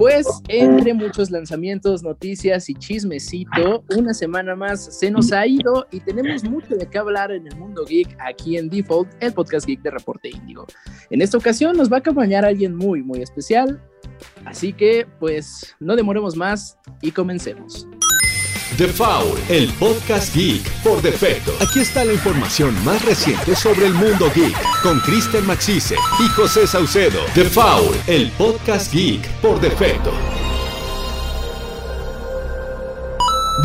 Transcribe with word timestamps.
Pues 0.00 0.26
entre 0.48 0.94
muchos 0.94 1.30
lanzamientos, 1.30 2.02
noticias 2.02 2.70
y 2.70 2.74
chismecito, 2.74 3.84
una 3.94 4.14
semana 4.14 4.56
más 4.56 4.98
se 4.98 5.10
nos 5.10 5.30
ha 5.30 5.46
ido 5.46 5.86
y 5.90 6.00
tenemos 6.00 6.42
mucho 6.42 6.74
de 6.74 6.88
qué 6.88 6.96
hablar 6.96 7.30
en 7.30 7.46
el 7.46 7.54
mundo 7.58 7.84
geek 7.84 8.16
aquí 8.18 8.56
en 8.56 8.70
Default, 8.70 9.10
el 9.20 9.34
podcast 9.34 9.66
geek 9.66 9.82
de 9.82 9.90
Reporte 9.90 10.30
Índigo. 10.30 10.66
En 11.10 11.20
esta 11.20 11.36
ocasión 11.36 11.76
nos 11.76 11.92
va 11.92 11.96
a 11.96 11.98
acompañar 11.98 12.46
alguien 12.46 12.74
muy, 12.76 13.02
muy 13.02 13.20
especial, 13.20 13.78
así 14.46 14.72
que 14.72 15.06
pues 15.18 15.76
no 15.80 15.94
demoremos 15.96 16.34
más 16.34 16.78
y 17.02 17.10
comencemos. 17.10 17.86
The 18.78 18.86
Foul, 18.86 19.36
el 19.48 19.68
podcast 19.74 20.34
geek 20.34 20.62
por 20.82 21.02
defecto. 21.02 21.50
Aquí 21.60 21.80
está 21.80 22.04
la 22.04 22.12
información 22.12 22.72
más 22.84 23.04
reciente 23.04 23.54
sobre 23.54 23.86
el 23.86 23.92
mundo 23.94 24.30
geek 24.34 24.56
con 24.82 25.00
Kristen 25.00 25.44
Maxise 25.44 25.96
y 26.18 26.28
José 26.28 26.66
Saucedo. 26.66 27.18
The 27.34 27.44
Foul, 27.44 27.94
el 28.06 28.30
podcast 28.32 28.92
geek 28.94 29.28
por 29.40 29.60
defecto. 29.60 30.12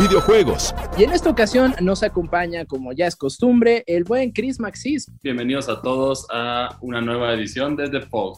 Videojuegos. 0.00 0.74
Y 0.98 1.04
en 1.04 1.12
esta 1.12 1.30
ocasión 1.30 1.74
nos 1.80 2.02
acompaña, 2.02 2.66
como 2.66 2.92
ya 2.92 3.06
es 3.06 3.16
costumbre, 3.16 3.84
el 3.86 4.04
buen 4.04 4.32
Chris 4.32 4.58
Maxis. 4.58 5.10
Bienvenidos 5.22 5.68
a 5.68 5.80
todos 5.80 6.26
a 6.30 6.76
una 6.80 7.00
nueva 7.00 7.32
edición 7.32 7.76
de 7.76 7.88
The 7.88 8.02
Foul. 8.02 8.36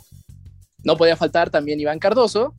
No 0.85 0.97
podía 0.97 1.17
faltar 1.17 1.51
también 1.51 1.81
Iván 1.81 1.99
Cardoso. 1.99 2.55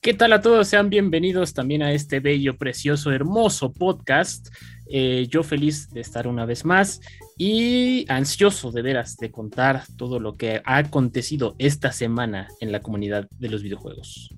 ¿Qué 0.00 0.14
tal 0.14 0.32
a 0.32 0.40
todos? 0.40 0.68
Sean 0.68 0.90
bienvenidos 0.90 1.54
también 1.54 1.82
a 1.82 1.92
este 1.92 2.20
bello, 2.20 2.56
precioso, 2.56 3.10
hermoso 3.10 3.72
podcast. 3.72 4.46
Eh, 4.88 5.26
yo 5.28 5.42
feliz 5.42 5.90
de 5.90 6.00
estar 6.00 6.28
una 6.28 6.46
vez 6.46 6.64
más 6.64 7.00
y 7.36 8.06
ansioso 8.08 8.70
de 8.70 8.82
veras 8.82 9.16
de 9.16 9.32
contar 9.32 9.82
todo 9.96 10.20
lo 10.20 10.36
que 10.36 10.62
ha 10.64 10.76
acontecido 10.76 11.56
esta 11.58 11.90
semana 11.90 12.46
en 12.60 12.70
la 12.70 12.80
comunidad 12.80 13.28
de 13.40 13.48
los 13.48 13.64
videojuegos. 13.64 14.32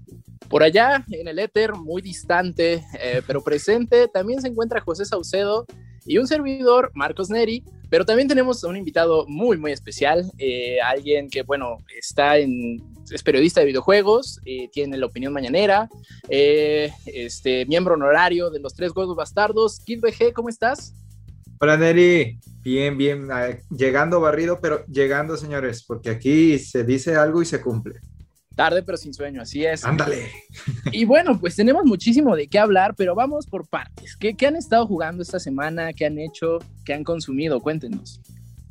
Por 0.49 0.63
allá, 0.63 1.05
en 1.11 1.29
el 1.29 1.39
éter, 1.39 1.75
muy 1.75 2.01
distante, 2.01 2.83
eh, 2.99 3.21
pero 3.27 3.45
presente, 3.45 4.09
también 4.09 4.41
se 4.41 4.49
encuentra 4.49 4.81
José 4.81 5.05
Saucedo 5.05 5.67
y 6.07 6.17
un 6.17 6.27
servidor, 6.27 6.91
Marcos 6.95 7.29
Neri, 7.29 7.63
pero 7.91 8.07
también 8.07 8.29
tenemos 8.29 8.65
a 8.65 8.69
un 8.69 8.79
invitado 8.79 9.27
muy, 9.29 9.59
muy 9.59 9.73
especial, 9.73 10.25
eh, 10.39 10.81
alguien 10.81 11.29
que, 11.29 11.43
bueno, 11.43 11.77
está 11.99 12.39
en, 12.39 12.79
es 13.11 13.23
periodista 13.23 13.61
de 13.61 13.67
videojuegos, 13.67 14.41
eh, 14.45 14.69
tiene 14.73 14.97
la 14.97 15.07
opinión 15.07 15.33
mañanera, 15.33 15.89
eh, 16.29 16.93
este, 17.07 17.67
miembro 17.67 17.95
honorario 17.95 18.51
de 18.51 18.61
los 18.61 18.75
Tres 18.75 18.93
Juegos 18.93 19.17
Bastardos. 19.17 19.81
Kid 19.81 20.01
BG, 20.01 20.33
¿cómo 20.33 20.49
estás? 20.49 20.95
Hola 21.61 21.77
Neri, 21.77 22.39
bien, 22.63 22.97
bien, 22.97 23.29
llegando 23.71 24.21
barrido, 24.21 24.61
pero 24.63 24.85
llegando 24.87 25.37
señores, 25.37 25.85
porque 25.87 26.11
aquí 26.11 26.59
se 26.59 26.85
dice 26.85 27.17
algo 27.17 27.43
y 27.43 27.45
se 27.47 27.61
cumple. 27.61 28.01
Tarde 28.57 28.83
pero 28.83 28.99
sin 28.99 29.15
sueño, 29.15 29.43
así 29.43 29.65
es. 29.65 29.85
Ándale. 29.85 30.31
Y 30.93 31.05
bueno, 31.05 31.39
pues 31.39 31.57
tenemos 31.57 31.85
muchísimo 31.85 32.35
de 32.35 32.49
qué 32.49 32.59
hablar, 32.59 32.95
pero 32.97 33.15
vamos 33.15 33.47
por 33.47 33.69
partes. 33.69 34.17
¿Qué, 34.17 34.35
qué 34.35 34.47
han 34.47 34.57
estado 34.57 34.87
jugando 34.87 35.23
esta 35.23 35.39
semana? 35.39 35.93
¿Qué 35.93 36.07
han 36.07 36.19
hecho? 36.19 36.59
¿Qué 36.85 36.95
han 36.95 37.05
consumido? 37.05 37.61
Cuéntenos. 37.61 38.21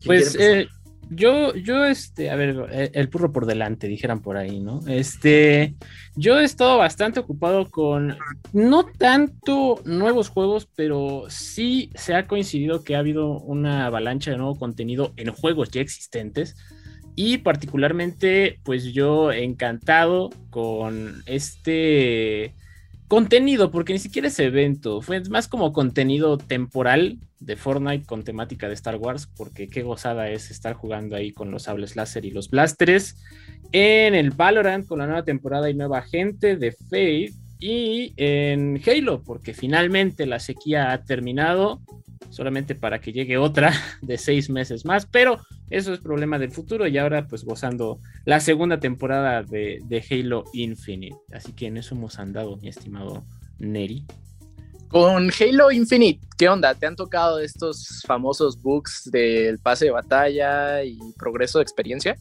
Pues 0.06 0.36
eh, 0.40 0.68
yo, 1.10 1.56
yo, 1.56 1.86
este, 1.86 2.30
a 2.30 2.36
ver, 2.36 2.68
eh, 2.72 2.92
el 2.94 3.10
purro 3.10 3.32
por 3.32 3.46
delante, 3.46 3.88
dijeran 3.88 4.22
por 4.22 4.38
ahí, 4.38 4.60
¿no? 4.60 4.80
Este, 4.88 5.76
yo 6.16 6.40
he 6.40 6.44
estado 6.44 6.78
bastante 6.78 7.20
ocupado 7.20 7.70
con 7.70 8.18
no 8.54 8.86
tanto 8.86 9.82
nuevos 9.86 10.30
juegos, 10.30 10.70
pero 10.76 11.24
sí 11.30 11.90
se 11.96 12.14
ha 12.14 12.28
coincidido 12.28 12.84
que 12.84 12.96
ha 12.96 13.00
habido 13.00 13.40
una 13.40 13.86
avalancha 13.86 14.32
de 14.32 14.38
nuevo 14.38 14.56
contenido 14.58 15.14
en 15.18 15.32
juegos 15.32 15.72
ya 15.72 15.82
existentes. 15.82 16.56
Y 17.16 17.40
particularmente, 17.40 18.60
pues 18.64 18.94
yo 18.94 19.32
encantado 19.32 20.30
con 20.52 21.24
este 21.26 22.54
contenido, 23.10 23.72
porque 23.72 23.92
ni 23.92 24.00
siquiera 24.00 24.30
es 24.30 24.40
evento, 24.40 25.02
fue 25.02 25.20
más 25.30 25.48
como 25.48 25.74
contenido 25.74 26.38
temporal 26.38 27.18
de 27.40 27.58
Fortnite 27.58 28.06
con 28.06 28.24
temática 28.24 28.68
de 28.68 28.75
Star 28.75 28.97
Wars, 28.97 29.28
porque 29.36 29.68
qué 29.68 29.81
gozada 29.81 30.30
es 30.30 30.52
estar 30.52 30.75
jugando 30.75 31.16
ahí 31.16 31.31
con 31.31 31.50
los 31.50 31.64
sables 31.64 31.96
láser 31.96 32.24
y 32.25 32.31
los 32.31 32.50
blasters. 32.50 33.18
En 33.72 34.14
el 34.14 34.30
Valorant 34.30 34.88
con 34.88 35.00
la 35.00 35.08
nueva 35.08 35.24
temporada 35.24 35.69
y 35.69 35.74
nueva 35.74 36.03
gente 36.03 36.56
de 36.56 36.72
Faith. 36.72 37.34
Y 37.62 38.14
en 38.16 38.81
Halo, 38.88 39.22
porque 39.22 39.53
finalmente 39.53 40.25
la 40.25 40.40
sequía 40.40 40.94
ha 40.94 41.03
terminado 41.03 41.81
solamente 42.29 42.75
para 42.75 43.00
que 43.00 43.12
llegue 43.12 43.38
otra 43.38 43.73
de 44.01 44.17
seis 44.17 44.50
meses 44.50 44.85
más, 44.85 45.06
pero 45.06 45.40
eso 45.69 45.94
es 45.94 46.00
problema 46.00 46.40
del 46.40 46.51
futuro 46.51 46.88
y 46.88 46.97
ahora 46.97 47.28
pues 47.28 47.44
gozando 47.44 48.00
la 48.25 48.40
segunda 48.40 48.79
temporada 48.79 49.44
de, 49.44 50.06
Halo 50.09 50.45
Infinite. 50.53 51.16
Así 51.31 51.53
que 51.53 51.68
en 51.68 51.78
eso 51.78 51.95
hemos 51.95 52.19
andado, 52.19 52.57
mi 52.57 52.69
estimado 52.69 53.23
Neri. 53.59 54.06
Con 54.88 55.29
Halo 55.29 55.72
Infinite, 55.72 56.19
¿qué 56.38 56.50
onda? 56.50 56.73
¿Te 56.73 56.88
han 56.88 56.95
tocado 56.95 57.39
estos 57.39 58.03
famosos 58.07 58.59
bugs 58.59 59.09
del 59.12 59.59
pase 59.59 59.85
de 59.85 59.91
batalla 59.91 60.84
y 60.84 60.97
progreso 61.16 61.59
de 61.59 61.63
experiencia? 61.63 62.18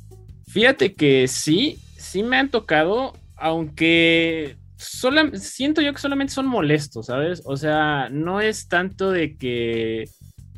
Fíjate 0.46 0.94
que 0.94 1.28
sí, 1.28 1.78
sí 1.96 2.22
me 2.22 2.36
han 2.36 2.50
tocado, 2.50 3.14
aunque 3.36 4.58
siento 4.78 5.82
yo 5.82 5.92
que 5.92 5.98
solamente 5.98 6.32
son 6.32 6.46
molestos, 6.46 7.06
¿sabes? 7.06 7.42
O 7.44 7.56
sea, 7.56 8.08
no 8.10 8.40
es 8.40 8.68
tanto 8.68 9.10
de 9.10 9.36
que 9.36 10.08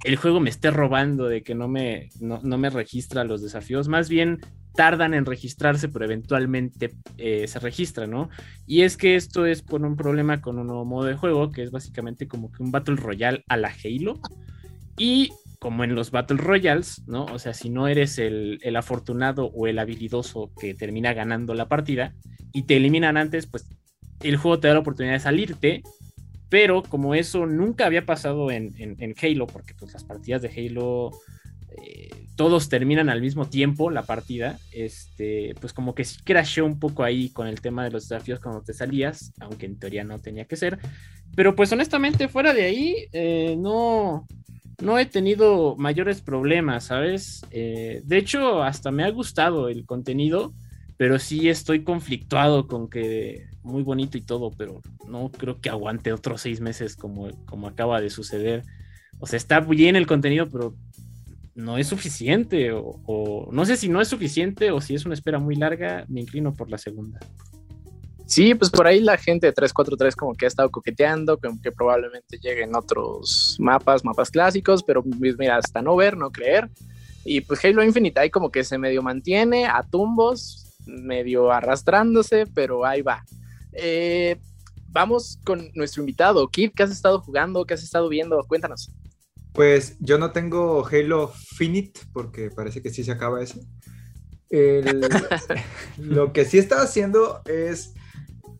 el 0.04 0.16
juego 0.16 0.40
me 0.40 0.50
esté 0.50 0.70
robando, 0.70 1.26
de 1.26 1.42
que 1.42 1.54
no 1.54 1.68
me, 1.68 2.10
no, 2.20 2.40
me 2.40 2.70
registra 2.70 3.24
los 3.24 3.42
desafíos, 3.42 3.88
más 3.88 4.08
bien 4.08 4.38
tardan 4.74 5.14
en 5.14 5.26
registrarse, 5.26 5.88
pero 5.88 6.04
eventualmente 6.04 6.94
eh, 7.18 7.46
se 7.48 7.58
registra, 7.58 8.06
¿no? 8.06 8.30
Y 8.66 8.82
es 8.82 8.96
que 8.96 9.16
esto 9.16 9.44
es 9.44 9.62
por 9.62 9.82
un 9.82 9.96
problema 9.96 10.40
con 10.40 10.58
un 10.58 10.68
nuevo 10.68 10.84
modo 10.84 11.06
de 11.06 11.16
juego, 11.16 11.50
que 11.50 11.62
es 11.62 11.70
básicamente 11.70 12.28
como 12.28 12.52
que 12.52 12.62
un 12.62 12.70
Battle 12.70 12.96
Royale 12.96 13.44
a 13.48 13.56
la 13.56 13.72
Halo. 13.84 14.20
Y 14.96 15.30
como 15.58 15.82
en 15.84 15.94
los 15.94 16.10
Battle 16.10 16.36
Royals, 16.38 17.02
¿no? 17.06 17.24
O 17.26 17.38
sea, 17.38 17.52
si 17.52 17.68
no 17.68 17.88
eres 17.88 18.18
el, 18.18 18.58
el, 18.62 18.76
afortunado 18.76 19.46
o 19.46 19.66
el 19.66 19.78
habilidoso 19.78 20.52
que 20.58 20.74
termina 20.74 21.12
ganando 21.12 21.52
la 21.52 21.68
partida 21.68 22.14
y 22.52 22.62
te 22.62 22.76
eliminan 22.76 23.16
antes, 23.16 23.46
pues 23.46 23.66
el 24.22 24.36
juego 24.36 24.60
te 24.60 24.68
da 24.68 24.74
la 24.74 24.80
oportunidad 24.80 25.14
de 25.14 25.20
salirte, 25.20 25.82
pero 26.48 26.82
como 26.82 27.14
eso 27.14 27.46
nunca 27.46 27.86
había 27.86 28.04
pasado 28.04 28.50
en, 28.50 28.74
Halo, 29.22 29.46
porque 29.46 29.74
pues 29.74 29.92
las 29.92 30.04
partidas 30.04 30.42
de 30.42 30.48
Halo 30.48 31.12
eh, 31.76 32.10
todos 32.36 32.68
terminan 32.68 33.08
al 33.08 33.20
mismo 33.20 33.46
tiempo 33.46 33.90
la 33.90 34.02
partida, 34.02 34.58
este, 34.72 35.54
pues 35.60 35.72
como 35.72 35.94
que 35.94 36.04
sí 36.04 36.18
crasheó 36.24 36.66
un 36.66 36.78
poco 36.78 37.04
ahí 37.04 37.30
con 37.30 37.46
el 37.46 37.60
tema 37.60 37.84
de 37.84 37.90
los 37.90 38.08
desafíos 38.08 38.40
cuando 38.40 38.62
te 38.62 38.74
salías, 38.74 39.32
aunque 39.40 39.66
en 39.66 39.78
teoría 39.78 40.04
no 40.04 40.18
tenía 40.18 40.44
que 40.44 40.56
ser, 40.56 40.78
pero 41.36 41.54
pues 41.54 41.70
honestamente 41.72 42.28
fuera 42.28 42.52
de 42.52 42.64
ahí 42.64 42.96
eh, 43.12 43.56
no, 43.58 44.26
no 44.82 44.98
he 44.98 45.06
tenido 45.06 45.76
mayores 45.76 46.20
problemas, 46.20 46.84
¿sabes? 46.84 47.42
Eh, 47.50 48.02
de 48.04 48.18
hecho, 48.18 48.62
hasta 48.62 48.90
me 48.90 49.04
ha 49.04 49.10
gustado 49.10 49.68
el 49.68 49.84
contenido, 49.84 50.52
pero 51.00 51.18
sí 51.18 51.48
estoy 51.48 51.82
conflictuado 51.82 52.66
con 52.66 52.90
que 52.90 53.46
muy 53.62 53.82
bonito 53.82 54.18
y 54.18 54.20
todo, 54.20 54.50
pero 54.50 54.82
no 55.08 55.30
creo 55.30 55.58
que 55.58 55.70
aguante 55.70 56.12
otros 56.12 56.42
seis 56.42 56.60
meses 56.60 56.94
como, 56.94 57.30
como 57.46 57.68
acaba 57.68 58.02
de 58.02 58.10
suceder. 58.10 58.64
O 59.18 59.26
sea, 59.26 59.38
está 59.38 59.60
bien 59.60 59.96
el 59.96 60.06
contenido, 60.06 60.50
pero 60.50 60.74
no 61.54 61.78
es 61.78 61.86
suficiente, 61.86 62.70
o, 62.74 63.48
no 63.50 63.64
sé 63.64 63.78
si 63.78 63.88
no 63.88 64.02
es 64.02 64.08
suficiente 64.08 64.72
o 64.72 64.82
si 64.82 64.94
es 64.94 65.06
una 65.06 65.14
espera 65.14 65.38
muy 65.38 65.56
larga, 65.56 66.04
me 66.06 66.20
inclino 66.20 66.52
por 66.52 66.70
la 66.70 66.76
segunda. 66.76 67.18
Sí, 68.26 68.54
pues 68.54 68.70
por 68.70 68.86
ahí 68.86 69.00
la 69.00 69.16
gente 69.16 69.46
de 69.46 69.54
343 69.54 70.14
como 70.14 70.34
que 70.34 70.44
ha 70.44 70.48
estado 70.48 70.70
coqueteando, 70.70 71.38
como 71.38 71.62
que 71.62 71.72
probablemente 71.72 72.36
lleguen 72.36 72.76
otros 72.76 73.56
mapas, 73.58 74.04
mapas 74.04 74.30
clásicos, 74.30 74.82
pero 74.82 75.02
pues 75.02 75.38
mira, 75.38 75.56
hasta 75.56 75.80
no 75.80 75.96
ver, 75.96 76.18
no 76.18 76.30
creer. 76.30 76.68
Y 77.24 77.40
pues 77.40 77.64
Halo 77.64 77.82
Infinite 77.82 78.20
ahí 78.20 78.28
como 78.28 78.50
que 78.50 78.64
se 78.64 78.76
medio 78.76 79.02
mantiene 79.02 79.64
a 79.64 79.82
tumbos, 79.82 80.66
medio 81.02 81.50
arrastrándose, 81.50 82.46
pero 82.54 82.84
ahí 82.84 83.02
va. 83.02 83.24
Eh, 83.72 84.38
vamos 84.88 85.38
con 85.44 85.70
nuestro 85.74 86.02
invitado. 86.02 86.48
Kid, 86.48 86.72
¿qué 86.74 86.82
has 86.82 86.90
estado 86.90 87.20
jugando? 87.20 87.64
¿Qué 87.64 87.74
has 87.74 87.82
estado 87.82 88.08
viendo? 88.08 88.42
Cuéntanos. 88.46 88.92
Pues 89.52 89.96
yo 90.00 90.18
no 90.18 90.30
tengo 90.30 90.86
Halo 90.86 91.32
Finite 91.56 92.00
porque 92.12 92.50
parece 92.50 92.82
que 92.82 92.90
sí 92.90 93.02
se 93.04 93.12
acaba 93.12 93.42
ese. 93.42 93.60
lo 95.98 96.32
que 96.32 96.44
sí 96.44 96.58
estaba 96.58 96.82
haciendo 96.82 97.40
es 97.44 97.94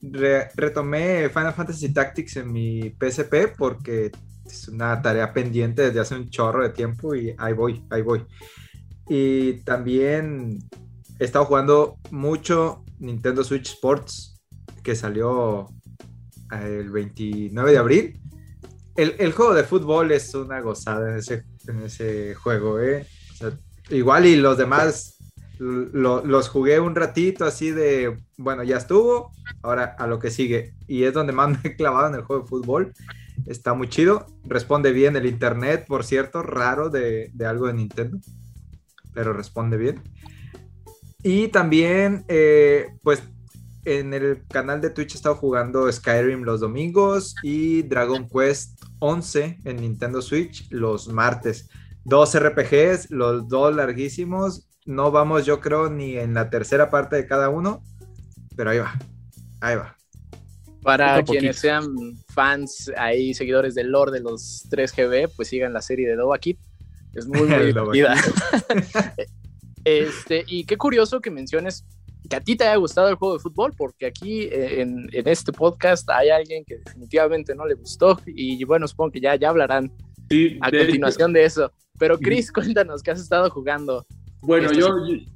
retomé 0.01 1.29
Final 1.29 1.53
Fantasy 1.53 1.93
Tactics 1.93 2.37
en 2.37 2.53
mi 2.53 2.91
PSP 2.91 3.57
porque 3.57 4.13
es 4.47 4.69
una 4.69 5.01
tarea 5.03 5.33
pendiente 5.33 5.83
desde 5.83 6.01
hace 6.01 6.15
un 6.15 6.31
chorro 6.31 6.63
de 6.63 6.71
tiempo 6.71 7.15
y 7.15 7.35
ahí 7.39 7.53
voy, 7.53 7.85
ahí 7.91 8.03
voy. 8.03 8.25
Y 9.09 9.55
también 9.65 10.59
he 11.21 11.25
estado 11.25 11.45
jugando 11.45 11.99
mucho 12.11 12.85
Nintendo 12.99 13.45
Switch 13.45 13.69
Sports 13.69 14.41
que 14.83 14.97
salió 14.97 15.69
eh, 16.53 16.79
el 16.81 16.91
29 16.91 17.71
de 17.71 17.79
abril. 17.79 18.21
El, 18.97 19.33
juego 19.33 19.55
de 19.55 19.65
fútbol 19.65 20.13
es 20.13 20.35
una 20.35 20.61
gozada 20.61 21.11
en 21.11 21.83
ese, 21.85 22.35
juego, 22.35 22.81
¿eh? 22.81 23.07
igual 23.89 24.27
y 24.27 24.37
los 24.37 24.59
demás 24.59 25.17
los 25.59 26.49
jugué 26.49 26.81
un 26.81 26.95
ratito 26.95 27.45
así 27.45 27.71
de, 27.71 28.19
bueno, 28.39 28.63
ya 28.63 28.79
estuvo, 28.79 29.31
ahora 29.63 29.95
a 29.99 30.07
lo 30.07 30.19
que 30.19 30.31
sigue. 30.31 30.75
Y 30.87 31.05
es 31.05 31.13
donde 31.13 31.33
más 31.33 31.51
me 31.63 31.71
he 31.71 31.77
clavado 31.77 32.09
en 32.09 32.15
el 32.15 32.23
juego 32.23 32.43
de 32.43 32.49
fútbol. 32.49 32.93
Está 33.47 33.75
muy 33.75 33.89
chido. 33.89 34.27
Responde 34.45 34.93
bien 34.93 35.17
el 35.17 35.27
internet, 35.27 35.85
por 35.87 36.05
cierto, 36.05 36.43
raro 36.43 36.89
de, 36.89 37.31
algo 37.47 37.67
de 37.67 37.75
Nintendo. 37.75 38.19
Pero 39.13 39.33
responde 39.33 39.77
bien. 39.77 40.03
Y 41.23 41.49
también, 41.49 42.25
eh, 42.29 42.95
pues, 43.03 43.23
en 43.85 44.13
el 44.15 44.47
canal 44.49 44.81
de 44.81 44.91
Twitch 44.91 45.15
he 45.15 45.17
estado 45.17 45.35
jugando 45.35 45.91
Skyrim 45.91 46.43
los 46.43 46.61
domingos 46.61 47.35
y 47.43 47.83
Dragon 47.83 48.29
Quest 48.29 48.83
11 48.99 49.59
en 49.65 49.77
Nintendo 49.77 50.23
Switch 50.23 50.71
los 50.71 51.09
martes. 51.09 51.69
Dos 52.05 52.39
RPGs, 52.39 53.11
los 53.11 53.49
dos 53.49 53.75
larguísimos. 53.75 54.69
No 54.87 55.11
vamos, 55.11 55.47
yo 55.47 55.61
creo, 55.61 55.91
ni 55.91 56.17
en 56.17 56.35
la 56.35 56.51
tercera 56.51 56.91
parte 56.91 57.17
de 57.17 57.27
cada 57.27 57.49
uno, 57.49 57.83
pero 58.57 58.71
ahí 58.71 58.79
va, 58.79 58.99
ahí 59.61 59.77
va. 59.77 59.97
Para 60.83 61.23
quienes 61.23 61.59
sean 61.59 61.87
fans, 62.29 62.91
ahí 62.97 63.35
seguidores 63.35 63.75
del 63.75 63.91
lore 63.91 64.13
de 64.13 64.21
los 64.21 64.67
3GB, 64.71 65.31
pues 65.37 65.49
sigan 65.49 65.75
la 65.75 65.83
serie 65.83 66.09
de 66.09 66.17
Dova 66.17 66.39
Kid. 66.39 66.57
Es 67.13 67.27
muy, 67.27 67.41
muy 67.49 67.67
divertida. 67.67 68.15
este, 69.85 70.45
y 70.47 70.65
qué 70.65 70.77
curioso 70.77 71.21
que 71.21 71.31
menciones 71.31 71.85
que 72.29 72.37
a 72.37 72.41
ti 72.41 72.55
te 72.57 72.65
haya 72.65 72.77
gustado 72.77 73.09
el 73.09 73.17
juego 73.17 73.35
de 73.35 73.41
fútbol, 73.41 73.73
porque 73.77 74.07
aquí 74.07 74.43
eh, 74.43 74.83
en, 74.83 75.09
este 75.13 75.53
podcast 75.53 76.09
hay 76.11 76.29
alguien 76.29 76.65
que 76.65 76.77
definitivamente 76.77 77.55
no 77.55 77.67
le 77.67 77.75
gustó 77.75 78.21
y 78.27 78.63
bueno, 78.65 78.87
supongo 78.87 79.13
que 79.13 79.21
ya, 79.21 79.35
ya 79.37 79.49
hablarán 79.49 79.91
a 80.61 80.71
continuación 80.71 81.33
de 81.33 81.45
eso. 81.45 81.73
Pero 81.99 82.19
Chris, 82.19 82.51
cuéntanos, 82.53 83.03
¿qué 83.03 83.11
has 83.11 83.21
estado 83.21 83.51
jugando? 83.51 84.07
Bueno, 84.43 84.73
yo, 84.73 84.89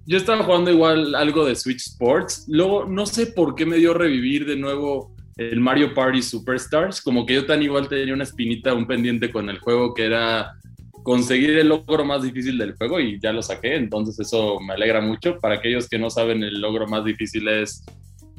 yo, 0.06 0.16
estaba 0.16 0.42
jugando 0.44 0.70
igual 0.70 1.14
algo 1.14 1.44
de 1.44 1.54
Switch 1.54 1.88
Sports. 1.88 2.46
Luego, 2.48 2.86
no 2.86 3.04
sé 3.04 3.26
por 3.26 3.54
qué 3.54 3.66
me 3.66 3.76
dio 3.76 3.92
revivir 3.92 4.46
de 4.46 4.56
nuevo 4.56 5.14
el 5.36 5.60
Mario 5.60 5.92
Party 5.92 6.22
Superstars. 6.22 7.02
Como 7.02 7.26
que 7.26 7.34
yo 7.34 7.44
tan 7.44 7.62
igual 7.62 7.88
tenía 7.88 8.14
una 8.14 8.24
espinita, 8.24 8.72
un 8.72 8.86
pendiente 8.86 9.30
con 9.30 9.50
el 9.50 9.58
juego 9.58 9.92
que 9.92 10.06
era 10.06 10.58
conseguir 11.04 11.50
el 11.58 11.68
logro 11.68 12.04
más 12.04 12.22
difícil 12.22 12.58
del 12.58 12.74
juego 12.76 12.98
y 12.98 13.20
ya 13.20 13.32
lo 13.32 13.42
saqué. 13.42 13.76
Entonces, 13.76 14.18
eso 14.18 14.58
me 14.58 14.72
alegra 14.72 15.00
mucho. 15.00 15.38
Para 15.38 15.56
aquellos 15.56 15.88
que 15.88 15.98
no 15.98 16.10
saben, 16.10 16.42
el 16.42 16.60
logro 16.60 16.88
más 16.88 17.04
difícil 17.04 17.46
es 17.46 17.84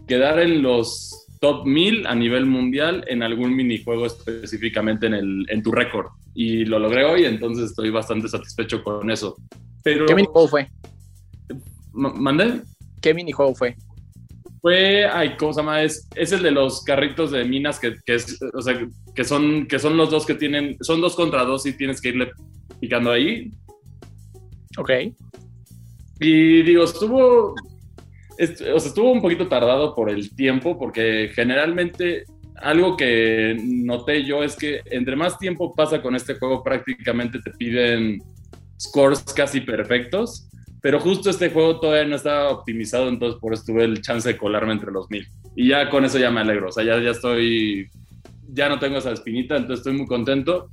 quedar 0.08 0.40
en 0.40 0.62
los 0.64 1.28
top 1.40 1.66
1000 1.66 2.08
a 2.08 2.16
nivel 2.16 2.48
mundial 2.48 3.06
en 3.08 3.22
algún 3.22 3.56
minijuego 3.56 4.08
específicamente 4.08 5.06
en, 5.06 5.14
el, 5.14 5.46
en 5.48 5.62
tu 5.62 5.72
récord. 5.72 6.08
Y 6.34 6.66
lo 6.66 6.80
logré 6.80 7.06
hoy, 7.06 7.26
entonces 7.26 7.70
estoy 7.70 7.92
bastante 7.92 8.28
satisfecho 8.28 8.84
con 8.84 9.10
eso. 9.12 9.38
Pero, 9.84 10.08
¿Qué 10.08 10.16
minijuego 10.16 10.48
fue? 10.48 10.68
¿Mandé? 11.94 12.62
¿Qué 13.00 13.14
minijuego 13.14 13.54
fue? 13.54 13.76
Fue, 14.60 15.06
ay, 15.06 15.36
¿cómo 15.38 15.54
se 15.54 15.62
llama? 15.62 15.84
Es, 15.84 16.10
es 16.16 16.32
el 16.32 16.42
de 16.42 16.50
los 16.50 16.84
carritos 16.84 17.30
de 17.30 17.46
minas 17.46 17.80
que, 17.80 17.94
que, 18.04 18.16
es, 18.16 18.40
o 18.56 18.62
sea, 18.64 18.76
que, 19.14 19.24
son, 19.24 19.68
que 19.68 19.78
son 19.78 19.96
los 19.96 20.10
dos 20.10 20.26
que 20.26 20.34
tienen, 20.34 20.78
son 20.82 21.00
dos 21.00 21.16
contra 21.16 21.46
dos 21.46 21.68
y 21.68 21.78
tienes 21.78 22.02
que 22.02 22.10
irle 22.10 22.32
picando 22.80 23.12
ahí. 23.12 23.52
Ok. 24.78 24.92
Y 26.20 26.64
digo, 26.64 26.84
estuvo, 26.84 27.52
o 27.54 27.56
sea, 28.38 28.76
estuvo 28.76 29.12
un 29.12 29.22
poquito 29.22 29.48
tardado 29.48 29.94
por 29.96 30.10
el 30.10 30.36
tiempo, 30.36 30.78
porque 30.78 31.32
generalmente 31.34 32.26
algo 32.58 32.96
que 32.96 33.58
noté 33.62 34.24
yo 34.24 34.44
es 34.44 34.56
que 34.56 34.82
entre 34.86 35.16
más 35.16 35.38
tiempo 35.38 35.74
pasa 35.76 36.02
con 36.02 36.16
este 36.16 36.36
juego, 36.36 36.64
prácticamente 36.64 37.40
te 37.40 37.52
piden 37.52 38.22
scores 38.80 39.24
casi 39.36 39.62
perfectos, 39.62 40.50
pero 40.82 41.00
justo 41.00 41.30
este 41.30 41.50
juego 41.50 41.80
todavía 41.80 42.08
no 42.08 42.16
estaba 42.16 42.50
optimizado, 42.50 43.10
entonces 43.10 43.40
por 43.42 43.54
eso 43.54 43.64
tuve 43.66 43.84
el 43.84 44.02
chance 44.02 44.30
de 44.30 44.38
colarme 44.38 44.74
entre 44.74 44.92
los 44.92 45.10
mil. 45.10 45.28
Y 45.56 45.70
ya 45.70 45.90
con 45.90 46.06
eso 46.06 46.18
ya 46.18 46.32
me 46.32 46.42
alegro, 46.42 46.70
o 46.70 46.72
sea, 46.72 46.84
ya, 46.84 47.00
ya 47.02 47.12
estoy, 47.12 47.90
ya 48.54 48.70
no 48.70 48.80
tengo 48.80 48.98
esa 48.98 49.12
espinita, 49.12 49.56
entonces 49.56 49.80
estoy 49.80 49.94
muy 49.94 50.06
contento. 50.06 50.70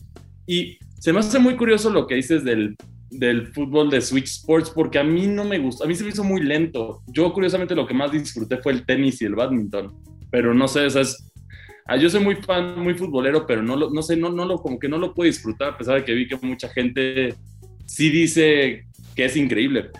Y 0.46 0.78
se 1.02 1.12
me 1.12 1.18
hace 1.18 1.40
muy 1.40 1.56
curioso 1.56 1.90
lo 1.90 2.06
que 2.06 2.14
dices 2.14 2.44
del 2.44 2.76
del 3.10 3.48
fútbol 3.48 3.90
de 3.90 4.00
Switch 4.00 4.28
Sports 4.28 4.70
porque 4.70 5.00
a 5.00 5.04
mí 5.04 5.26
no 5.26 5.44
me 5.44 5.58
gustó, 5.58 5.82
a 5.82 5.88
mí 5.88 5.96
se 5.96 6.04
me 6.04 6.10
hizo 6.10 6.22
muy 6.22 6.40
lento. 6.40 7.02
Yo 7.08 7.32
curiosamente 7.32 7.74
lo 7.74 7.88
que 7.88 7.92
más 7.92 8.12
disfruté 8.12 8.58
fue 8.58 8.72
el 8.72 8.86
tenis 8.86 9.20
y 9.20 9.24
el 9.24 9.34
badminton, 9.34 9.92
pero 10.30 10.54
no 10.54 10.68
sé, 10.68 10.86
o 10.86 10.90
sea, 10.90 11.02
ah, 11.86 11.96
yo 11.96 12.08
soy 12.08 12.22
muy 12.22 12.36
fan, 12.36 12.78
muy 12.78 12.94
futbolero, 12.94 13.44
pero 13.48 13.64
no, 13.64 13.74
lo, 13.74 13.90
no 13.90 14.00
sé, 14.00 14.16
no, 14.16 14.30
no 14.30 14.44
lo, 14.44 14.58
como 14.58 14.78
que 14.78 14.88
no 14.88 14.96
lo 14.96 15.12
puedo 15.12 15.26
disfrutar 15.26 15.70
a 15.70 15.76
pesar 15.76 15.96
de 15.96 16.04
que 16.04 16.14
vi 16.14 16.28
que 16.28 16.36
mucha 16.36 16.68
gente 16.68 17.34
sí 17.84 18.08
dice 18.08 18.86
que 19.16 19.24
es 19.24 19.36
increíble. 19.36 19.90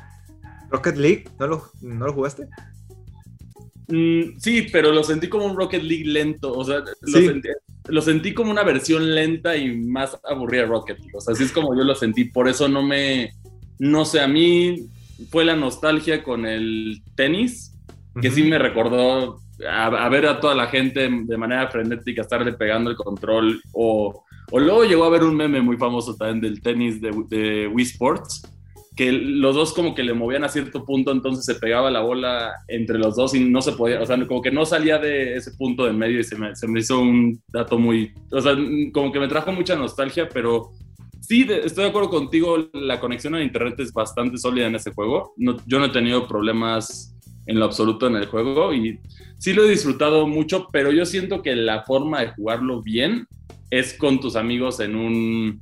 Rocket 0.71 0.97
League, 0.97 1.25
¿no 1.41 1.49
lo, 1.49 1.65
no 1.83 2.07
lo 2.07 2.13
jugaste? 2.13 2.47
Mm, 3.89 4.39
sí, 4.39 4.69
pero 4.73 4.93
lo 4.93 5.03
sentí 5.03 5.29
como 5.29 5.47
un 5.47 5.57
Rocket 5.57 5.83
League 5.83 6.07
lento, 6.07 6.53
o 6.53 6.65
sea, 6.65 6.79
lo 6.79 7.21
sentí, 7.21 7.49
lo 7.89 8.01
sentí 8.01 8.35
como 8.35 8.51
una 8.51 8.63
versión 8.63 9.15
lenta 9.15 9.57
y 9.57 9.77
más 9.77 10.19
aburrida 10.25 10.63
de 10.63 10.69
Rocket 10.69 10.99
League. 10.99 11.17
O 11.17 11.21
sea, 11.21 11.35
así 11.35 11.45
es 11.45 11.53
como 11.53 11.77
yo 11.77 11.85
lo 11.85 11.95
sentí. 11.95 12.25
Por 12.25 12.49
eso 12.49 12.69
no 12.69 12.83
me. 12.83 13.35
No 13.79 14.05
sé, 14.05 14.21
a 14.21 14.29
mí 14.29 14.87
fue 15.31 15.45
la 15.45 15.57
nostalgia 15.57 16.23
con 16.23 16.47
el 16.47 17.03
tenis, 17.15 17.77
que 18.21 18.31
sí 18.31 18.45
me 18.45 18.59
recordó 18.59 19.41
a, 19.69 20.09
ver 20.09 20.27
a 20.27 20.41
toda 20.41 20.55
la 20.55 20.67
gente 20.67 21.09
de 21.11 21.37
manera 21.37 21.69
frenética 21.69 22.23
estarle 22.23 22.53
pegando 22.53 22.91
el 22.91 22.97
control. 22.97 23.61
O, 23.73 24.25
o 24.51 24.61
luego 24.61 24.85
llegó 24.85 25.05
a 25.05 25.11
ver 25.11 25.25
un 25.25 25.37
meme 25.37 25.61
muy 25.61 25.77
famoso 25.77 26.15
también 26.15 26.41
del 26.41 26.63
tenis 26.63 27.01
de, 27.01 27.11
de 27.29 27.67
Wii 27.67 27.87
Sports 27.87 28.43
que 28.95 29.11
los 29.11 29.55
dos 29.55 29.73
como 29.73 29.95
que 29.95 30.03
le 30.03 30.13
movían 30.13 30.45
a 30.45 30.49
cierto 30.49 30.85
punto, 30.85 31.13
entonces 31.13 31.45
se 31.45 31.55
pegaba 31.55 31.91
la 31.91 32.01
bola 32.01 32.53
entre 32.69 32.99
los 32.99 33.17
dos 33.17 33.35
y 33.35 33.41
no 33.41 33.63
se 33.63 33.73
podía, 33.73 34.03
o 34.03 34.07
sea, 34.07 34.25
como 34.27 34.43
que 34.43 34.51
no 34.51 34.67
salía 34.67 34.99
de 34.99 35.37
ese 35.37 35.53
punto 35.53 35.87
de 35.87 35.93
medio 35.93 36.21
y 36.21 36.25
se 36.25 36.37
me, 36.37 36.55
se 36.55 36.69
me 36.69 36.81
hizo 36.81 37.01
un 37.01 37.41
dato 37.49 37.79
muy, 37.79 38.13
o 38.31 38.41
sea, 38.41 38.55
como 38.93 39.11
que 39.11 39.19
me 39.19 39.29
trajo 39.29 39.51
mucha 39.53 39.77
nostalgia, 39.77 40.29
pero 40.29 40.73
sí, 41.21 41.47
estoy 41.49 41.85
de 41.85 41.91
acuerdo 41.91 42.11
contigo, 42.11 42.69
la 42.75 43.01
conexión 43.01 43.35
a 43.35 43.43
internet 43.43 43.81
es 43.81 43.93
bastante 43.95 44.37
sólida 44.37 44.67
en 44.67 44.75
ese 44.75 44.93
juego, 44.93 45.33
yo 45.39 45.79
no 45.79 45.87
he 45.87 45.91
tenido 45.91 46.29
problemas 46.29 47.17
en 47.47 47.59
lo 47.59 47.65
absoluto 47.65 48.07
en 48.07 48.17
el 48.17 48.27
juego 48.27 48.75
y 48.75 49.01
sí 49.39 49.55
lo 49.55 49.65
he 49.65 49.71
disfrutado 49.71 50.27
mucho, 50.27 50.69
pero 50.71 50.93
yo 50.93 51.07
siento 51.07 51.43
que 51.43 51.57
la 51.57 51.83
forma 51.85 52.21
de 52.21 52.33
jugarlo 52.33 52.83
bien 52.83 53.27
es 53.71 53.95
con 53.95 54.21
tus 54.21 54.37
amigos 54.37 54.81
en 54.81 54.97
un 54.97 55.61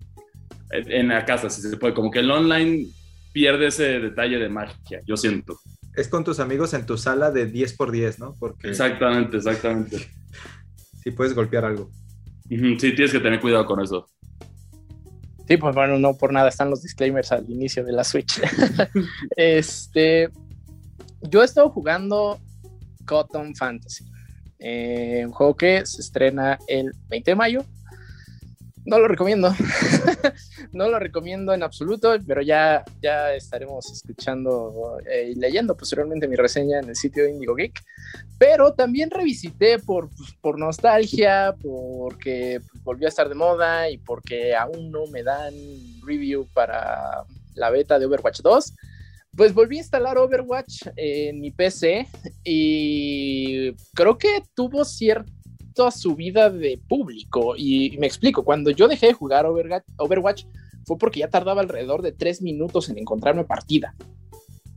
en 0.73 1.09
la 1.09 1.25
casa, 1.25 1.50
si 1.50 1.62
se 1.62 1.77
puede, 1.77 1.94
como 1.94 2.12
que 2.12 2.21
el 2.21 2.31
online 2.31 2.87
pierde 3.32 3.69
ese 3.69 4.00
detalle 4.00 4.38
de 4.38 4.49
magia, 4.49 5.00
yo 5.06 5.17
siento. 5.17 5.59
Es 5.94 6.09
con 6.09 6.25
tus 6.25 6.41
amigos 6.41 6.75
en 6.75 6.87
tu 6.87 6.97
sala 6.97 7.31
de 7.31 7.47
10 7.47 7.77
por 7.77 7.91
10, 7.91 8.19
¿no? 8.19 8.37
Porque... 8.38 8.69
Exactamente, 8.69 9.37
exactamente. 9.37 9.99
sí 11.03 11.10
puedes 11.10 11.34
golpear 11.34 11.65
algo. 11.65 11.91
Sí, 12.49 12.77
tienes 12.77 13.13
que 13.13 13.20
tener 13.20 13.41
cuidado 13.41 13.65
con 13.65 13.81
eso. 13.81 14.08
Sí, 15.46 15.56
pues 15.56 15.75
bueno, 15.75 15.99
no 15.99 16.17
por 16.17 16.32
nada 16.32 16.49
están 16.49 16.70
los 16.70 16.82
disclaimers 16.82 17.32
al 17.32 17.49
inicio 17.51 17.84
de 17.84 17.93
la 17.93 18.05
Switch. 18.05 18.41
este, 19.37 20.29
yo 21.22 21.43
he 21.43 21.44
estado 21.44 21.70
jugando 21.70 22.41
Cotton 23.05 23.55
Fantasy, 23.55 24.05
eh, 24.58 25.22
un 25.27 25.32
juego 25.32 25.56
que 25.56 25.84
se 25.87 26.03
estrena 26.03 26.58
el 26.69 26.93
20 27.08 27.31
de 27.31 27.34
mayo 27.34 27.65
no 28.84 28.99
lo 28.99 29.08
recomiendo. 29.08 29.55
no 30.72 30.89
lo 30.89 30.99
recomiendo 30.99 31.53
en 31.53 31.63
absoluto, 31.63 32.15
pero 32.27 32.43
ya, 32.43 32.84
ya 33.03 33.34
estaremos 33.34 33.91
escuchando 33.91 34.99
eh, 35.10 35.32
y 35.32 35.34
leyendo 35.39 35.77
posteriormente 35.77 36.29
mi 36.29 36.37
reseña 36.37 36.81
en 36.81 36.89
el 36.89 36.96
sitio 36.96 37.29
Indigo 37.29 37.55
Geek. 37.55 37.81
Pero 38.39 38.72
también 38.72 39.10
revisité 39.10 39.79
por, 39.79 40.08
pues, 40.10 40.32
por 40.41 40.58
nostalgia, 40.58 41.55
porque 41.63 42.60
pues, 42.70 42.84
volvió 42.84 43.06
a 43.06 43.10
estar 43.10 43.29
de 43.29 43.34
moda 43.34 43.91
y 43.91 43.99
porque 43.99 44.55
aún 44.55 44.91
no 44.91 45.06
me 45.06 45.22
dan 45.22 45.55
review 46.05 46.46
para 46.55 47.25
la 47.55 47.70
beta 47.70 47.99
de 47.99 48.06
Overwatch 48.06 48.41
2. 48.41 48.75
Pues 49.37 49.55
volví 49.55 49.77
a 49.77 49.81
instalar 49.81 50.19
Overwatch 50.19 50.89
en 50.96 51.41
mi 51.41 51.53
PC 51.53 52.08
y 52.43 53.72
creo 53.94 54.19
que 54.19 54.43
tuvo 54.55 54.84
cierto 54.84 55.31
su 55.91 56.15
vida 56.15 56.50
de 56.50 56.79
público. 56.89 57.55
Y, 57.56 57.96
me 57.98 58.06
explico, 58.06 58.44
cuando 58.44 58.70
yo 58.70 58.89
dejé 58.89 59.06
de 59.08 59.12
jugar 59.15 59.46
Overwatch, 59.46 60.44
fue 60.84 60.98
porque 60.98 61.20
ya 61.20 61.29
tardaba 61.29 61.60
alrededor 61.60 62.03
de 62.03 62.12
tres 62.12 62.43
minutos 62.43 62.89
en 62.89 62.98
encontrarme 62.98 63.44
partida. 63.44 63.94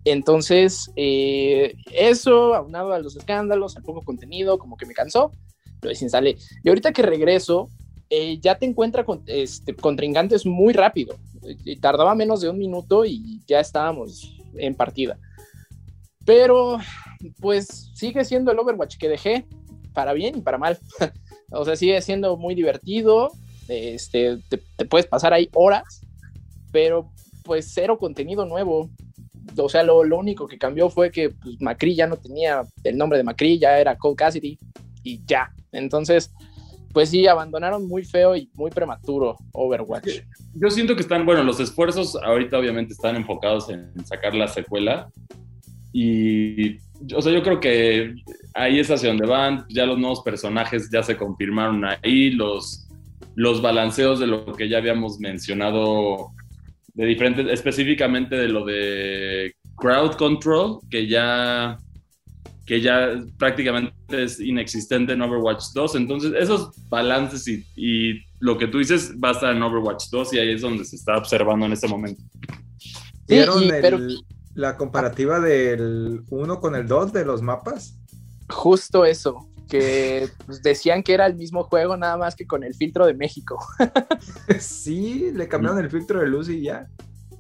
Entonces, 0.05 0.91
eh, 0.95 1.75
eso, 1.91 2.53
aunado 2.53 2.93
a 2.93 2.99
los 2.99 3.15
escándalos, 3.15 3.77
al 3.77 3.83
poco 3.83 4.01
contenido, 4.01 4.57
como 4.57 4.77
que 4.77 4.85
me 4.85 4.93
cansó, 4.93 5.31
lo 5.81 5.89
desinstalé. 5.89 6.37
Y 6.63 6.69
ahorita 6.69 6.91
que 6.91 7.01
regreso, 7.01 7.69
eh, 8.09 8.37
ya 8.39 8.57
te 8.57 8.65
encuentra 8.65 9.05
con, 9.05 9.23
este, 9.27 9.73
contrincantes 9.75 10.45
muy 10.45 10.73
rápido. 10.73 11.15
Y 11.65 11.77
tardaba 11.77 12.15
menos 12.15 12.41
de 12.41 12.49
un 12.49 12.57
minuto 12.57 13.05
y 13.05 13.41
ya 13.47 13.59
estábamos 13.59 14.37
en 14.55 14.75
partida. 14.75 15.17
Pero, 16.25 16.79
pues 17.39 17.91
sigue 17.95 18.23
siendo 18.23 18.51
el 18.51 18.59
Overwatch 18.59 18.97
que 18.97 19.09
dejé 19.09 19.45
para 19.93 20.13
bien 20.13 20.37
y 20.37 20.41
para 20.41 20.57
mal. 20.57 20.77
o 21.51 21.65
sea, 21.65 21.75
sigue 21.75 22.01
siendo 22.01 22.37
muy 22.37 22.55
divertido, 22.55 23.31
este, 23.67 24.37
te, 24.49 24.85
puedes 24.85 25.07
pasar 25.07 25.33
ahí 25.33 25.49
horas, 25.53 26.01
pero 26.71 27.11
pues 27.43 27.71
cero 27.73 27.97
contenido 27.97 28.45
nuevo. 28.45 28.89
o 29.57 29.69
sea, 29.69 29.83
lo, 29.83 30.03
lo 30.03 30.17
único 30.17 30.47
que 30.47 30.57
cambió 30.57 30.89
fue 30.89 31.11
que 31.11 31.29
pues, 31.29 31.61
Macri 31.61 31.95
ya 31.95 32.07
no 32.07 32.17
tenía 32.17 32.63
el 32.83 32.97
nombre 32.97 33.17
de 33.17 33.23
Macri, 33.23 33.59
ya 33.59 33.79
era 33.79 33.97
Cole 33.97 34.15
Cassidy 34.15 34.57
y 35.03 35.21
ya. 35.25 35.51
Entonces, 35.71 36.31
pues 36.93 37.09
sí, 37.09 37.27
abandonaron 37.27 37.87
muy 37.87 38.05
feo 38.05 38.35
y 38.35 38.49
muy 38.53 38.69
prematuro 38.69 39.37
Overwatch. 39.51 40.21
Yo 40.53 40.69
siento 40.69 40.95
que 40.95 41.01
están, 41.01 41.25
bueno, 41.25 41.43
los 41.43 41.59
esfuerzos 41.59 42.15
ahorita 42.15 42.57
obviamente 42.59 42.93
están 42.93 43.15
enfocados 43.15 43.69
en 43.69 44.05
sacar 44.05 44.35
la 44.35 44.47
secuela. 44.47 45.09
Y, 45.91 46.77
o 47.15 47.21
sea, 47.21 47.33
yo 47.33 47.41
creo 47.41 47.59
que 47.59 48.13
ahí 48.53 48.79
es 48.79 48.89
hacia 48.89 49.09
donde 49.09 49.25
van, 49.25 49.65
ya 49.69 49.85
los 49.85 49.97
nuevos 49.97 50.21
personajes 50.21 50.89
ya 50.91 51.03
se 51.03 51.17
confirmaron 51.17 51.83
ahí, 51.85 52.31
los, 52.31 52.87
los 53.35 53.61
balanceos 53.61 54.19
de 54.19 54.27
lo 54.27 54.45
que 54.53 54.69
ya 54.69 54.77
habíamos 54.77 55.19
mencionado 55.19 56.31
de 56.93 57.05
diferentes, 57.05 57.47
específicamente 57.47 58.35
de 58.35 58.47
lo 58.47 58.65
de 58.65 59.55
crowd 59.75 60.15
control, 60.15 60.79
que 60.89 61.07
ya 61.07 61.77
que 62.65 62.79
ya 62.79 63.21
prácticamente 63.37 63.93
es 64.09 64.39
inexistente 64.39 65.13
en 65.13 65.21
Overwatch 65.21 65.65
2. 65.73 65.95
Entonces, 65.95 66.33
esos 66.39 66.71
balances 66.89 67.45
y, 67.75 68.21
lo 68.39 68.57
que 68.57 68.67
tú 68.67 68.77
dices 68.77 69.13
va 69.23 69.29
a 69.29 69.31
estar 69.31 69.55
en 69.55 69.63
Overwatch 69.63 70.09
2 70.09 70.33
y 70.33 70.39
ahí 70.39 70.51
es 70.51 70.61
donde 70.61 70.83
se 70.83 70.97
está 70.97 71.17
observando 71.17 71.65
en 71.65 71.73
este 71.73 71.87
momento. 71.87 72.21
¿Vieron 73.27 73.63
la 74.53 74.77
comparativa 74.77 75.39
del 75.39 76.23
1 76.29 76.59
con 76.59 76.75
el 76.75 76.87
2 76.87 77.13
de 77.13 77.25
los 77.25 77.41
mapas? 77.41 78.02
Justo 78.53 79.05
eso, 79.05 79.47
que 79.69 80.29
pues, 80.45 80.61
decían 80.61 81.03
que 81.03 81.13
era 81.13 81.25
el 81.25 81.35
mismo 81.35 81.63
juego, 81.63 81.97
nada 81.97 82.17
más 82.17 82.35
que 82.35 82.45
con 82.45 82.63
el 82.63 82.73
filtro 82.75 83.05
de 83.05 83.13
México. 83.13 83.59
sí, 84.59 85.31
le 85.33 85.47
cambiaron 85.47 85.79
el 85.79 85.89
filtro 85.89 86.19
de 86.19 86.27
luz 86.27 86.49
y 86.49 86.61
ya. 86.61 86.87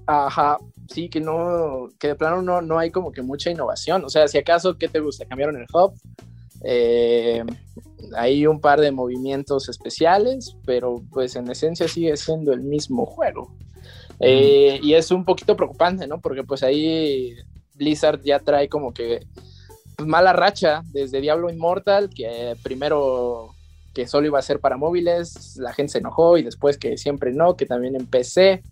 Ajá, 0.05 0.57
sí, 0.89 1.09
que 1.09 1.21
no, 1.21 1.89
que 1.99 2.09
de 2.09 2.15
plano 2.15 2.41
no, 2.41 2.61
no 2.61 2.79
hay 2.79 2.91
como 2.91 3.11
que 3.11 3.21
mucha 3.21 3.51
innovación. 3.51 4.03
O 4.03 4.09
sea, 4.09 4.27
si 4.27 4.37
acaso, 4.37 4.77
¿qué 4.77 4.87
te 4.87 4.99
gusta? 4.99 5.25
Cambiaron 5.25 5.57
el 5.57 5.67
hub. 5.73 5.93
Eh, 6.65 7.43
hay 8.15 8.47
un 8.47 8.59
par 8.59 8.79
de 8.79 8.91
movimientos 8.91 9.69
especiales, 9.69 10.55
pero 10.65 11.01
pues 11.11 11.35
en 11.35 11.49
esencia 11.49 11.87
sigue 11.87 12.15
siendo 12.17 12.53
el 12.53 12.61
mismo 12.61 13.05
juego. 13.05 13.55
Eh, 14.19 14.79
y 14.81 14.93
es 14.93 15.11
un 15.11 15.25
poquito 15.25 15.55
preocupante, 15.55 16.07
¿no? 16.07 16.19
Porque 16.21 16.43
pues 16.43 16.63
ahí 16.63 17.33
Blizzard 17.75 18.21
ya 18.23 18.39
trae 18.39 18.69
como 18.69 18.93
que 18.93 19.25
pues, 20.03 20.11
mala 20.11 20.33
racha 20.33 20.83
desde 20.85 21.21
Diablo 21.21 21.49
Immortal, 21.49 22.09
que 22.09 22.55
primero 22.63 23.53
que 23.93 24.07
solo 24.07 24.27
iba 24.27 24.39
a 24.39 24.43
ser 24.43 24.59
para 24.59 24.77
móviles, 24.77 25.57
la 25.57 25.73
gente 25.73 25.93
se 25.93 25.97
enojó 25.99 26.37
y 26.37 26.43
después 26.43 26.77
que 26.77 26.97
siempre 26.97 27.31
no, 27.31 27.55
que 27.55 27.65
también 27.65 27.95
en 27.95 28.07
PC 28.07 28.63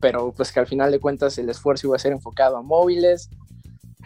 pero 0.00 0.32
pues 0.34 0.50
que 0.50 0.58
al 0.58 0.66
final 0.66 0.90
de 0.90 0.98
cuentas 0.98 1.38
el 1.38 1.48
esfuerzo 1.48 1.86
iba 1.86 1.96
a 1.96 2.00
ser 2.00 2.12
enfocado 2.12 2.56
a 2.56 2.62
móviles. 2.62 3.28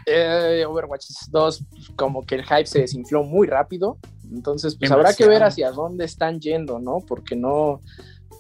Eh, 0.07 0.65
Overwatch 0.69 1.07
2 1.31 1.65
como 1.97 2.27
que 2.27 2.35
el 2.35 2.43
hype 2.43 2.67
se 2.67 2.81
desinfló 2.81 3.25
muy 3.25 3.47
rápido, 3.47 3.97
entonces 4.31 4.77
pues 4.77 4.91
habrá 4.91 5.15
que 5.15 5.27
ver 5.27 5.43
hacia 5.43 5.71
dónde 5.71 6.05
están 6.05 6.41
yendo, 6.41 6.79
¿no? 6.79 6.99
Porque 6.99 7.37
no, 7.37 7.81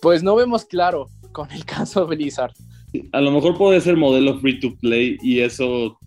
pues 0.02 0.22
no 0.22 0.34
vemos 0.34 0.66
claro 0.66 1.08
con 1.32 1.50
el 1.52 1.64
caso 1.64 2.00
de 2.04 2.16
Blizzard. 2.16 2.52
A 3.12 3.20
lo 3.20 3.30
mejor 3.30 3.56
puede 3.56 3.80
ser 3.80 3.96
modelo 3.96 4.38
free 4.40 4.60
to 4.60 4.76
play 4.78 5.16
y 5.22 5.40
eso 5.40 5.98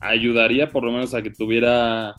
ayudaría 0.00 0.70
por 0.70 0.84
lo 0.84 0.92
menos 0.92 1.14
a 1.14 1.22
que 1.22 1.30
tuviera 1.30 2.14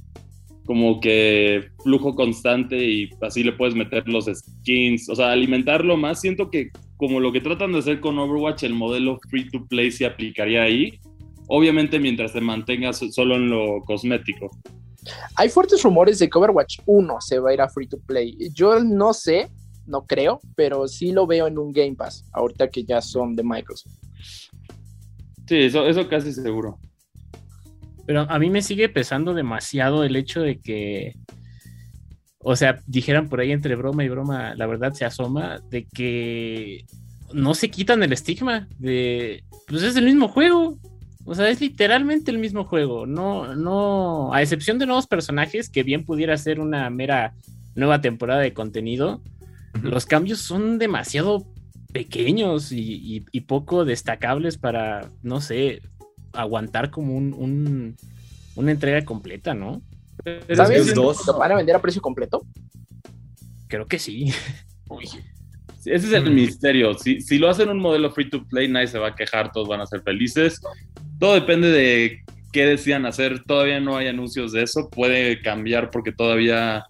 como 0.65 0.99
que 0.99 1.69
flujo 1.81 2.13
constante 2.13 2.77
y 2.77 3.09
así 3.21 3.43
le 3.43 3.53
puedes 3.53 3.73
meter 3.73 4.07
los 4.07 4.25
skins, 4.25 5.09
o 5.09 5.15
sea, 5.15 5.31
alimentarlo 5.31 5.95
más. 5.95 6.19
Siento 6.19 6.51
que 6.51 6.69
como 6.97 7.19
lo 7.19 7.31
que 7.31 7.39
tratan 7.39 7.71
de 7.71 7.79
hacer 7.79 8.01
con 8.01 8.19
Overwatch, 8.19 8.63
el 8.63 8.73
modelo 8.73 9.17
free 9.29 9.49
to 9.49 9.65
play 9.65 9.91
se 9.91 10.05
aplicaría 10.05 10.63
ahí, 10.63 10.99
obviamente 11.47 11.99
mientras 11.99 12.33
te 12.33 12.41
mantengas 12.41 13.01
solo 13.11 13.35
en 13.35 13.49
lo 13.49 13.81
cosmético. 13.85 14.51
Hay 15.35 15.47
fuertes 15.47 15.81
rumores 15.83 16.19
de 16.19 16.29
que 16.29 16.37
Overwatch 16.37 16.79
1 16.85 17.21
se 17.21 17.39
va 17.39 17.51
a 17.51 17.53
ir 17.53 17.61
a 17.61 17.69
free 17.69 17.87
to 17.87 17.97
play. 18.05 18.35
Yo 18.53 18.83
no 18.83 19.13
sé, 19.13 19.47
no 19.85 20.05
creo, 20.05 20.41
pero 20.55 20.85
sí 20.89 21.13
lo 21.13 21.25
veo 21.25 21.47
en 21.47 21.57
un 21.57 21.71
Game 21.71 21.95
Pass, 21.95 22.25
ahorita 22.33 22.69
que 22.69 22.83
ya 22.83 22.99
son 22.99 23.37
de 23.37 23.43
Microsoft. 23.43 23.93
Sí, 25.47 25.55
eso, 25.59 25.87
eso 25.87 26.09
casi 26.09 26.33
seguro. 26.33 26.77
Pero 28.07 28.21
a 28.27 28.39
mí 28.39 28.49
me 28.49 28.63
sigue 28.63 28.89
pesando 28.89 29.35
demasiado 29.35 30.03
el 30.03 30.15
hecho 30.15 30.41
de 30.41 30.59
que 30.59 31.13
o 32.49 32.55
sea, 32.55 32.81
dijeran 32.87 33.27
por 33.27 33.41
ahí 33.41 33.51
entre 33.51 33.75
broma 33.75 34.05
y 34.05 34.09
broma, 34.09 34.55
la 34.55 34.67
verdad 34.67 34.93
se 34.93 35.03
asoma, 35.03 35.59
de 35.69 35.85
que 35.85 36.85
no 37.33 37.53
se 37.53 37.69
quitan 37.69 38.01
el 38.03 38.13
estigma 38.13 38.69
de, 38.79 39.43
pues 39.67 39.83
es 39.83 39.97
el 39.97 40.05
mismo 40.05 40.29
juego. 40.29 40.77
O 41.25 41.35
sea, 41.35 41.49
es 41.49 41.59
literalmente 41.59 42.31
el 42.31 42.37
mismo 42.37 42.63
juego. 42.63 43.05
No, 43.05 43.53
no, 43.53 44.33
a 44.33 44.41
excepción 44.41 44.79
de 44.79 44.85
nuevos 44.85 45.07
personajes, 45.07 45.69
que 45.69 45.83
bien 45.83 46.05
pudiera 46.05 46.37
ser 46.37 46.61
una 46.61 46.89
mera 46.89 47.33
nueva 47.75 47.99
temporada 47.99 48.39
de 48.39 48.53
contenido, 48.53 49.21
los 49.83 50.05
cambios 50.05 50.39
son 50.39 50.77
demasiado 50.79 51.45
pequeños 51.91 52.71
y, 52.71 53.25
poco 53.45 53.83
destacables 53.83 54.57
para, 54.57 55.11
no 55.21 55.41
sé, 55.41 55.81
aguantar 56.33 56.89
como 56.89 57.15
un, 57.15 57.95
una 58.55 58.71
entrega 58.71 59.03
completa, 59.05 59.53
¿no? 59.53 59.81
¿Sabes? 60.53 60.93
Dos. 60.93 61.25
¿Lo 61.25 61.37
van 61.37 61.51
a 61.51 61.55
vender 61.55 61.75
a 61.75 61.81
precio 61.81 62.01
completo? 62.01 62.41
Creo 63.67 63.85
que 63.85 63.99
sí. 63.99 64.31
Ese 65.85 66.07
es 66.07 66.13
el 66.13 66.31
misterio. 66.31 66.93
Si, 66.95 67.21
si 67.21 67.37
lo 67.37 67.49
hacen 67.49 67.69
un 67.69 67.79
modelo 67.79 68.11
free 68.11 68.29
to 68.29 68.45
play, 68.45 68.67
nadie 68.67 68.87
se 68.87 68.99
va 68.99 69.09
a 69.09 69.15
quejar, 69.15 69.51
todos 69.51 69.69
van 69.69 69.79
a 69.79 69.85
ser 69.85 70.01
felices. 70.01 70.59
Todo 71.17 71.35
depende 71.35 71.69
de 71.69 72.19
qué 72.51 72.65
decidan 72.65 73.05
hacer. 73.05 73.43
Todavía 73.43 73.79
no 73.79 73.95
hay 73.95 74.07
anuncios 74.07 74.51
de 74.51 74.63
eso. 74.63 74.89
Puede 74.89 75.41
cambiar 75.41 75.89
porque 75.89 76.11
todavía 76.11 76.83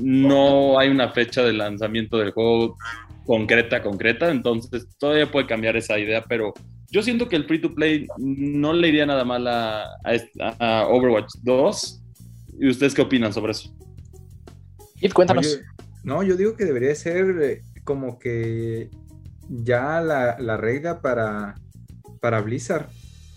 no 0.00 0.78
hay 0.78 0.88
una 0.90 1.08
fecha 1.10 1.42
de 1.42 1.54
lanzamiento 1.54 2.18
del 2.18 2.32
juego 2.32 2.76
concreta, 3.26 3.82
concreta. 3.82 4.30
Entonces 4.30 4.86
todavía 4.98 5.30
puede 5.30 5.46
cambiar 5.46 5.76
esa 5.76 5.98
idea, 5.98 6.22
pero 6.28 6.52
yo 6.90 7.02
siento 7.02 7.28
que 7.28 7.36
el 7.36 7.44
free 7.44 7.60
to 7.60 7.74
play 7.74 8.06
no 8.18 8.72
le 8.72 8.88
iría 8.88 9.06
nada 9.06 9.24
mal 9.24 9.46
a, 9.46 9.84
a 10.58 10.86
Overwatch 10.88 11.34
2 11.42 12.02
¿Y 12.58 12.68
ustedes 12.68 12.94
qué 12.94 13.02
opinan 13.02 13.32
sobre 13.32 13.52
eso? 13.52 13.72
Y 15.00 15.08
cuéntanos. 15.10 15.60
no, 16.02 16.22
yo 16.22 16.36
digo 16.36 16.56
que 16.56 16.64
debería 16.64 16.94
ser 16.94 17.36
eh, 17.40 17.62
como 17.84 18.18
que 18.18 18.90
ya 19.48 20.00
la, 20.00 20.56
regla 20.56 21.00
para, 21.00 21.54
para 22.20 22.40
Blizzard. 22.40 22.88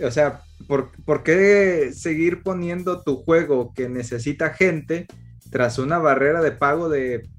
O 0.04 0.10
sea, 0.10 0.42
¿por, 0.68 0.92
¿por, 1.06 1.24
qué 1.24 1.92
seguir 1.94 2.42
poniendo 2.42 3.04
tu 3.04 3.18
juego 3.18 3.74
que 3.76 3.88
necesita 3.88 4.56
gente 4.56 5.06
tras 5.52 5.78
una 5.78 6.00
barrera 6.00 6.42
de 6.42 6.52
pago 6.52 6.90
de, 6.90 7.30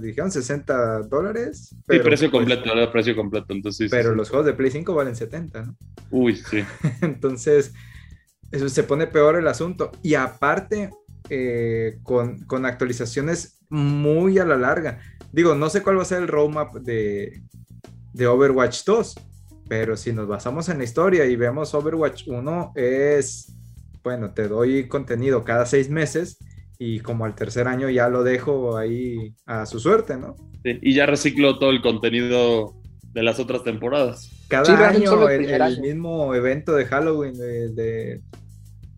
dijeron 0.00 0.30
60 0.30 1.02
dólares? 1.02 1.68
sí, 1.68 1.98
precio 1.98 2.30
pues 2.30 2.30
completo, 2.30 2.92
precio 2.92 3.16
completo. 3.16 3.52
Entonces, 3.52 3.90
pero 3.90 4.14
los 4.14 4.28
juegos 4.28 4.46
de 4.46 4.54
Play 4.54 4.70
5 4.70 4.94
valen 4.94 5.16
70, 5.16 5.62
¿no? 5.62 5.76
Uy, 6.10 6.36
sí. 6.36 6.64
entonces, 7.02 7.72
eso 8.50 8.68
se 8.68 8.82
pone 8.82 9.06
peor 9.06 9.36
el 9.36 9.48
asunto. 9.48 9.92
Y 10.02 10.14
aparte, 10.14 10.90
eh, 11.28 11.98
con, 12.02 12.66
actualizaciones 12.66 13.60
muy 13.68 14.38
a 14.38 14.44
la 14.44 14.56
larga. 14.56 15.00
Digo, 15.32 15.54
no 15.54 15.68
sé 15.70 15.82
cuál 15.82 15.98
va 15.98 16.02
a 16.02 16.06
ser 16.06 16.22
el 16.22 16.28
roadmap 16.28 16.74
de, 16.76 17.42
de 18.12 18.26
Overwatch 18.26 18.84
2, 18.84 19.14
pero 19.68 19.96
si 19.96 20.12
nos 20.12 20.28
basamos 20.28 20.68
en 20.68 20.78
la 20.78 20.84
historia 20.84 21.26
y 21.26 21.36
vemos 21.36 21.74
Overwatch 21.74 22.28
1 22.28 22.72
es, 22.76 23.52
bueno, 24.04 24.32
te 24.32 24.46
doy 24.46 24.88
contenido 24.88 25.44
cada 25.44 25.66
seis 25.66 25.90
meses 25.90 26.38
y 26.78 27.00
como 27.00 27.24
al 27.24 27.34
tercer 27.34 27.68
año 27.68 27.88
ya 27.90 28.08
lo 28.08 28.22
dejo 28.22 28.76
ahí 28.76 29.34
a 29.46 29.66
su 29.66 29.80
suerte, 29.80 30.16
¿no? 30.16 30.36
y 30.64 30.94
ya 30.94 31.06
reciclo 31.06 31.60
todo 31.60 31.70
el 31.70 31.80
contenido 31.80 32.74
de 33.12 33.22
las 33.22 33.38
otras 33.38 33.62
temporadas. 33.62 34.30
Cada 34.48 34.88
año 34.88 35.28
el, 35.28 35.80
mismo 35.80 36.34
evento 36.34 36.74
de 36.74 36.84
Halloween 36.86 37.34
de, 37.34 38.20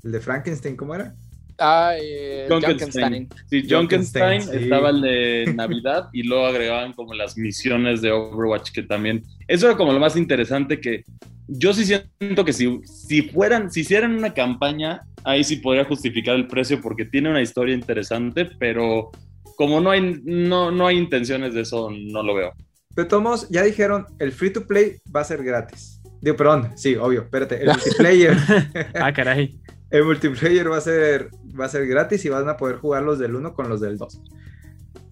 de, 0.02 0.20
Frankenstein, 0.20 0.76
¿cómo 0.76 0.94
era? 0.94 1.14
Ah, 1.58 1.92
eh, 2.00 2.46
Junkenstein. 2.48 3.28
Sí, 3.50 3.66
Junkenstein, 3.68 4.42
estaba 4.52 4.90
el 4.90 5.00
de 5.00 5.52
Navidad 5.54 6.08
y 6.12 6.22
luego 6.22 6.46
agregaban 6.46 6.92
como 6.94 7.14
las 7.14 7.36
misiones 7.36 8.00
de 8.00 8.12
Overwatch 8.12 8.70
que 8.72 8.82
también. 8.82 9.24
Eso 9.46 9.66
era 9.66 9.76
como 9.76 9.92
lo 9.92 10.00
más 10.00 10.16
interesante 10.16 10.80
que 10.80 11.04
yo 11.48 11.72
sí 11.72 11.84
siento 11.84 12.44
que 12.44 12.52
si, 12.52 12.80
si 12.84 13.22
fueran, 13.22 13.70
si 13.70 13.80
hicieran 13.80 14.14
una 14.14 14.34
campaña, 14.34 15.02
ahí 15.24 15.44
sí 15.44 15.56
podría 15.56 15.84
justificar 15.84 16.36
el 16.36 16.46
precio 16.46 16.80
porque 16.80 17.04
tiene 17.04 17.30
una 17.30 17.42
historia 17.42 17.74
interesante, 17.74 18.48
pero 18.58 19.10
como 19.56 19.80
no 19.80 19.90
hay, 19.90 20.20
no, 20.24 20.70
no 20.70 20.86
hay 20.86 20.98
intenciones 20.98 21.54
de 21.54 21.62
eso, 21.62 21.90
no 21.90 22.22
lo 22.22 22.34
veo. 22.34 22.52
De 22.90 23.04
todos 23.04 23.48
ya 23.48 23.62
dijeron, 23.62 24.06
el 24.18 24.32
free 24.32 24.52
to 24.52 24.66
play 24.66 24.96
va 25.14 25.20
a 25.20 25.24
ser 25.24 25.44
gratis. 25.44 26.00
Digo, 26.20 26.36
perdón, 26.36 26.72
sí, 26.76 26.96
obvio, 26.96 27.22
espérate, 27.22 27.62
el 27.62 27.68
multiplayer. 27.68 28.36
ah, 29.00 29.12
caray. 29.12 29.60
El 29.90 30.04
multiplayer 30.04 30.70
va 30.70 30.78
a 30.78 30.80
ser 30.80 31.30
va 31.58 31.64
a 31.64 31.68
ser 31.68 31.86
gratis 31.86 32.24
y 32.24 32.28
van 32.28 32.48
a 32.48 32.56
poder 32.56 32.76
jugar 32.76 33.02
los 33.02 33.18
del 33.18 33.34
1 33.34 33.54
con 33.54 33.68
los 33.68 33.80
del 33.80 33.96
2. 33.96 34.22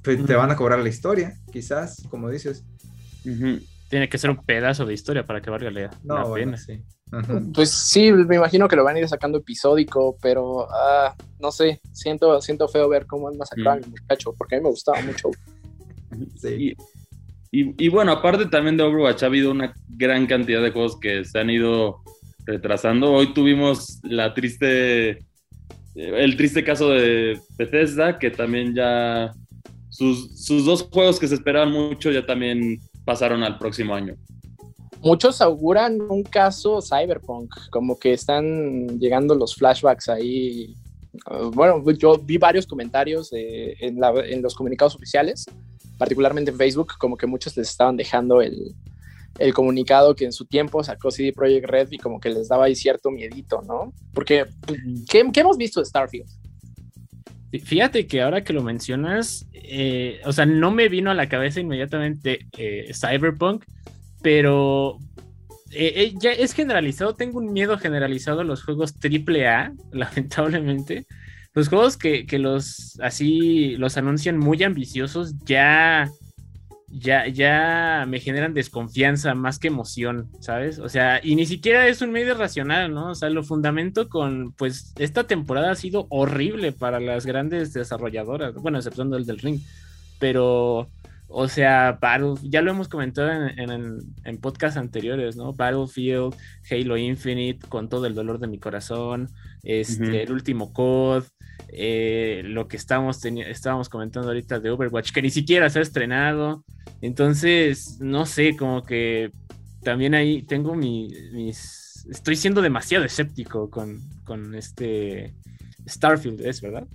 Pues, 0.02 0.24
te 0.24 0.34
van 0.36 0.50
a 0.50 0.56
cobrar 0.56 0.78
la 0.78 0.88
historia, 0.88 1.36
quizás, 1.50 2.02
como 2.08 2.30
dices. 2.30 2.64
Tiene 3.88 4.08
que 4.08 4.18
ser 4.18 4.30
un 4.30 4.44
pedazo 4.44 4.84
de 4.84 4.94
historia 4.94 5.26
para 5.26 5.40
que 5.40 5.50
valga 5.50 5.70
la, 5.70 5.90
No, 6.02 6.14
la 6.16 6.24
bueno, 6.24 6.52
pena. 6.52 6.56
sí. 6.56 6.82
Pues 7.54 7.70
sí, 7.70 8.10
me 8.12 8.36
imagino 8.36 8.66
que 8.66 8.74
lo 8.76 8.82
van 8.84 8.96
a 8.96 8.98
ir 8.98 9.08
sacando 9.08 9.38
episódico, 9.38 10.16
pero 10.20 10.66
ah, 10.72 11.14
no 11.38 11.52
sé, 11.52 11.80
siento, 11.92 12.40
siento 12.42 12.66
feo 12.68 12.88
ver 12.88 13.06
cómo 13.06 13.28
han 13.28 13.36
masacrado 13.36 13.78
Mm. 13.78 13.84
al 13.84 13.90
muchacho, 13.90 14.34
porque 14.36 14.56
a 14.56 14.58
mí 14.58 14.64
me 14.64 14.70
gustaba 14.70 15.00
mucho. 15.02 15.30
Sí. 16.36 16.74
Y, 17.52 17.60
y- 17.60 17.74
y 17.86 17.88
bueno, 17.88 18.12
aparte 18.12 18.46
también 18.46 18.76
de 18.76 18.82
Overwatch 18.84 19.22
ha 19.22 19.26
habido 19.26 19.50
una 19.50 19.72
gran 19.88 20.26
cantidad 20.26 20.62
de 20.62 20.70
juegos 20.70 20.98
que 20.98 21.24
se 21.24 21.38
han 21.38 21.50
ido 21.50 22.00
retrasando. 22.44 23.12
Hoy 23.12 23.32
tuvimos 23.34 24.00
la 24.02 24.32
triste, 24.34 25.18
el 25.94 26.36
triste 26.36 26.64
caso 26.64 26.90
de 26.90 27.38
Bethesda, 27.58 28.18
que 28.18 28.30
también 28.30 28.74
ya 28.74 29.32
sus, 29.90 30.44
sus 30.44 30.64
dos 30.64 30.82
juegos 30.92 31.18
que 31.18 31.28
se 31.28 31.34
esperaban 31.34 31.72
mucho 31.72 32.10
ya 32.10 32.24
también 32.26 32.78
pasaron 33.06 33.42
al 33.42 33.56
próximo 33.56 33.94
año. 33.94 34.16
Muchos 35.00 35.40
auguran 35.40 36.00
un 36.00 36.24
caso 36.24 36.80
cyberpunk, 36.82 37.54
como 37.70 37.98
que 37.98 38.12
están 38.12 38.98
llegando 38.98 39.34
los 39.34 39.54
flashbacks 39.54 40.08
ahí. 40.08 40.76
Uh, 41.30 41.50
bueno, 41.52 41.82
yo 41.92 42.18
vi 42.18 42.36
varios 42.36 42.66
comentarios 42.66 43.32
eh, 43.32 43.76
en, 43.80 44.42
los 44.42 44.54
comunicados 44.54 44.96
oficiales, 44.96 45.46
particularmente 45.96 46.50
en 46.50 46.56
Facebook, 46.56 46.94
como 46.98 47.16
que 47.16 47.26
muchos 47.26 47.56
les 47.56 47.70
estaban 47.70 47.96
dejando 47.96 48.42
el, 48.42 48.74
comunicado 49.54 50.16
que 50.16 50.24
en 50.24 50.32
su 50.32 50.46
tiempo 50.46 50.82
sacó 50.82 51.10
CD 51.10 51.32
Projekt 51.32 51.66
Red 51.66 51.88
y 51.90 51.98
como 51.98 52.18
que 52.18 52.30
les 52.30 52.48
daba 52.48 52.64
ahí 52.64 52.74
cierto 52.74 53.10
miedito, 53.10 53.62
¿no? 53.62 53.92
Porque, 54.12 54.46
¿qué, 55.08 55.24
qué 55.32 55.40
hemos 55.40 55.56
visto 55.56 55.78
de 55.78 55.86
Starfield? 55.86 56.28
Fí- 57.60 57.60
Fíjate 57.64 58.06
que 58.06 58.22
ahora 58.22 58.42
que 58.44 58.52
lo 58.52 58.62
mencionas, 58.62 59.46
eh, 59.52 60.20
o 60.24 60.32
sea, 60.32 60.46
no 60.46 60.70
me 60.70 60.88
vino 60.88 61.10
a 61.10 61.14
la 61.14 61.28
cabeza 61.28 61.60
inmediatamente 61.60 62.46
eh, 62.56 62.90
Cyberpunk, 62.94 63.64
pero 64.22 64.98
eh, 65.72 66.14
ya 66.20 66.32
es 66.32 66.52
generalizado. 66.52 67.14
Tengo 67.14 67.38
un 67.38 67.52
miedo 67.52 67.76
generalizado 67.78 68.40
a 68.40 68.44
los 68.44 68.62
juegos 68.64 68.94
AAA, 69.02 69.72
lamentablemente. 69.92 71.06
Los 71.54 71.68
juegos 71.68 71.96
que, 71.96 72.26
que 72.26 72.38
los 72.38 72.98
así 73.00 73.76
los 73.76 73.96
anuncian 73.96 74.38
muy 74.38 74.62
ambiciosos 74.62 75.34
ya, 75.44 76.10
ya, 76.88 77.26
ya 77.26 78.04
me 78.06 78.20
generan 78.20 78.54
desconfianza 78.54 79.34
más 79.34 79.58
que 79.58 79.68
emoción, 79.68 80.30
¿sabes? 80.40 80.78
O 80.78 80.88
sea, 80.88 81.20
y 81.22 81.34
ni 81.34 81.46
siquiera 81.46 81.88
es 81.88 82.00
un 82.00 82.12
medio 82.12 82.34
racional, 82.34 82.92
¿no? 82.94 83.10
O 83.10 83.14
sea, 83.14 83.28
lo 83.30 83.42
fundamento 83.42 84.08
con, 84.08 84.52
pues, 84.52 84.94
esta 84.98 85.24
temporada 85.24 85.72
ha 85.72 85.76
sido 85.76 86.06
horrible 86.10 86.72
para 86.72 87.00
las 87.00 87.26
grandes 87.26 87.72
desarrolladoras, 87.72 88.54
bueno, 88.54 88.78
exceptuando 88.78 89.16
el 89.16 89.26
del 89.26 89.38
ring, 89.38 89.60
pero, 90.20 90.88
o 91.28 91.48
sea, 91.48 91.98
Battle, 92.00 92.34
ya 92.42 92.62
lo 92.62 92.70
hemos 92.70 92.88
comentado 92.88 93.30
en, 93.32 93.70
en, 93.70 93.98
en 94.24 94.38
podcasts 94.38 94.78
anteriores, 94.78 95.36
¿no? 95.36 95.52
Battlefield, 95.54 96.34
Halo 96.70 96.96
Infinite, 96.96 97.66
con 97.68 97.88
todo 97.88 98.06
el 98.06 98.14
dolor 98.14 98.38
de 98.38 98.46
mi 98.46 98.58
corazón, 98.58 99.28
este, 99.64 100.22
el 100.22 100.30
último 100.30 100.72
COD, 100.72 101.24
eh, 101.68 102.42
lo 102.44 102.68
que 102.68 102.76
estábamos, 102.76 103.22
teni- 103.22 103.46
estábamos 103.46 103.88
comentando 103.88 104.28
ahorita 104.28 104.60
de 104.60 104.70
Overwatch, 104.70 105.12
que 105.12 105.22
ni 105.22 105.30
siquiera 105.30 105.68
se 105.70 105.78
ha 105.78 105.82
estrenado. 105.82 106.64
Entonces, 107.00 107.98
no 108.00 108.26
sé, 108.26 108.56
como 108.56 108.82
que 108.82 109.30
también 109.82 110.14
ahí 110.14 110.42
tengo 110.42 110.74
mi- 110.74 111.08
mis... 111.32 112.06
Estoy 112.10 112.36
siendo 112.36 112.62
demasiado 112.62 113.04
escéptico 113.04 113.68
con, 113.68 114.00
con 114.24 114.54
este 114.54 115.34
Starfield, 115.88 116.40
¿es 116.40 116.60
verdad? 116.60 116.86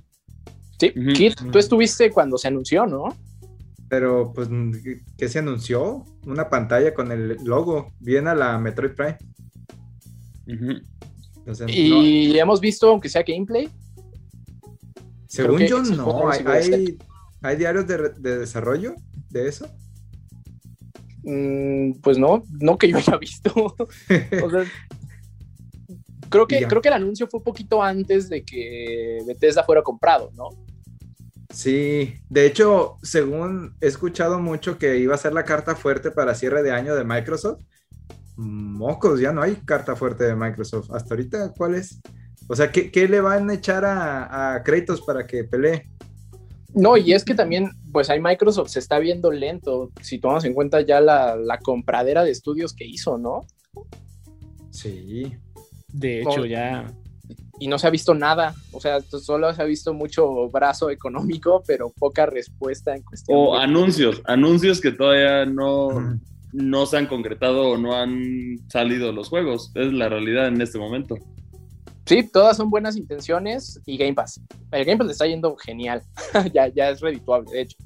Sí, 0.80 0.94
Ujú. 0.96 1.13
Kit, 1.13 1.36
tú 1.51 1.60
estuviste 1.60 2.10
cuando 2.12 2.38
se 2.38 2.48
anunció, 2.48 2.86
¿no? 2.88 3.15
Pero, 3.89 4.32
pues, 4.34 4.48
¿qué 5.18 5.27
se 5.27 5.39
anunció? 5.39 6.06
Una 6.25 6.50
pantalla 6.50 6.94
con 6.94 7.12
el 7.12 7.38
logo. 7.44 7.91
Bien 8.00 8.27
a 8.30 8.34
la 8.34 8.58
Metroid 8.58 8.91
Prime. 8.94 9.18
Ujú. 10.48 10.82
Entonces, 11.38 11.68
no, 11.68 11.74
Y 11.74 12.39
hemos 12.39 12.62
visto, 12.62 12.88
aunque 12.89 13.10
sea 13.10 13.24
gameplay, 13.24 13.68
según 15.31 15.61
yo, 15.61 15.81
no. 15.81 16.29
Hay, 16.29 16.43
hay, 16.45 16.97
hay 17.41 17.55
diarios 17.55 17.88
de, 17.88 18.09
de 18.09 18.39
desarrollo 18.39 18.95
de 19.29 19.47
eso. 19.47 19.65
Mm, 21.23 21.93
pues 22.01 22.17
no, 22.17 22.43
no 22.60 22.77
que 22.77 22.89
yo 22.89 22.97
haya 22.97 23.15
visto. 23.17 23.53
O 24.43 24.49
sea, 24.49 24.65
creo, 26.29 26.47
que, 26.47 26.67
creo 26.67 26.82
que 26.82 26.89
el 26.89 26.95
anuncio 26.95 27.27
fue 27.27 27.38
un 27.38 27.45
poquito 27.45 27.82
antes 27.82 28.27
de 28.27 28.43
que 28.43 29.19
Bethesda 29.25 29.63
fuera 29.63 29.82
comprado, 29.84 30.32
¿no? 30.36 30.49
Sí, 31.49 32.15
de 32.29 32.45
hecho, 32.45 32.97
según 33.01 33.77
he 33.79 33.88
escuchado 33.88 34.38
mucho 34.39 34.77
que 34.77 34.97
iba 34.97 35.15
a 35.15 35.17
ser 35.17 35.32
la 35.32 35.45
carta 35.45 35.75
fuerte 35.75 36.12
para 36.12 36.36
cierre 36.36 36.62
de 36.62 36.71
año 36.71 36.93
de 36.93 37.06
Microsoft, 37.06 37.63
mocos, 38.36 39.21
ya 39.21 39.32
no 39.32 39.41
hay 39.41 39.56
carta 39.56 39.95
fuerte 39.95 40.25
de 40.25 40.36
Microsoft. 40.36 40.91
Hasta 40.91 41.13
ahorita, 41.13 41.53
¿cuál 41.56 41.75
es? 41.75 42.01
O 42.51 42.55
sea, 42.57 42.69
¿qué, 42.69 42.91
qué 42.91 43.07
le 43.07 43.21
van 43.21 43.49
a 43.49 43.53
echar 43.53 43.85
a, 43.85 44.55
a 44.55 44.61
Kratos 44.61 44.99
para 45.01 45.25
que 45.25 45.45
pelee? 45.45 45.87
No, 46.73 46.97
y 46.97 47.13
es 47.13 47.23
que 47.23 47.33
también, 47.33 47.71
pues 47.93 48.09
ahí 48.09 48.19
Microsoft 48.19 48.67
se 48.71 48.79
está 48.79 48.99
viendo 48.99 49.31
lento, 49.31 49.89
si 50.01 50.19
tomamos 50.19 50.43
en 50.43 50.53
cuenta 50.53 50.81
ya 50.81 50.99
la, 50.99 51.37
la 51.37 51.59
compradera 51.59 52.25
de 52.25 52.31
estudios 52.31 52.73
que 52.73 52.85
hizo, 52.85 53.17
¿no? 53.17 53.39
Sí, 54.69 55.31
De 55.93 56.21
hecho, 56.23 56.45
ya... 56.45 56.91
Y 57.57 57.67
no 57.67 57.79
se 57.79 57.87
ha 57.87 57.89
visto 57.89 58.13
nada, 58.15 58.53
o 58.73 58.81
sea, 58.81 58.99
solo 58.99 59.53
se 59.53 59.61
ha 59.61 59.65
visto 59.65 59.93
mucho 59.93 60.49
brazo 60.49 60.89
económico, 60.89 61.63
pero 61.65 61.89
poca 61.97 62.25
respuesta 62.25 62.93
en 62.97 63.03
cuestión. 63.03 63.37
O 63.39 63.53
de- 63.55 63.63
anuncios, 63.63 64.21
anuncios 64.25 64.81
que 64.81 64.91
todavía 64.91 65.45
no, 65.45 66.19
no 66.51 66.85
se 66.85 66.97
han 66.97 67.05
concretado 67.07 67.69
o 67.69 67.77
no 67.77 67.95
han 67.95 68.57
salido 68.67 69.13
los 69.13 69.29
juegos. 69.29 69.71
Es 69.75 69.93
la 69.93 70.09
realidad 70.09 70.47
en 70.47 70.59
este 70.59 70.79
momento. 70.79 71.15
Sí, 72.05 72.29
todas 72.31 72.57
son 72.57 72.69
buenas 72.69 72.97
intenciones 72.97 73.79
y 73.85 73.97
Game 73.97 74.13
Pass. 74.13 74.41
El 74.71 74.85
Game 74.85 74.97
Pass 74.97 75.07
le 75.07 75.13
está 75.13 75.27
yendo 75.27 75.55
genial, 75.55 76.01
ya, 76.53 76.67
ya 76.67 76.89
es 76.89 76.99
redituable, 76.99 77.51
de 77.51 77.61
hecho. 77.61 77.77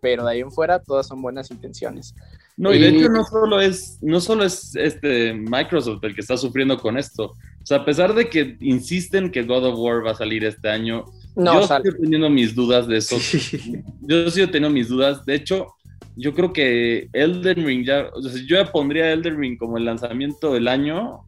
Pero 0.00 0.24
de 0.24 0.32
ahí 0.32 0.40
en 0.40 0.50
fuera, 0.50 0.78
todas 0.80 1.06
son 1.06 1.22
buenas 1.22 1.50
intenciones. 1.50 2.14
No, 2.56 2.72
y 2.72 2.78
de 2.78 2.88
hecho 2.90 3.08
no 3.08 3.24
solo 3.24 3.60
es, 3.60 3.98
no 4.00 4.20
solo 4.20 4.44
es 4.44 4.76
este 4.76 5.32
Microsoft 5.32 6.04
el 6.04 6.14
que 6.14 6.20
está 6.20 6.36
sufriendo 6.36 6.78
con 6.78 6.96
esto. 6.96 7.24
O 7.32 7.66
sea, 7.66 7.78
a 7.78 7.84
pesar 7.84 8.14
de 8.14 8.28
que 8.28 8.56
insisten 8.60 9.30
que 9.32 9.42
God 9.42 9.64
of 9.64 9.78
War 9.78 10.06
va 10.06 10.12
a 10.12 10.14
salir 10.14 10.44
este 10.44 10.68
año, 10.68 11.04
No, 11.34 11.60
yo 11.60 11.66
sale. 11.66 11.84
sigo 11.90 11.96
teniendo 12.02 12.30
mis 12.30 12.54
dudas 12.54 12.86
de 12.86 12.98
eso. 12.98 13.18
Sí. 13.18 13.82
Yo 14.02 14.30
sigo 14.30 14.46
teniendo 14.46 14.70
mis 14.70 14.88
dudas. 14.88 15.24
De 15.24 15.34
hecho, 15.34 15.74
yo 16.16 16.32
creo 16.32 16.52
que 16.52 17.08
Elden 17.12 17.64
Ring 17.66 17.84
ya, 17.84 18.08
o 18.14 18.22
sea, 18.22 18.32
yo 18.46 18.56
ya 18.62 18.70
pondría 18.70 19.10
Elden 19.12 19.38
Ring 19.38 19.58
como 19.58 19.78
el 19.78 19.84
lanzamiento 19.84 20.52
del 20.52 20.68
año, 20.68 21.24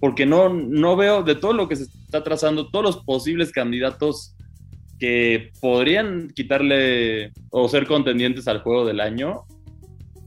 porque 0.00 0.24
no, 0.26 0.48
no 0.48 0.96
veo 0.96 1.22
de 1.22 1.34
todo 1.34 1.52
lo 1.52 1.68
que 1.68 1.76
se 1.76 1.84
está 1.84 2.24
trazando, 2.24 2.70
todos 2.70 2.84
los 2.84 3.04
posibles 3.04 3.52
candidatos 3.52 4.34
que 4.98 5.50
podrían 5.60 6.30
quitarle 6.30 7.32
o 7.50 7.68
ser 7.68 7.86
contendientes 7.86 8.48
al 8.48 8.60
juego 8.60 8.86
del 8.86 9.00
año. 9.00 9.42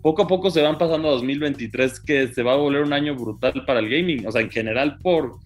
Poco 0.02 0.24
a 0.24 0.28
poco 0.28 0.52
se 0.52 0.62
van 0.62 0.78
pasando 0.78 1.08
a 1.08 1.12
2023, 1.12 2.00
que 2.02 2.28
se 2.28 2.44
va 2.44 2.54
a 2.54 2.58
volver 2.58 2.84
un 2.84 2.94
año 2.94 3.16
brutal 3.16 3.64
para 3.66 3.80
el 3.80 3.90
gaming. 3.90 4.28
O 4.28 4.32
sea, 4.32 4.42
en 4.42 4.52
general, 4.52 4.98
por. 5.02 5.38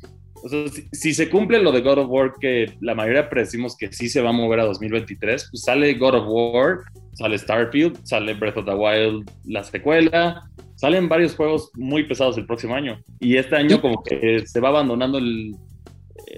Si 0.92 1.14
se 1.14 1.30
cumple 1.30 1.62
lo 1.62 1.72
de 1.72 1.82
God 1.82 1.98
of 1.98 2.10
War, 2.10 2.34
que 2.40 2.74
la 2.80 2.96
mayoría 2.96 3.30
predecimos 3.30 3.76
que 3.76 3.92
sí 3.92 4.08
se 4.08 4.22
va 4.22 4.30
a 4.30 4.34
mover 4.34 4.60
a 4.60 4.66
2023, 4.66 5.50
pues 5.52 5.64
sale 5.64 5.94
God 5.96 6.16
of 6.16 6.26
War, 6.28 6.80
sale 7.14 7.38
Starfield, 7.38 8.00
sale 8.06 8.34
Breath 8.36 8.58
of 8.58 8.66
the 8.66 8.74
Wild, 8.74 9.30
la 9.46 9.64
secuela, 9.64 10.48
salen 10.78 11.10
varios 11.10 11.36
juegos 11.36 11.72
muy 11.76 12.08
pesados 12.08 12.38
el 12.38 12.46
próximo 12.46 12.76
año. 12.76 13.02
Y 13.20 13.36
este 13.36 13.56
año, 13.56 13.82
como 13.82 14.02
que 14.04 14.48
se 14.48 14.60
va 14.62 14.70
abandonando 14.70 15.18
el, 15.18 15.56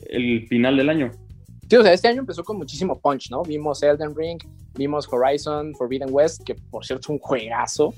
el 0.10 0.48
final 0.48 0.78
del 0.78 0.90
año. 0.90 1.12
Sí, 1.70 1.76
o 1.76 1.84
sea, 1.84 1.94
este 1.94 2.08
año 2.08 2.22
empezó 2.22 2.44
con 2.44 2.58
muchísimo 2.58 3.00
punch, 3.00 3.30
¿no? 3.30 3.44
Vimos 3.44 3.84
Elden 3.84 4.16
Ring, 4.16 4.40
vimos 4.74 5.08
Horizon 5.12 5.76
Forbidden 5.76 6.10
West, 6.12 6.42
que 6.44 6.56
por 6.56 6.84
cierto 6.84 7.02
es 7.02 7.10
un 7.10 7.20
juegazo, 7.20 7.94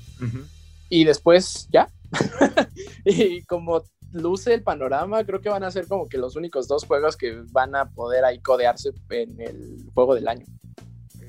y 0.90 1.04
después 1.04 1.68
ya. 1.72 1.88
y 3.06 3.42
como 3.44 3.82
luce 4.12 4.52
el 4.52 4.62
panorama, 4.62 5.24
creo 5.24 5.40
que 5.40 5.48
van 5.48 5.64
a 5.64 5.70
ser 5.70 5.86
como 5.86 6.06
que 6.06 6.18
los 6.18 6.36
únicos 6.36 6.68
dos 6.68 6.84
juegos 6.84 7.16
que 7.16 7.42
van 7.50 7.74
a 7.74 7.88
poder 7.88 8.26
ahí 8.26 8.40
codearse 8.40 8.90
en 9.08 9.40
el 9.40 9.86
juego 9.94 10.14
del 10.14 10.28
año. 10.28 10.44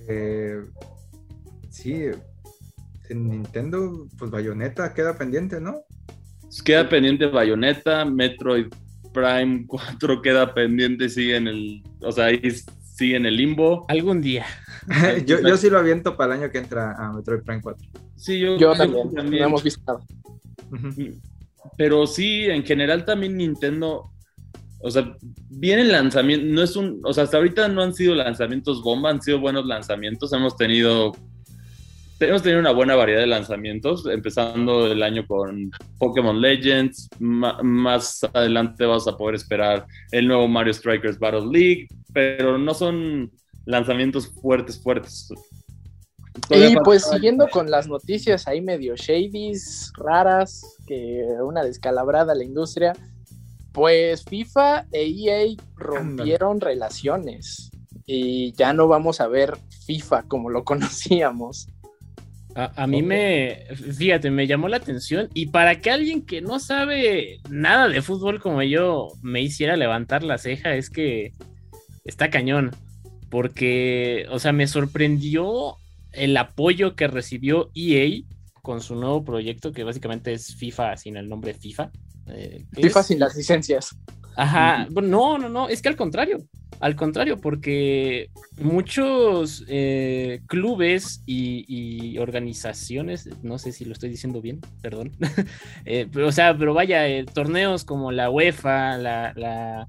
Eh, 0.09 0.65
sí, 1.69 2.07
en 3.09 3.29
Nintendo, 3.29 4.07
pues 4.17 4.31
Bayonetta 4.31 4.93
queda 4.93 5.17
pendiente, 5.17 5.59
¿no? 5.59 5.83
Queda 6.63 6.87
pendiente 6.87 7.27
Bayonetta, 7.27 8.05
Metroid 8.05 8.67
Prime 9.13 9.65
4 9.67 10.21
queda 10.21 10.53
pendiente, 10.53 11.09
sigue 11.09 11.37
en 11.37 11.47
el. 11.47 11.83
O 12.01 12.11
sea, 12.11 12.25
ahí 12.25 12.41
sigue 12.81 13.15
en 13.15 13.25
el 13.25 13.37
limbo. 13.37 13.85
Algún 13.87 14.21
día. 14.21 14.45
yo, 15.25 15.39
yo 15.41 15.57
sí 15.57 15.69
lo 15.69 15.79
aviento 15.79 16.17
para 16.17 16.35
el 16.35 16.41
año 16.41 16.51
que 16.51 16.57
entra 16.57 16.93
a 16.93 17.13
Metroid 17.13 17.43
Prime 17.43 17.61
4. 17.61 17.87
Sí, 18.15 18.39
yo, 18.39 18.57
Yo 18.57 18.73
también, 18.73 19.11
no 19.13 19.45
hemos 19.45 19.63
visto 19.63 19.81
nada. 19.85 19.99
Pero 21.77 22.05
sí, 22.07 22.45
en 22.45 22.63
general 22.63 23.05
también 23.05 23.37
Nintendo, 23.37 24.11
o 24.81 24.91
sea, 24.91 25.15
viene 25.49 25.83
el 25.83 25.91
lanzamiento, 25.91 26.45
no 26.45 26.61
es 26.61 26.75
un, 26.75 27.01
o 27.03 27.13
sea, 27.13 27.23
hasta 27.23 27.37
ahorita 27.37 27.67
no 27.69 27.81
han 27.81 27.93
sido 27.93 28.15
lanzamientos 28.15 28.83
bomba, 28.83 29.09
han 29.09 29.21
sido 29.21 29.39
buenos 29.39 29.65
lanzamientos, 29.65 30.33
hemos 30.33 30.55
tenido 30.55 31.13
hemos 32.27 32.43
tenido 32.43 32.59
una 32.59 32.71
buena 32.71 32.95
variedad 32.95 33.21
de 33.21 33.27
lanzamientos, 33.27 34.05
empezando 34.05 34.91
el 34.91 35.01
año 35.03 35.25
con 35.27 35.71
Pokémon 35.97 36.39
Legends, 36.39 37.09
más 37.19 38.23
adelante 38.33 38.85
vas 38.85 39.07
a 39.07 39.17
poder 39.17 39.35
esperar 39.35 39.85
el 40.11 40.27
nuevo 40.27 40.47
Mario 40.47 40.73
Strikers 40.73 41.19
Battle 41.19 41.47
League, 41.51 41.87
pero 42.13 42.57
no 42.57 42.73
son 42.73 43.31
lanzamientos 43.65 44.27
fuertes, 44.41 44.81
fuertes. 44.81 45.29
y 46.49 46.75
pues 46.83 47.05
siguiendo 47.09 47.47
con 47.49 47.69
las 47.69 47.87
noticias 47.87 48.47
ahí 48.47 48.61
medio 48.61 48.95
shadies, 48.95 49.91
raras, 49.95 50.77
que 50.87 51.25
una 51.43 51.63
descalabrada 51.63 52.35
la 52.35 52.43
industria, 52.43 52.93
pues 53.71 54.23
FIFA 54.23 54.85
e 54.91 55.05
EA 55.05 55.55
rompieron 55.75 56.61
relaciones 56.61 57.71
y 58.05 58.53
ya 58.53 58.73
no 58.73 58.87
vamos 58.87 59.21
a 59.21 59.27
ver 59.27 59.57
FIFA 59.85 60.23
como 60.23 60.49
lo 60.49 60.63
conocíamos. 60.65 61.67
A, 62.55 62.85
mí 62.85 63.01
me, 63.01 63.65
fíjate, 63.97 64.29
me 64.29 64.45
llamó 64.45 64.67
la 64.67 64.77
atención 64.77 65.27
y 65.33 65.47
para 65.47 65.81
que 65.81 65.89
alguien 65.89 66.23
que 66.23 66.41
no 66.41 66.59
sabe 66.59 67.39
nada 67.49 67.87
de 67.87 68.03
fútbol 68.03 68.39
como 68.39 68.61
yo 68.61 69.07
me 69.23 69.41
hiciera 69.41 69.75
levantar 69.75 70.23
la 70.23 70.37
ceja 70.37 70.75
es 70.75 70.91
que 70.91 71.33
está 72.05 72.29
cañón, 72.29 72.71
porque, 73.29 74.27
o 74.29 74.37
sea, 74.37 74.51
me 74.51 74.67
sorprendió 74.67 75.77
el 76.11 76.37
apoyo 76.37 76.95
que 76.95 77.07
recibió 77.07 77.71
EA 77.73 78.21
con 78.61 78.81
su 78.81 78.95
nuevo 78.95 79.23
proyecto 79.23 79.71
que 79.71 79.83
básicamente 79.83 80.33
es 80.33 80.55
FIFA 80.55 80.95
sin 80.97 81.17
el 81.17 81.27
nombre 81.27 81.55
FIFA. 81.55 81.91
Eh, 82.27 82.65
FIFA 82.71 83.03
sin 83.03 83.19
las 83.19 83.35
licencias. 83.35 83.97
Ajá, 84.35 84.87
no, 84.89 85.37
no, 85.37 85.49
no, 85.49 85.69
es 85.69 85.81
que 85.81 85.89
al 85.89 85.95
contrario, 85.95 86.43
al 86.79 86.95
contrario, 86.95 87.37
porque 87.39 88.29
muchos 88.57 89.63
eh, 89.67 90.41
clubes 90.47 91.23
y, 91.25 92.17
organizaciones, 92.17 93.29
no 93.41 93.57
sé 93.57 93.71
si 93.71 93.85
lo 93.85 93.93
estoy 93.93 94.09
diciendo 94.09 94.41
bien, 94.41 94.59
perdón, 94.81 95.11
eh, 95.85 96.07
pero, 96.11 96.27
o 96.27 96.31
sea, 96.31 96.57
pero 96.57 96.73
vaya, 96.73 97.07
eh, 97.07 97.25
torneos 97.25 97.85
como 97.85 98.11
la 98.11 98.29
UEFA, 98.29 98.97
la, 98.97 99.33
la, 99.35 99.87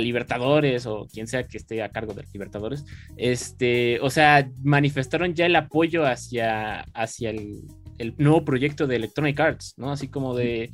Libertadores 0.00 0.86
o 0.86 1.08
quien 1.12 1.26
sea 1.26 1.44
que 1.44 1.56
esté 1.56 1.82
a 1.82 1.88
cargo 1.88 2.12
de 2.12 2.24
Libertadores, 2.32 2.84
este, 3.16 3.98
o 4.00 4.10
sea, 4.10 4.48
manifestaron 4.62 5.34
ya 5.34 5.46
el 5.46 5.56
apoyo 5.56 6.06
hacia, 6.06 6.82
hacia 6.94 7.30
el, 7.30 7.62
el 7.98 8.14
nuevo 8.18 8.44
proyecto 8.44 8.86
de 8.86 8.96
Electronic 8.96 9.40
Arts, 9.40 9.74
¿no? 9.76 9.90
Así 9.90 10.08
como 10.08 10.36
de 10.36 10.70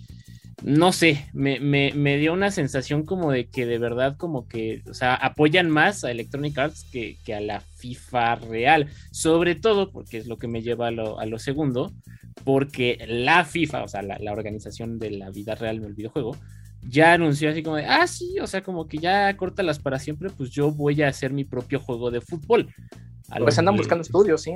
no 0.64 0.92
sé, 0.92 1.26
me, 1.34 2.16
dio 2.16 2.32
una 2.32 2.50
sensación 2.50 3.04
como 3.04 3.30
de 3.30 3.48
que 3.48 3.66
de 3.66 3.76
verdad 3.76 4.16
como 4.16 4.48
que, 4.48 4.82
o 4.88 4.94
sea, 4.94 5.14
apoyan 5.14 5.68
más 5.68 6.04
a 6.04 6.10
Electronic 6.10 6.56
Arts 6.56 6.86
que, 6.90 7.18
a 7.34 7.40
la 7.40 7.60
FIFA 7.60 8.36
real, 8.36 8.88
sobre 9.10 9.56
todo 9.56 9.92
porque 9.92 10.16
es 10.16 10.26
lo 10.26 10.38
que 10.38 10.48
me 10.48 10.62
lleva 10.62 10.88
a 10.88 10.90
lo, 10.90 11.38
segundo, 11.38 11.92
porque 12.44 13.04
la 13.06 13.44
FIFA, 13.44 13.84
o 13.84 13.88
sea, 13.88 14.00
la, 14.00 14.32
organización 14.32 14.98
de 14.98 15.10
la 15.10 15.28
vida 15.28 15.54
real 15.54 15.76
en 15.76 15.84
el 15.84 15.92
videojuego, 15.92 16.34
ya 16.80 17.12
anunció 17.12 17.50
así 17.50 17.62
como 17.62 17.76
de, 17.76 17.84
ah, 17.84 18.06
sí, 18.06 18.38
o 18.40 18.46
sea, 18.46 18.62
como 18.62 18.88
que 18.88 18.96
ya 18.96 19.36
córtalas 19.36 19.78
para 19.78 19.98
siempre, 19.98 20.30
pues 20.30 20.48
yo 20.48 20.70
voy 20.70 21.02
a 21.02 21.08
hacer 21.08 21.30
mi 21.30 21.44
propio 21.44 21.78
juego 21.78 22.10
de 22.10 22.22
fútbol. 22.22 22.72
pues 23.36 23.58
andan 23.58 23.76
buscando 23.76 24.00
estudios, 24.00 24.40
sí. 24.40 24.54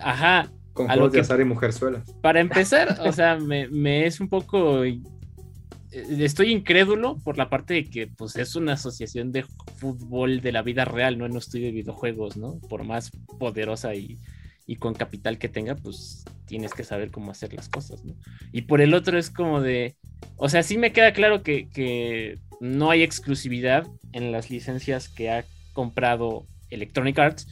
Ajá. 0.00 0.50
Con 0.72 0.86
juegos 0.86 1.12
de 1.12 1.20
azar 1.20 1.38
y 1.42 1.44
mujerzuelas. 1.44 2.10
Para 2.22 2.40
empezar, 2.40 2.98
o 3.04 3.12
sea, 3.12 3.36
me, 3.36 3.68
me 3.68 4.06
es 4.06 4.18
un 4.18 4.30
poco 4.30 4.82
estoy 5.92 6.52
incrédulo 6.52 7.18
por 7.18 7.38
la 7.38 7.48
parte 7.48 7.74
de 7.74 7.84
que 7.84 8.06
pues 8.06 8.36
es 8.36 8.56
una 8.56 8.74
asociación 8.74 9.32
de 9.32 9.44
fútbol 9.76 10.40
de 10.40 10.52
la 10.52 10.62
vida 10.62 10.84
real, 10.84 11.18
no 11.18 11.26
en 11.26 11.32
un 11.32 11.38
estudio 11.38 11.66
de 11.66 11.72
videojuegos, 11.72 12.36
¿no? 12.36 12.58
Por 12.68 12.84
más 12.84 13.10
poderosa 13.38 13.94
y, 13.94 14.18
con 14.78 14.94
capital 14.94 15.36
que 15.36 15.50
tenga, 15.50 15.74
pues 15.74 16.24
tienes 16.46 16.72
que 16.72 16.82
saber 16.82 17.10
cómo 17.10 17.30
hacer 17.30 17.52
las 17.52 17.68
cosas, 17.68 18.06
¿no? 18.06 18.14
Y 18.52 18.62
por 18.62 18.80
el 18.80 18.94
otro 18.94 19.18
es 19.18 19.30
como 19.30 19.60
de, 19.60 19.96
o 20.36 20.48
sea, 20.48 20.62
sí 20.62 20.78
me 20.78 20.92
queda 20.92 21.12
claro 21.12 21.42
que 21.42 22.38
no 22.60 22.90
hay 22.90 23.02
exclusividad 23.02 23.86
en 24.12 24.32
las 24.32 24.50
licencias 24.50 25.10
que 25.10 25.30
ha 25.30 25.44
comprado 25.74 26.46
Electronic 26.70 27.18
Arts, 27.18 27.48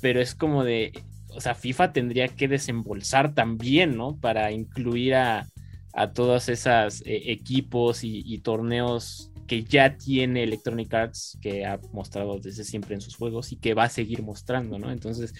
pero 0.00 0.20
es 0.20 0.34
como 0.34 0.64
de, 0.64 0.92
o 1.28 1.40
sea, 1.40 1.54
FIFA 1.54 1.92
tendría 1.92 2.28
que 2.28 2.48
desembolsar 2.48 3.34
también, 3.34 3.96
¿no? 3.96 4.16
Para 4.16 4.52
incluir 4.52 5.14
a 5.14 5.46
a 5.94 6.12
todos 6.12 6.48
esos 6.48 7.02
eh, 7.02 7.22
equipos 7.26 8.00
y, 8.02 8.38
torneos 8.38 9.30
que 9.46 9.62
ya 9.62 9.96
tiene 9.96 10.42
Electronic 10.42 10.92
Arts, 10.92 11.38
que 11.40 11.64
ha 11.64 11.78
mostrado 11.92 12.38
desde 12.40 12.64
siempre 12.64 12.94
en 12.94 13.00
sus 13.00 13.14
juegos 13.14 13.52
y 13.52 13.56
que 13.56 13.74
va 13.74 13.84
a 13.84 13.88
seguir 13.88 14.22
mostrando, 14.22 14.78
¿no? 14.78 14.90
Entonces, 14.90 15.34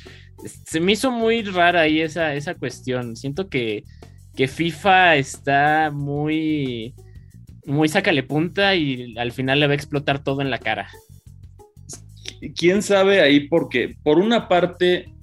se 0.64 0.78
me 0.78 0.92
hizo 0.92 1.10
muy 1.10 1.42
rara 1.42 1.80
ahí 1.80 2.00
esa, 2.00 2.34
esa 2.34 2.54
cuestión. 2.54 3.16
Siento 3.16 3.48
que, 3.48 3.84
que 4.36 4.46
FIFA 4.46 5.16
está 5.16 5.90
muy, 5.90 6.94
muy 7.64 7.88
sácale 7.88 8.22
punta 8.22 8.76
y 8.76 9.16
al 9.18 9.32
final 9.32 9.58
le 9.58 9.66
va 9.66 9.72
a 9.72 9.76
explotar 9.76 10.22
todo 10.22 10.40
en 10.40 10.50
la 10.50 10.58
cara. 10.58 10.88
¿Quién 12.54 12.82
sabe 12.82 13.22
ahí? 13.22 13.48
Porque 13.48 13.96
por 14.02 14.18
una 14.18 14.48
parte, 14.48 15.14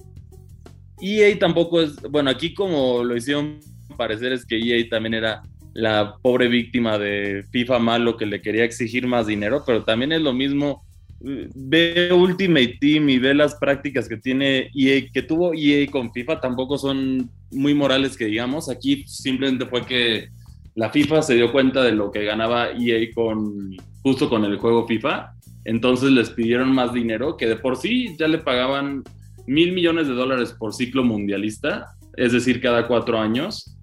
EA 0.99 1.37
tampoco 1.39 1.81
es, 1.81 2.01
bueno, 2.01 2.31
aquí 2.31 2.53
como 2.53 3.03
lo 3.03 3.15
hicieron 3.15 3.59
parecer 3.91 4.33
es 4.33 4.45
que 4.45 4.57
EA 4.57 4.87
también 4.89 5.13
era 5.13 5.41
la 5.73 6.15
pobre 6.21 6.47
víctima 6.47 6.97
de 6.97 7.45
FIFA 7.51 7.79
malo 7.79 8.17
que 8.17 8.25
le 8.25 8.41
quería 8.41 8.65
exigir 8.65 9.07
más 9.07 9.27
dinero, 9.27 9.63
pero 9.65 9.83
también 9.83 10.11
es 10.11 10.21
lo 10.21 10.33
mismo. 10.33 10.83
Ve 11.19 12.11
Ultimate 12.11 12.77
Team 12.79 13.09
y 13.09 13.19
ve 13.19 13.33
las 13.33 13.55
prácticas 13.55 14.09
que 14.09 14.17
tiene 14.17 14.69
EA, 14.73 15.07
que 15.13 15.21
tuvo 15.21 15.53
EA 15.53 15.89
con 15.89 16.11
FIFA, 16.11 16.41
tampoco 16.41 16.77
son 16.77 17.29
muy 17.51 17.73
morales 17.73 18.17
que 18.17 18.25
digamos. 18.25 18.69
Aquí 18.69 19.03
simplemente 19.07 19.65
fue 19.65 19.85
que 19.85 20.29
la 20.75 20.89
FIFA 20.89 21.21
se 21.21 21.35
dio 21.35 21.51
cuenta 21.51 21.83
de 21.83 21.91
lo 21.91 22.11
que 22.11 22.23
ganaba 22.23 22.71
EA 22.71 23.07
con 23.13 23.77
justo 24.01 24.29
con 24.29 24.45
el 24.45 24.57
juego 24.57 24.87
FIFA, 24.87 25.33
entonces 25.65 26.09
les 26.11 26.31
pidieron 26.31 26.73
más 26.73 26.91
dinero, 26.93 27.37
que 27.37 27.45
de 27.45 27.55
por 27.55 27.77
sí 27.77 28.15
ya 28.17 28.27
le 28.27 28.39
pagaban 28.39 29.03
mil 29.45 29.73
millones 29.73 30.07
de 30.07 30.13
dólares 30.13 30.55
por 30.57 30.73
ciclo 30.73 31.03
mundialista, 31.03 31.87
es 32.17 32.31
decir, 32.31 32.61
cada 32.61 32.87
cuatro 32.87 33.19
años 33.19 33.77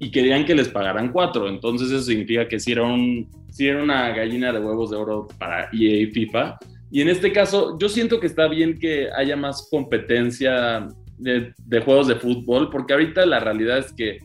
y 0.00 0.10
querían 0.10 0.44
que 0.46 0.54
les 0.54 0.68
pagaran 0.68 1.12
cuatro. 1.12 1.46
Entonces 1.46 1.90
eso 1.90 2.02
significa 2.02 2.48
que 2.48 2.58
si 2.58 2.72
era, 2.72 2.82
un, 2.82 3.28
si 3.50 3.68
era 3.68 3.82
una 3.82 4.08
gallina 4.10 4.50
de 4.50 4.58
huevos 4.58 4.90
de 4.90 4.96
oro 4.96 5.28
para 5.38 5.68
EA 5.72 6.00
y 6.00 6.06
FIFA. 6.06 6.58
Y 6.90 7.02
en 7.02 7.08
este 7.08 7.30
caso, 7.32 7.78
yo 7.78 7.88
siento 7.88 8.18
que 8.18 8.26
está 8.26 8.48
bien 8.48 8.78
que 8.78 9.08
haya 9.14 9.36
más 9.36 9.68
competencia 9.70 10.88
de, 11.18 11.52
de, 11.56 11.80
juegos 11.82 12.08
de 12.08 12.16
fútbol, 12.16 12.70
porque 12.70 12.94
ahorita 12.94 13.24
la 13.26 13.38
realidad 13.40 13.78
es 13.78 13.92
que 13.92 14.18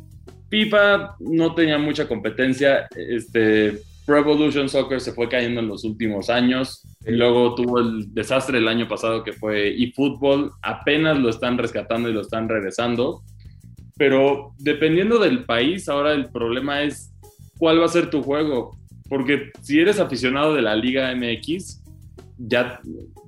FIFA 0.50 1.18
no 1.20 1.54
tenía 1.54 1.78
mucha 1.78 2.08
competencia. 2.08 2.88
Este, 2.96 3.82
Pro 4.06 4.20
Evolution 4.20 4.70
Soccer 4.70 5.02
se 5.02 5.12
fue 5.12 5.28
cayendo 5.28 5.60
en 5.60 5.68
los 5.68 5.84
últimos 5.84 6.30
años. 6.30 6.84
Y 7.06 7.12
luego 7.12 7.54
tuvo 7.54 7.80
el 7.80 8.14
desastre 8.14 8.60
el 8.60 8.70
año 8.70 8.88
pasado 8.88 9.26
que 9.26 9.34
fue 9.34 9.76
eFootball. 9.84 10.52
Apenas 10.62 11.20
lo 11.20 11.30
están 11.30 11.58
rescatando 11.58 12.10
y 12.10 12.14
lo 12.14 12.22
están 12.22 12.48
regresando 12.48 13.24
pero 13.98 14.54
dependiendo 14.58 15.20
del 15.20 15.46
país, 15.46 15.88
ahora 15.88 16.14
el 16.14 16.30
problema 16.30 16.84
es 16.84 17.14
cuál 17.58 17.80
va 17.80 17.86
a 17.86 17.90
ser 17.90 18.10
tu 18.10 18.22
juego. 18.22 18.78
Porque 19.08 19.52
si 19.62 19.80
eres 19.80 20.00
aficionado 20.00 20.54
de 20.54 20.62
la 20.62 20.76
Liga 20.76 21.14
MX, 21.16 21.84
ya, 22.38 22.80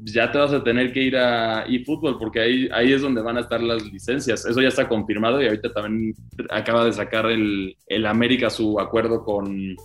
ya 0.04 0.32
te 0.32 0.38
vas 0.38 0.52
a 0.52 0.64
tener 0.64 0.92
que 0.92 1.02
ir 1.02 1.16
a 1.16 1.66
eFootball 1.66 2.18
porque 2.18 2.42
ahí, 2.42 2.70
ahí 2.74 2.92
es 2.92 3.02
donde 3.02 3.22
van 3.22 3.38
a 3.38 3.42
estar 3.42 3.62
las 3.62 3.86
licencias. 3.86 4.46
Eso 4.46 4.62
ya 4.62 4.68
está 4.68 4.88
confirmado 4.90 5.42
y 5.42 5.48
ahorita 5.48 5.72
también 5.72 6.14
acaba 6.50 6.84
de 6.84 6.94
sacar 6.94 7.28
el, 7.28 7.76
el 7.88 8.06
América 8.06 8.50
su 8.50 8.80
acuerdo 8.80 9.24
con 9.24 9.76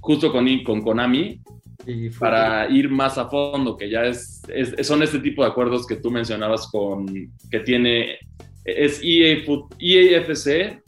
justo 0.00 0.30
con, 0.30 0.46
con 0.62 0.82
Konami 0.82 1.40
para 2.18 2.68
ir 2.68 2.90
más 2.90 3.18
a 3.18 3.28
fondo, 3.28 3.76
que 3.76 3.88
ya 3.88 4.04
es, 4.04 4.42
es, 4.48 4.86
son 4.86 5.02
este 5.02 5.20
tipo 5.20 5.42
de 5.42 5.48
acuerdos 5.48 5.86
que 5.86 5.96
tú 5.96 6.10
mencionabas 6.10 6.68
con 6.70 7.06
que 7.50 7.60
tiene 7.60 8.18
es 8.76 9.00
EA, 9.02 9.44
EAFC 9.78 10.82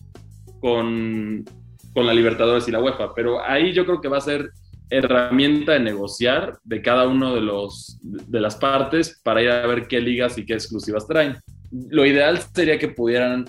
con, 0.61 1.45
con 1.93 2.07
la 2.07 2.15
Libertadores 2.15 2.69
y 2.69 2.71
la 2.71 2.81
UEFA, 2.81 3.15
pero 3.15 3.43
ahí 3.43 3.73
yo 3.73 3.85
creo 3.85 4.01
que 4.01 4.09
va 4.09 4.19
a 4.19 4.23
ser 4.23 4.51
herramienta 4.91 5.73
de 5.73 5.81
negociar 5.81 6.59
de 6.65 6.83
cada 6.83 7.07
uno 7.07 7.35
de 7.35 7.41
los 7.41 7.99
de 8.03 8.41
las 8.41 8.57
partes 8.57 9.21
para 9.23 9.41
ir 9.41 9.51
a 9.51 9.67
ver 9.67 9.87
qué 9.87 10.01
ligas 10.01 10.37
y 10.37 10.45
qué 10.45 10.55
exclusivas 10.55 11.07
traen. 11.07 11.37
Lo 11.71 12.05
ideal 12.05 12.41
sería 12.53 12.79
que 12.79 12.89
pudieran 12.89 13.45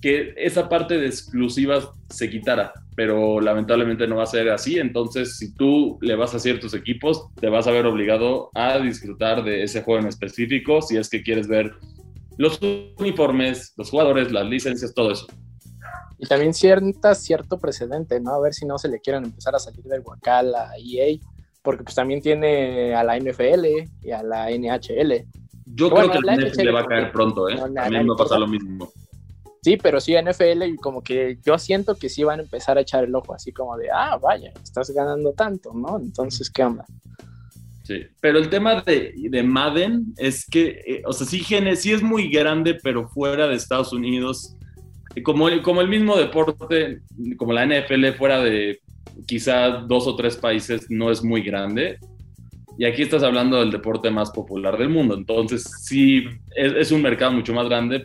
que 0.00 0.34
esa 0.36 0.68
parte 0.68 0.98
de 0.98 1.06
exclusivas 1.06 1.88
se 2.08 2.30
quitara, 2.30 2.72
pero 2.96 3.40
lamentablemente 3.40 4.06
no 4.06 4.16
va 4.16 4.24
a 4.24 4.26
ser 4.26 4.48
así, 4.48 4.78
entonces 4.78 5.36
si 5.36 5.54
tú 5.54 5.98
le 6.00 6.16
vas 6.16 6.34
a 6.34 6.38
ciertos 6.38 6.74
equipos, 6.74 7.28
te 7.38 7.48
vas 7.48 7.66
a 7.66 7.70
ver 7.70 7.86
obligado 7.86 8.50
a 8.54 8.78
disfrutar 8.78 9.44
de 9.44 9.62
ese 9.62 9.82
juego 9.82 10.00
en 10.00 10.08
específico 10.08 10.80
si 10.80 10.96
es 10.96 11.08
que 11.08 11.22
quieres 11.22 11.48
ver 11.48 11.72
los 12.40 12.58
uniformes, 12.98 13.74
los 13.76 13.90
jugadores, 13.90 14.32
las 14.32 14.46
licencias, 14.46 14.94
todo 14.94 15.12
eso. 15.12 15.26
Y 16.18 16.26
también 16.26 16.54
cierta, 16.54 17.14
cierto 17.14 17.58
precedente, 17.58 18.18
¿no? 18.18 18.32
A 18.32 18.40
ver 18.40 18.54
si 18.54 18.64
no 18.64 18.78
se 18.78 18.88
le 18.88 18.98
quieren 18.98 19.24
empezar 19.24 19.54
a 19.54 19.58
salir 19.58 19.84
del 19.84 20.00
guacal 20.00 20.54
a 20.54 20.70
EA, 20.78 21.18
porque 21.60 21.84
pues 21.84 21.94
también 21.94 22.22
tiene 22.22 22.94
a 22.94 23.04
la 23.04 23.18
NFL 23.18 23.66
y 24.00 24.10
a 24.10 24.22
la 24.22 24.50
NHL. 24.50 25.26
Yo 25.66 25.90
creo 25.90 26.10
que 26.10 26.18
la 26.20 26.36
NFL 26.36 26.62
le 26.62 26.72
va 26.72 26.80
a 26.80 26.86
caer 26.86 27.12
pronto, 27.12 27.46
¿eh? 27.50 27.60
a 27.60 27.90
mí 27.90 28.04
me 28.04 28.16
pasa 28.16 28.38
lo 28.38 28.46
mismo. 28.46 28.90
Sí, 29.62 29.76
pero 29.76 30.00
sí, 30.00 30.14
NFL, 30.14 30.62
y 30.62 30.76
como 30.76 31.02
que 31.02 31.38
yo 31.44 31.58
siento 31.58 31.94
que 31.96 32.08
sí 32.08 32.24
van 32.24 32.40
a 32.40 32.42
empezar 32.44 32.78
a 32.78 32.80
echar 32.80 33.04
el 33.04 33.14
ojo, 33.14 33.34
así 33.34 33.52
como 33.52 33.76
de, 33.76 33.90
ah, 33.90 34.16
vaya, 34.16 34.50
estás 34.64 34.88
ganando 34.92 35.34
tanto, 35.34 35.74
¿no? 35.74 35.98
Entonces, 35.98 36.50
¿qué 36.50 36.64
onda? 36.64 36.86
Sí, 37.90 38.06
pero 38.20 38.38
el 38.38 38.48
tema 38.48 38.82
de, 38.82 39.14
de 39.16 39.42
Madden 39.42 40.14
es 40.16 40.48
que, 40.48 40.80
eh, 40.86 41.02
o 41.04 41.12
sea, 41.12 41.26
sí, 41.26 41.42
sí 41.42 41.90
es 41.90 42.02
muy 42.04 42.28
grande, 42.30 42.78
pero 42.80 43.08
fuera 43.08 43.48
de 43.48 43.56
Estados 43.56 43.92
Unidos, 43.92 44.56
como 45.24 45.48
el, 45.48 45.60
como 45.60 45.80
el 45.80 45.88
mismo 45.88 46.16
deporte, 46.16 47.00
como 47.36 47.52
la 47.52 47.66
NFL 47.66 48.12
fuera 48.16 48.40
de 48.44 48.78
quizá 49.26 49.70
dos 49.88 50.06
o 50.06 50.14
tres 50.14 50.36
países, 50.36 50.88
no 50.88 51.10
es 51.10 51.24
muy 51.24 51.42
grande. 51.42 51.98
Y 52.78 52.84
aquí 52.84 53.02
estás 53.02 53.24
hablando 53.24 53.58
del 53.58 53.72
deporte 53.72 54.08
más 54.08 54.30
popular 54.30 54.78
del 54.78 54.90
mundo. 54.90 55.16
Entonces, 55.16 55.64
sí, 55.80 56.26
es, 56.54 56.72
es 56.74 56.92
un 56.92 57.02
mercado 57.02 57.32
mucho 57.32 57.52
más 57.52 57.68
grande, 57.68 58.04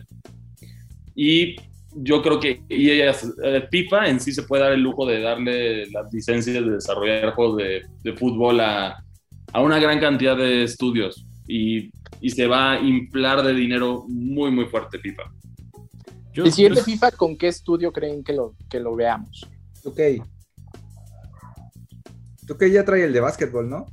y 1.14 1.54
yo 1.94 2.22
creo 2.22 2.40
que 2.40 2.60
ellas, 2.68 3.32
eh, 3.40 3.68
FIFA 3.70 4.08
en 4.08 4.18
sí 4.18 4.32
se 4.32 4.42
puede 4.42 4.64
dar 4.64 4.72
el 4.72 4.82
lujo 4.82 5.06
de 5.06 5.20
darle 5.20 5.86
las 5.92 6.12
licencias 6.12 6.56
de 6.56 6.72
desarrollar 6.72 7.34
juegos 7.34 7.58
de, 7.58 7.86
de 8.02 8.12
fútbol 8.14 8.58
a, 8.58 9.05
a, 9.52 9.60
una 9.60 9.78
gran 9.78 10.00
cantidad 10.00 10.36
de 10.36 10.62
estudios 10.62 11.26
y, 11.46 11.90
y, 12.20 12.30
se 12.30 12.46
va 12.46 12.72
a 12.72 12.80
inflar 12.80 13.42
de 13.42 13.54
dinero 13.54 14.04
muy, 14.08 14.50
muy 14.50 14.66
fuerte 14.66 14.98
FIFA. 14.98 15.22
Yo, 16.32 16.44
¿El 16.44 16.52
siguiente 16.52 16.82
FIFA 16.82 17.12
con 17.12 17.36
qué 17.36 17.48
estudio 17.48 17.92
creen 17.92 18.22
que 18.22 18.32
lo, 18.32 18.54
que 18.68 18.80
lo 18.80 18.94
veamos? 18.94 19.48
Ok. 19.84 20.00
Tú 22.46 22.56
que 22.56 22.70
ya 22.70 22.84
trae 22.84 23.04
el 23.04 23.12
de 23.12 23.20
básquetbol, 23.20 23.68
¿no? 23.68 23.86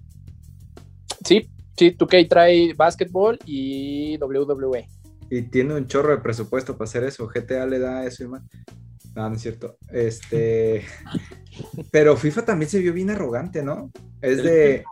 Sí, 1.26 1.50
sí, 1.78 1.96
2K 1.98 2.28
trae 2.28 2.74
básquetbol 2.74 3.40
y 3.46 4.18
WWE 4.18 4.88
y 5.36 5.42
tiene 5.44 5.74
un 5.74 5.88
chorro 5.88 6.12
de 6.12 6.22
presupuesto 6.22 6.78
para 6.78 6.88
hacer 6.88 7.04
eso. 7.04 7.28
GTA 7.28 7.66
le 7.66 7.80
da 7.80 8.06
eso 8.06 8.24
y 8.24 8.28
más. 8.28 8.44
No, 9.16 9.30
no 9.30 9.36
es 9.36 9.42
cierto. 9.42 9.78
Este. 9.92 10.84
Pero 11.92 12.16
FIFA 12.16 12.46
también 12.46 12.70
se 12.70 12.80
vio 12.80 12.94
bien 12.94 13.10
arrogante, 13.10 13.64
¿no? 13.64 13.92
Es 14.22 14.44
de. 14.44 14.84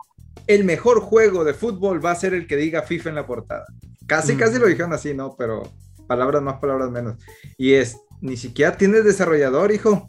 El 0.46 0.64
mejor 0.64 1.00
juego 1.00 1.44
de 1.44 1.54
fútbol 1.54 2.04
va 2.04 2.10
a 2.10 2.16
ser 2.16 2.34
el 2.34 2.46
que 2.46 2.56
diga 2.56 2.82
FIFA 2.82 3.10
en 3.10 3.14
la 3.14 3.26
portada. 3.26 3.64
Casi, 4.06 4.36
casi 4.36 4.58
lo 4.58 4.66
dijeron 4.66 4.92
así, 4.92 5.14
¿no? 5.14 5.34
Pero 5.36 5.62
palabras 6.06 6.42
más, 6.42 6.60
palabras 6.60 6.90
menos. 6.90 7.16
Y 7.56 7.74
es. 7.74 7.96
Ni 8.20 8.36
siquiera 8.36 8.76
tienes 8.76 9.04
desarrollador, 9.04 9.72
hijo. 9.72 10.08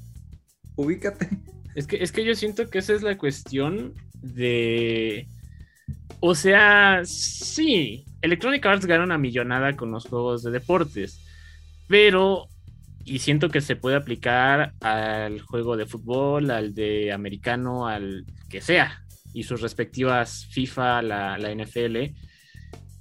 Ubícate. 0.75 1.29
Es 1.75 1.87
que, 1.87 2.03
es 2.03 2.11
que 2.11 2.23
yo 2.23 2.35
siento 2.35 2.69
que 2.69 2.79
esa 2.79 2.93
es 2.93 3.01
la 3.01 3.17
cuestión 3.17 3.93
de. 4.21 5.27
O 6.19 6.35
sea, 6.35 7.01
sí, 7.03 8.05
Electronic 8.21 8.65
Arts 8.65 8.85
gana 8.85 9.03
una 9.03 9.17
millonada 9.17 9.75
con 9.75 9.91
los 9.91 10.05
juegos 10.05 10.43
de 10.43 10.51
deportes, 10.51 11.19
pero, 11.87 12.47
y 13.03 13.19
siento 13.19 13.49
que 13.49 13.59
se 13.59 13.75
puede 13.75 13.97
aplicar 13.97 14.73
al 14.79 15.41
juego 15.41 15.75
de 15.75 15.85
fútbol, 15.85 16.51
al 16.51 16.73
de 16.73 17.11
americano, 17.11 17.87
al 17.87 18.25
que 18.49 18.61
sea, 18.61 19.02
y 19.33 19.43
sus 19.43 19.61
respectivas 19.61 20.45
FIFA, 20.51 21.01
la, 21.01 21.55
NFL, 21.55 21.97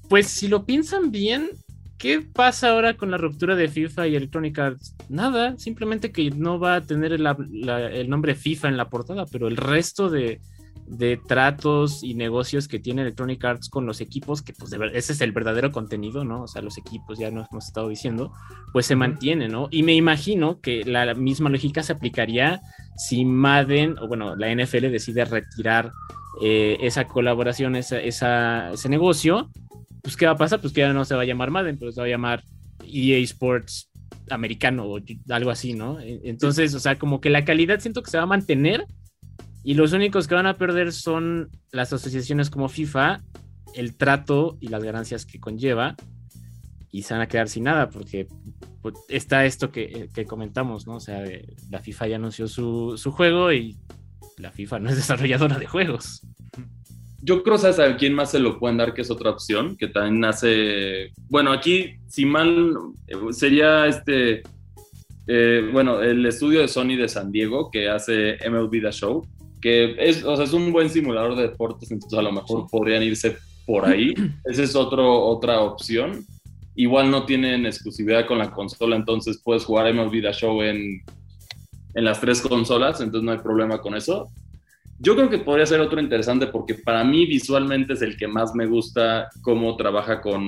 pues 0.08 0.26
si 0.28 0.48
lo 0.48 0.64
piensan 0.64 1.10
bien, 1.10 1.50
¿qué 1.98 2.20
pasa 2.20 2.70
ahora 2.70 2.96
con 2.96 3.10
la 3.10 3.18
ruptura 3.18 3.54
de 3.54 3.68
FIFA 3.68 4.08
y 4.08 4.16
Electronic 4.16 4.58
Arts? 4.58 4.96
Nada, 5.08 5.56
simplemente 5.58 6.10
que 6.12 6.30
no 6.30 6.58
va 6.58 6.76
a 6.76 6.82
tener 6.82 7.12
el 7.12 8.10
nombre 8.10 8.34
FIFA 8.34 8.68
en 8.68 8.76
la 8.76 8.88
portada, 8.88 9.26
pero 9.26 9.48
el 9.48 9.56
resto 9.56 10.10
de, 10.10 10.40
de 10.86 11.16
tratos 11.16 12.02
y 12.02 12.14
negocios 12.14 12.68
que 12.68 12.78
tiene 12.78 13.02
Electronic 13.02 13.44
Arts 13.44 13.68
con 13.68 13.86
los 13.86 14.00
equipos, 14.00 14.42
que 14.42 14.52
pues 14.52 14.70
de 14.70 14.90
ese 14.94 15.12
es 15.12 15.20
el 15.20 15.32
verdadero 15.32 15.72
contenido, 15.72 16.24
¿no? 16.24 16.42
O 16.42 16.48
sea, 16.48 16.62
los 16.62 16.78
equipos, 16.78 17.18
ya 17.18 17.30
nos 17.30 17.48
hemos 17.50 17.66
estado 17.66 17.88
diciendo, 17.88 18.32
pues 18.72 18.86
se 18.86 18.96
mantiene, 18.96 19.48
¿no? 19.48 19.68
Y 19.70 19.82
me 19.82 19.94
imagino 19.94 20.60
que 20.60 20.84
la, 20.84 21.14
misma 21.14 21.50
lógica 21.50 21.82
se 21.82 21.92
aplicaría 21.92 22.60
si 22.96 23.24
Madden, 23.24 23.98
o 23.98 24.08
bueno, 24.08 24.36
la 24.36 24.54
NFL 24.54 24.90
decide 24.90 25.24
retirar 25.24 25.92
eh, 26.42 26.76
esa 26.80 27.06
colaboración, 27.06 27.76
esa, 27.76 28.00
ese 28.00 28.88
negocio, 28.88 29.50
pues 30.02 30.16
¿qué 30.16 30.26
va 30.26 30.32
a 30.32 30.36
pasar? 30.36 30.60
Pues 30.60 30.72
que 30.72 30.80
ya 30.80 30.92
no 30.92 31.04
se 31.04 31.14
va 31.14 31.22
a 31.22 31.26
llamar 31.26 31.50
Madden, 31.50 31.78
pero 31.78 31.92
se 31.92 32.00
va 32.00 32.06
a 32.06 32.10
llamar 32.10 32.42
EA 32.84 33.18
Sports 33.18 33.88
americano 34.30 34.86
o 34.86 34.98
algo 35.30 35.50
así, 35.50 35.74
¿no? 35.74 35.98
Entonces, 36.00 36.74
o 36.74 36.80
sea, 36.80 36.98
como 36.98 37.20
que 37.20 37.30
la 37.30 37.44
calidad 37.44 37.80
siento 37.80 38.02
que 38.02 38.10
se 38.10 38.16
va 38.16 38.24
a 38.24 38.26
mantener, 38.26 38.84
y 39.64 39.74
los 39.74 39.92
únicos 39.92 40.28
que 40.28 40.34
van 40.34 40.46
a 40.46 40.56
perder 40.56 40.92
son 40.92 41.50
las 41.70 41.92
asociaciones 41.92 42.50
como 42.50 42.68
FIFA, 42.68 43.20
el 43.74 43.96
trato 43.96 44.56
y 44.60 44.68
las 44.68 44.82
ganancias 44.82 45.24
que 45.24 45.40
conlleva, 45.40 45.96
y 46.90 47.02
se 47.02 47.14
van 47.14 47.22
a 47.22 47.26
quedar 47.26 47.48
sin 47.48 47.64
nada, 47.64 47.88
porque 47.88 48.28
pues, 48.82 48.94
está 49.08 49.46
esto 49.46 49.72
que, 49.72 50.10
comentamos, 50.28 50.86
¿no? 50.86 50.96
O 50.96 51.00
sea, 51.00 51.24
la 51.70 51.78
FIFA 51.78 52.08
ya 52.08 52.16
anunció 52.16 52.46
su, 52.48 52.96
juego 53.16 53.52
y 53.52 53.76
la 54.36 54.52
FIFA 54.52 54.80
no 54.80 54.90
es 54.90 54.96
desarrolladora 55.02 55.58
de 55.58 55.66
juegos. 55.66 56.22
Yo 57.22 57.42
creo, 57.44 57.56
¿sabes 57.56 57.78
a 57.78 57.96
quién 57.96 58.14
más 58.14 58.32
se 58.32 58.40
lo 58.40 58.58
pueden 58.58 58.76
dar 58.76 58.92
que 58.92 59.02
es 59.02 59.10
otra 59.10 59.30
opción? 59.30 59.76
Que 59.76 59.86
también 59.86 60.24
hace. 60.24 61.12
Bueno, 61.28 61.52
aquí, 61.52 61.94
si 62.08 62.26
mal, 62.26 62.74
sería 63.30 63.86
este. 63.86 64.42
Eh, 65.28 65.70
bueno, 65.72 66.02
el 66.02 66.26
estudio 66.26 66.60
de 66.60 66.68
Sony 66.68 66.96
de 66.96 67.08
San 67.08 67.30
Diego 67.30 67.70
que 67.70 67.88
hace 67.88 68.38
MLB 68.50 68.82
The 68.82 68.90
Show, 68.90 69.24
que 69.62 69.94
es, 69.98 70.24
o 70.24 70.36
sea, 70.36 70.44
es 70.44 70.52
un 70.52 70.72
buen 70.72 70.90
simulador 70.90 71.36
de 71.36 71.42
deportes, 71.42 71.90
entonces 71.90 72.18
a 72.18 72.22
lo 72.22 72.32
mejor 72.32 72.66
podrían 72.70 73.02
irse 73.02 73.38
por 73.64 73.86
ahí. 73.86 74.12
Esa 74.44 74.64
es 74.64 74.74
otro, 74.74 75.24
otra 75.24 75.60
opción. 75.60 76.26
Igual 76.74 77.10
no 77.10 77.24
tienen 77.24 77.64
exclusividad 77.64 78.26
con 78.26 78.38
la 78.38 78.50
consola, 78.50 78.96
entonces 78.96 79.40
puedes 79.42 79.64
jugar 79.64 79.92
MLB 79.94 80.20
The 80.20 80.32
Show 80.32 80.62
en, 80.62 81.02
en 81.94 82.04
las 82.04 82.20
tres 82.20 82.40
consolas, 82.40 83.00
entonces 83.00 83.24
no 83.24 83.32
hay 83.32 83.38
problema 83.38 83.80
con 83.80 83.94
eso. 83.94 84.28
Yo 84.98 85.16
creo 85.16 85.28
que 85.28 85.38
podría 85.38 85.66
ser 85.66 85.80
otro 85.80 86.00
interesante 86.00 86.46
porque 86.46 86.74
para 86.74 87.02
mí 87.02 87.26
visualmente 87.26 87.94
es 87.94 88.02
el 88.02 88.16
que 88.16 88.28
más 88.28 88.54
me 88.54 88.66
gusta 88.66 89.28
cómo 89.40 89.76
trabaja 89.76 90.20
con 90.20 90.44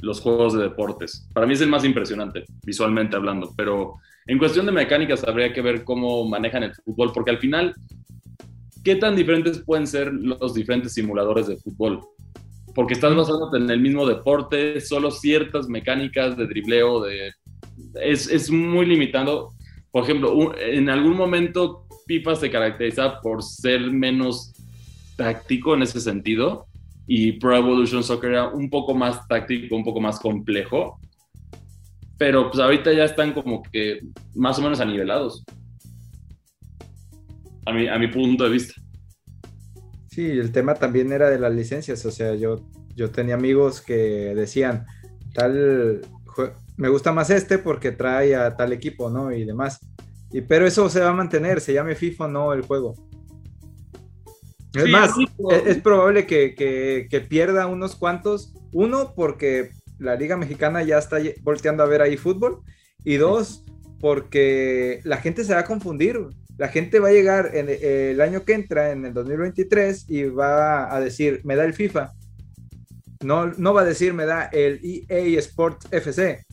los 0.00 0.20
juegos 0.20 0.54
de 0.54 0.64
deportes. 0.64 1.26
Para 1.32 1.46
mí 1.46 1.54
es 1.54 1.60
el 1.60 1.70
más 1.70 1.84
impresionante, 1.84 2.44
visualmente 2.64 3.16
hablando, 3.16 3.52
pero 3.56 3.94
en 4.26 4.38
cuestión 4.38 4.66
de 4.66 4.72
mecánicas 4.72 5.26
habría 5.26 5.54
que 5.54 5.62
ver 5.62 5.84
cómo 5.84 6.28
manejan 6.28 6.64
el 6.64 6.74
fútbol, 6.74 7.12
porque 7.14 7.30
al 7.30 7.38
final 7.38 7.74
¿qué 8.84 8.96
tan 8.96 9.16
diferentes 9.16 9.62
pueden 9.64 9.86
ser 9.86 10.12
los 10.12 10.54
diferentes 10.54 10.94
simuladores 10.94 11.46
de 11.46 11.56
fútbol? 11.56 12.00
Porque 12.74 12.94
estás 12.94 13.14
basándote 13.14 13.58
en 13.58 13.70
el 13.70 13.80
mismo 13.80 14.06
deporte, 14.06 14.80
solo 14.80 15.10
ciertas 15.10 15.68
mecánicas 15.68 16.36
de 16.36 16.46
dribleo, 16.46 17.02
de... 17.02 17.32
Es, 17.94 18.28
es 18.28 18.50
muy 18.50 18.86
limitado. 18.86 19.52
Por 19.90 20.04
ejemplo, 20.04 20.54
en 20.58 20.88
algún 20.88 21.16
momento 21.16 21.86
FIFA 22.06 22.36
se 22.36 22.50
caracteriza 22.50 23.20
por 23.20 23.42
ser 23.42 23.90
menos 23.90 24.52
táctico 25.16 25.74
en 25.74 25.82
ese 25.82 26.00
sentido 26.00 26.66
y 27.06 27.32
Pro 27.32 27.56
Evolution 27.56 28.04
Soccer 28.04 28.30
era 28.32 28.48
un 28.48 28.68
poco 28.68 28.94
más 28.94 29.26
táctico, 29.26 29.74
un 29.74 29.84
poco 29.84 30.00
más 30.00 30.20
complejo. 30.20 31.00
Pero 32.18 32.50
pues 32.50 32.60
ahorita 32.60 32.92
ya 32.92 33.04
están 33.04 33.32
como 33.32 33.62
que 33.62 34.00
más 34.34 34.58
o 34.58 34.62
menos 34.62 34.80
anivelados 34.80 35.44
a 37.68 37.72
mi, 37.72 37.86
a 37.86 37.98
mi 37.98 38.08
punto 38.08 38.44
de 38.44 38.50
vista. 38.50 38.74
Sí, 40.08 40.26
el 40.26 40.50
tema 40.52 40.74
también 40.74 41.12
era 41.12 41.28
de 41.28 41.38
las 41.38 41.54
licencias, 41.54 42.04
o 42.06 42.10
sea, 42.10 42.34
yo, 42.34 42.66
yo 42.96 43.10
tenía 43.10 43.34
amigos 43.34 43.82
que 43.82 44.34
decían, 44.34 44.86
tal, 45.34 46.00
me 46.76 46.88
gusta 46.88 47.12
más 47.12 47.30
este 47.30 47.58
porque 47.58 47.92
trae 47.92 48.34
a 48.34 48.56
tal 48.56 48.72
equipo, 48.72 49.10
¿no? 49.10 49.32
Y 49.32 49.44
demás. 49.44 49.80
Y, 50.32 50.40
pero 50.40 50.66
eso 50.66 50.88
se 50.88 51.00
va 51.00 51.10
a 51.10 51.12
mantener, 51.14 51.60
se 51.60 51.74
llame 51.74 51.94
FIFA 51.94 52.28
no 52.28 52.52
el 52.54 52.62
juego. 52.62 52.94
Es 54.74 54.88
más, 54.88 55.12
es, 55.66 55.78
probable 55.78 56.26
que, 56.26 56.54
que, 56.54 57.06
que, 57.10 57.20
pierda 57.20 57.66
unos 57.66 57.96
cuantos. 57.96 58.54
Uno, 58.72 59.14
porque 59.14 59.70
la 59.98 60.14
Liga 60.14 60.36
Mexicana 60.36 60.82
ya 60.82 60.98
está 60.98 61.18
volteando 61.42 61.82
a 61.82 61.86
ver 61.86 62.02
ahí 62.02 62.16
fútbol. 62.16 62.60
Y 63.04 63.16
dos, 63.16 63.64
porque 64.00 65.00
la 65.04 65.18
gente 65.18 65.44
se 65.44 65.54
va 65.54 65.60
a 65.60 65.64
confundir 65.64 66.18
la 66.58 66.68
gente 66.68 66.98
va 66.98 67.08
a 67.08 67.12
llegar 67.12 67.52
en 67.54 67.68
el 67.68 68.20
año 68.20 68.44
que 68.44 68.52
entra, 68.52 68.90
en 68.90 69.04
el 69.04 69.14
2023, 69.14 70.10
y 70.10 70.24
va 70.24 70.94
a 70.94 71.00
decir, 71.00 71.40
me 71.44 71.56
da 71.56 71.64
el 71.64 71.72
FIFA. 71.72 72.12
No, 73.24 73.46
no 73.46 73.72
va 73.72 73.82
a 73.82 73.84
decir, 73.84 74.12
me 74.12 74.26
da 74.26 74.44
el 74.46 74.80
EA 75.08 75.38
Sports 75.38 75.86
FC. 75.90 76.44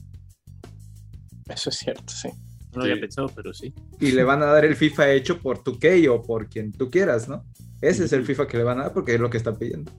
Eso 1.49 1.69
es 1.69 1.75
cierto, 1.75 2.13
sí. 2.13 2.29
No 2.73 2.79
lo 2.79 2.83
había 2.83 2.99
pensado, 2.99 3.31
pero 3.35 3.53
sí. 3.53 3.73
Y 3.99 4.11
le 4.11 4.23
van 4.23 4.43
a 4.43 4.47
dar 4.47 4.63
el 4.63 4.75
FIFA 4.75 5.11
hecho 5.11 5.39
por 5.39 5.63
tu 5.63 5.79
o 6.11 6.23
por 6.23 6.49
quien 6.49 6.71
tú 6.71 6.89
quieras, 6.91 7.27
¿no? 7.27 7.43
Ese 7.81 8.05
es 8.05 8.13
el 8.13 8.25
FIFA 8.25 8.47
que 8.47 8.57
le 8.57 8.63
van 8.63 8.79
a 8.79 8.83
dar 8.83 8.93
porque 8.93 9.15
es 9.15 9.19
lo 9.19 9.29
que 9.29 9.37
están 9.37 9.57
pidiendo. 9.57 9.91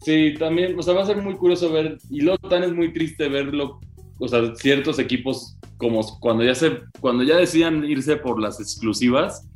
Sí, 0.00 0.34
también, 0.36 0.76
o 0.76 0.82
sea, 0.82 0.94
va 0.94 1.02
a 1.02 1.06
ser 1.06 1.18
muy 1.18 1.34
curioso 1.34 1.70
ver, 1.72 1.98
y 2.10 2.22
lo 2.22 2.36
tan 2.38 2.64
es 2.64 2.72
muy 2.72 2.92
triste 2.92 3.28
verlo, 3.28 3.80
o 4.22 4.28
sea, 4.28 4.54
ciertos 4.54 5.00
equipos 5.00 5.58
como 5.76 6.00
cuando 6.20 6.44
ya, 6.44 6.54
se, 6.54 6.78
cuando 7.00 7.24
ya 7.24 7.36
decían 7.36 7.84
irse 7.84 8.16
por 8.16 8.40
las 8.40 8.60
exclusivas, 8.60 9.48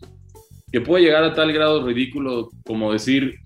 que 0.73 0.81
puede 0.81 1.05
llegar 1.05 1.23
a 1.23 1.35
tal 1.35 1.53
grado 1.53 1.87
ridículo 1.87 2.51
como 2.65 2.93
decir 2.93 3.37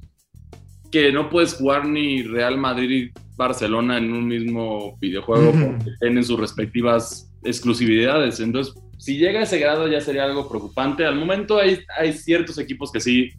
que 0.91 1.13
no 1.13 1.29
puedes 1.29 1.55
jugar 1.55 1.87
ni 1.87 2.23
Real 2.23 2.57
Madrid 2.57 2.91
y 2.91 3.21
Barcelona 3.37 3.99
en 3.99 4.13
un 4.13 4.27
mismo 4.27 4.97
videojuego 4.99 5.53
porque 5.53 5.91
tienen 6.01 6.25
sus 6.25 6.41
respectivas 6.41 7.31
exclusividades. 7.45 8.41
Entonces, 8.41 8.75
si 8.99 9.19
llega 9.19 9.41
a 9.41 9.43
ese 9.43 9.59
grado 9.59 9.87
ya 9.89 10.01
sería 10.01 10.25
algo 10.25 10.49
preocupante. 10.49 11.05
Al 11.05 11.17
momento 11.17 11.59
hay, 11.59 11.81
hay 11.99 12.15
ciertos 12.15 12.59
equipos 12.59 12.91
que 12.91 13.01
sí 13.01 13.31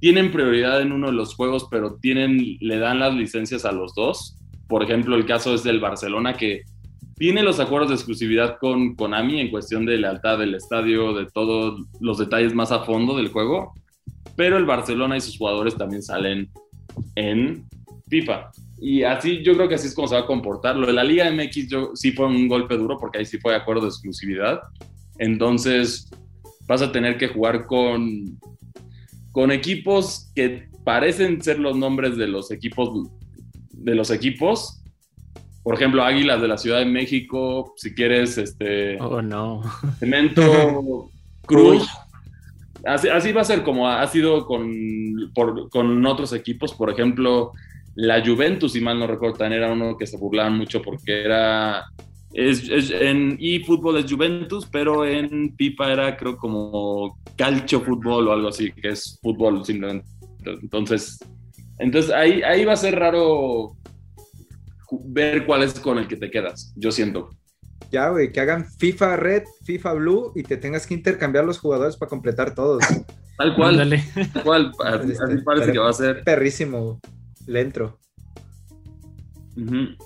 tienen 0.00 0.30
prioridad 0.32 0.82
en 0.82 0.92
uno 0.92 1.06
de 1.06 1.14
los 1.14 1.34
juegos, 1.34 1.66
pero 1.70 1.94
tienen, 1.94 2.58
le 2.60 2.78
dan 2.78 3.00
las 3.00 3.14
licencias 3.14 3.64
a 3.64 3.72
los 3.72 3.94
dos. 3.94 4.36
Por 4.68 4.82
ejemplo, 4.82 5.16
el 5.16 5.24
caso 5.24 5.54
es 5.54 5.62
del 5.62 5.80
Barcelona 5.80 6.34
que 6.34 6.62
tiene 7.16 7.42
los 7.42 7.60
acuerdos 7.60 7.90
de 7.90 7.96
exclusividad 7.96 8.58
con 8.58 8.94
Konami 8.94 9.40
en 9.40 9.50
cuestión 9.50 9.86
de 9.86 9.98
lealtad 9.98 10.38
del 10.38 10.54
estadio, 10.54 11.14
de 11.14 11.26
todos 11.26 11.80
los 12.00 12.18
detalles 12.18 12.54
más 12.54 12.72
a 12.72 12.84
fondo 12.84 13.16
del 13.16 13.28
juego, 13.28 13.74
pero 14.36 14.56
el 14.56 14.64
Barcelona 14.64 15.16
y 15.16 15.20
sus 15.20 15.38
jugadores 15.38 15.76
también 15.76 16.02
salen 16.02 16.50
en 17.14 17.64
FIFA. 18.08 18.50
Y 18.80 19.04
así 19.04 19.42
yo 19.42 19.54
creo 19.54 19.68
que 19.68 19.76
así 19.76 19.86
es 19.86 19.94
como 19.94 20.08
se 20.08 20.16
va 20.16 20.22
a 20.22 20.26
comportar. 20.26 20.76
Lo 20.76 20.86
de 20.86 20.92
la 20.92 21.04
Liga 21.04 21.30
MX 21.30 21.68
yo, 21.68 21.90
sí 21.94 22.12
fue 22.12 22.26
un 22.26 22.48
golpe 22.48 22.76
duro 22.76 22.96
porque 22.98 23.18
ahí 23.18 23.24
sí 23.24 23.38
fue 23.38 23.54
acuerdo 23.54 23.82
de 23.82 23.88
exclusividad. 23.88 24.60
Entonces 25.18 26.10
vas 26.66 26.82
a 26.82 26.90
tener 26.90 27.16
que 27.16 27.28
jugar 27.28 27.66
con, 27.66 28.38
con 29.30 29.52
equipos 29.52 30.30
que 30.34 30.68
parecen 30.84 31.40
ser 31.42 31.58
los 31.58 31.76
nombres 31.76 32.16
de 32.16 32.26
los 32.26 32.50
equipos 32.50 33.08
de 33.70 33.94
los 33.94 34.10
equipos. 34.10 34.81
Por 35.62 35.74
ejemplo, 35.74 36.02
Águilas 36.02 36.42
de 36.42 36.48
la 36.48 36.58
Ciudad 36.58 36.78
de 36.78 36.86
México, 36.86 37.74
si 37.76 37.94
quieres, 37.94 38.36
este. 38.36 39.00
Oh, 39.00 39.22
no. 39.22 39.62
Cemento, 39.98 41.10
Cruz. 41.46 41.88
Así, 42.84 43.08
así, 43.08 43.30
va 43.30 43.42
a 43.42 43.44
ser 43.44 43.62
como 43.62 43.88
ha 43.88 44.04
sido 44.08 44.44
con, 44.44 45.30
por, 45.32 45.70
con 45.70 46.04
otros 46.04 46.32
equipos. 46.32 46.74
Por 46.74 46.90
ejemplo, 46.90 47.52
la 47.94 48.24
Juventus, 48.24 48.72
si 48.72 48.80
mal 48.80 48.98
no 48.98 49.06
recuerdo, 49.06 49.44
era 49.44 49.70
uno 49.72 49.96
que 49.96 50.06
se 50.06 50.16
burlaban 50.16 50.58
mucho 50.58 50.82
porque 50.82 51.22
era. 51.22 51.84
Es, 52.32 52.68
es, 52.68 52.90
en 52.90 53.36
eFootball 53.40 53.98
es 53.98 54.10
Juventus, 54.10 54.66
pero 54.66 55.04
en 55.04 55.54
FIFA 55.54 55.92
era, 55.92 56.16
creo, 56.16 56.36
como 56.36 57.18
calcio 57.36 57.82
fútbol 57.82 58.28
o 58.28 58.32
algo 58.32 58.48
así, 58.48 58.72
que 58.72 58.88
es 58.88 59.18
fútbol 59.22 59.64
simplemente. 59.64 60.08
Entonces, 60.44 61.18
entonces 61.78 62.10
ahí, 62.10 62.42
ahí 62.42 62.64
va 62.64 62.72
a 62.72 62.76
ser 62.76 62.98
raro 62.98 63.76
ver 65.04 65.46
cuál 65.46 65.62
es 65.62 65.78
con 65.78 65.98
el 65.98 66.08
que 66.08 66.16
te 66.16 66.30
quedas, 66.30 66.72
yo 66.76 66.92
siento. 66.92 67.30
Ya, 67.90 68.08
güey, 68.08 68.32
que 68.32 68.40
hagan 68.40 68.66
FIFA 68.78 69.16
Red, 69.16 69.42
FIFA 69.64 69.92
Blue 69.94 70.32
y 70.34 70.42
te 70.42 70.56
tengas 70.56 70.86
que 70.86 70.94
intercambiar 70.94 71.44
los 71.44 71.58
jugadores 71.58 71.96
para 71.96 72.08
completar 72.08 72.54
todos. 72.54 72.82
Tal 73.38 73.54
cual. 73.54 73.76
Dale. 73.76 74.04
Tal 74.32 74.42
cual. 74.42 74.72
Así, 74.84 75.12
así 75.12 75.38
parece 75.44 75.72
que 75.72 75.78
va 75.78 75.90
a 75.90 75.92
ser. 75.92 76.22
Perrísimo. 76.24 77.00
Lentro. 77.46 77.98
Uh 79.56 79.60
-huh. 79.60 79.96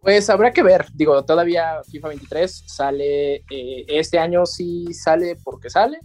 Pues 0.00 0.28
habrá 0.30 0.52
que 0.52 0.62
ver. 0.62 0.86
Digo, 0.94 1.24
todavía 1.24 1.82
FIFA 1.90 2.08
23 2.08 2.64
sale. 2.66 3.36
Eh, 3.50 3.84
este 3.88 4.18
año 4.18 4.46
sí 4.46 4.92
sale 4.92 5.36
porque 5.42 5.70
sale. 5.70 5.98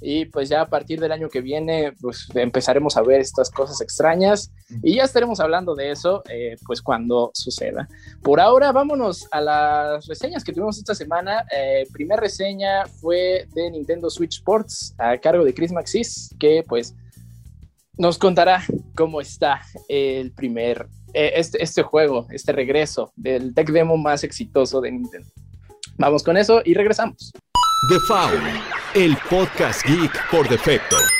Y 0.00 0.24
pues 0.26 0.48
ya 0.48 0.62
a 0.62 0.68
partir 0.68 1.00
del 1.00 1.12
año 1.12 1.28
que 1.28 1.40
viene, 1.40 1.92
pues 2.00 2.28
empezaremos 2.34 2.96
a 2.96 3.02
ver 3.02 3.20
estas 3.20 3.50
cosas 3.50 3.80
extrañas 3.80 4.50
y 4.82 4.96
ya 4.96 5.04
estaremos 5.04 5.40
hablando 5.40 5.74
de 5.74 5.90
eso, 5.90 6.22
eh, 6.28 6.56
pues 6.66 6.80
cuando 6.80 7.30
suceda. 7.34 7.88
Por 8.22 8.40
ahora, 8.40 8.72
vámonos 8.72 9.26
a 9.30 9.40
las 9.40 10.06
reseñas 10.06 10.44
que 10.44 10.52
tuvimos 10.52 10.78
esta 10.78 10.94
semana. 10.94 11.44
Eh, 11.54 11.86
primer 11.92 12.20
reseña 12.20 12.86
fue 12.86 13.46
de 13.54 13.70
Nintendo 13.70 14.08
Switch 14.10 14.36
Sports 14.36 14.94
a 14.98 15.18
cargo 15.18 15.44
de 15.44 15.54
Chris 15.54 15.72
Maxis, 15.72 16.34
que 16.38 16.64
pues 16.66 16.94
nos 17.98 18.16
contará 18.16 18.64
cómo 18.96 19.20
está 19.20 19.60
el 19.88 20.32
primer, 20.32 20.86
eh, 21.12 21.32
este, 21.34 21.62
este 21.62 21.82
juego, 21.82 22.26
este 22.30 22.52
regreso 22.52 23.12
del 23.16 23.54
tech 23.54 23.68
demo 23.68 23.96
más 23.98 24.24
exitoso 24.24 24.80
de 24.80 24.92
Nintendo. 24.92 25.28
Vamos 25.98 26.22
con 26.22 26.38
eso 26.38 26.62
y 26.64 26.72
regresamos. 26.72 27.32
The 27.82 27.98
Foul, 27.98 28.42
el 28.94 29.16
podcast 29.30 29.82
geek 29.86 30.30
por 30.30 30.46
defecto. 30.48 31.19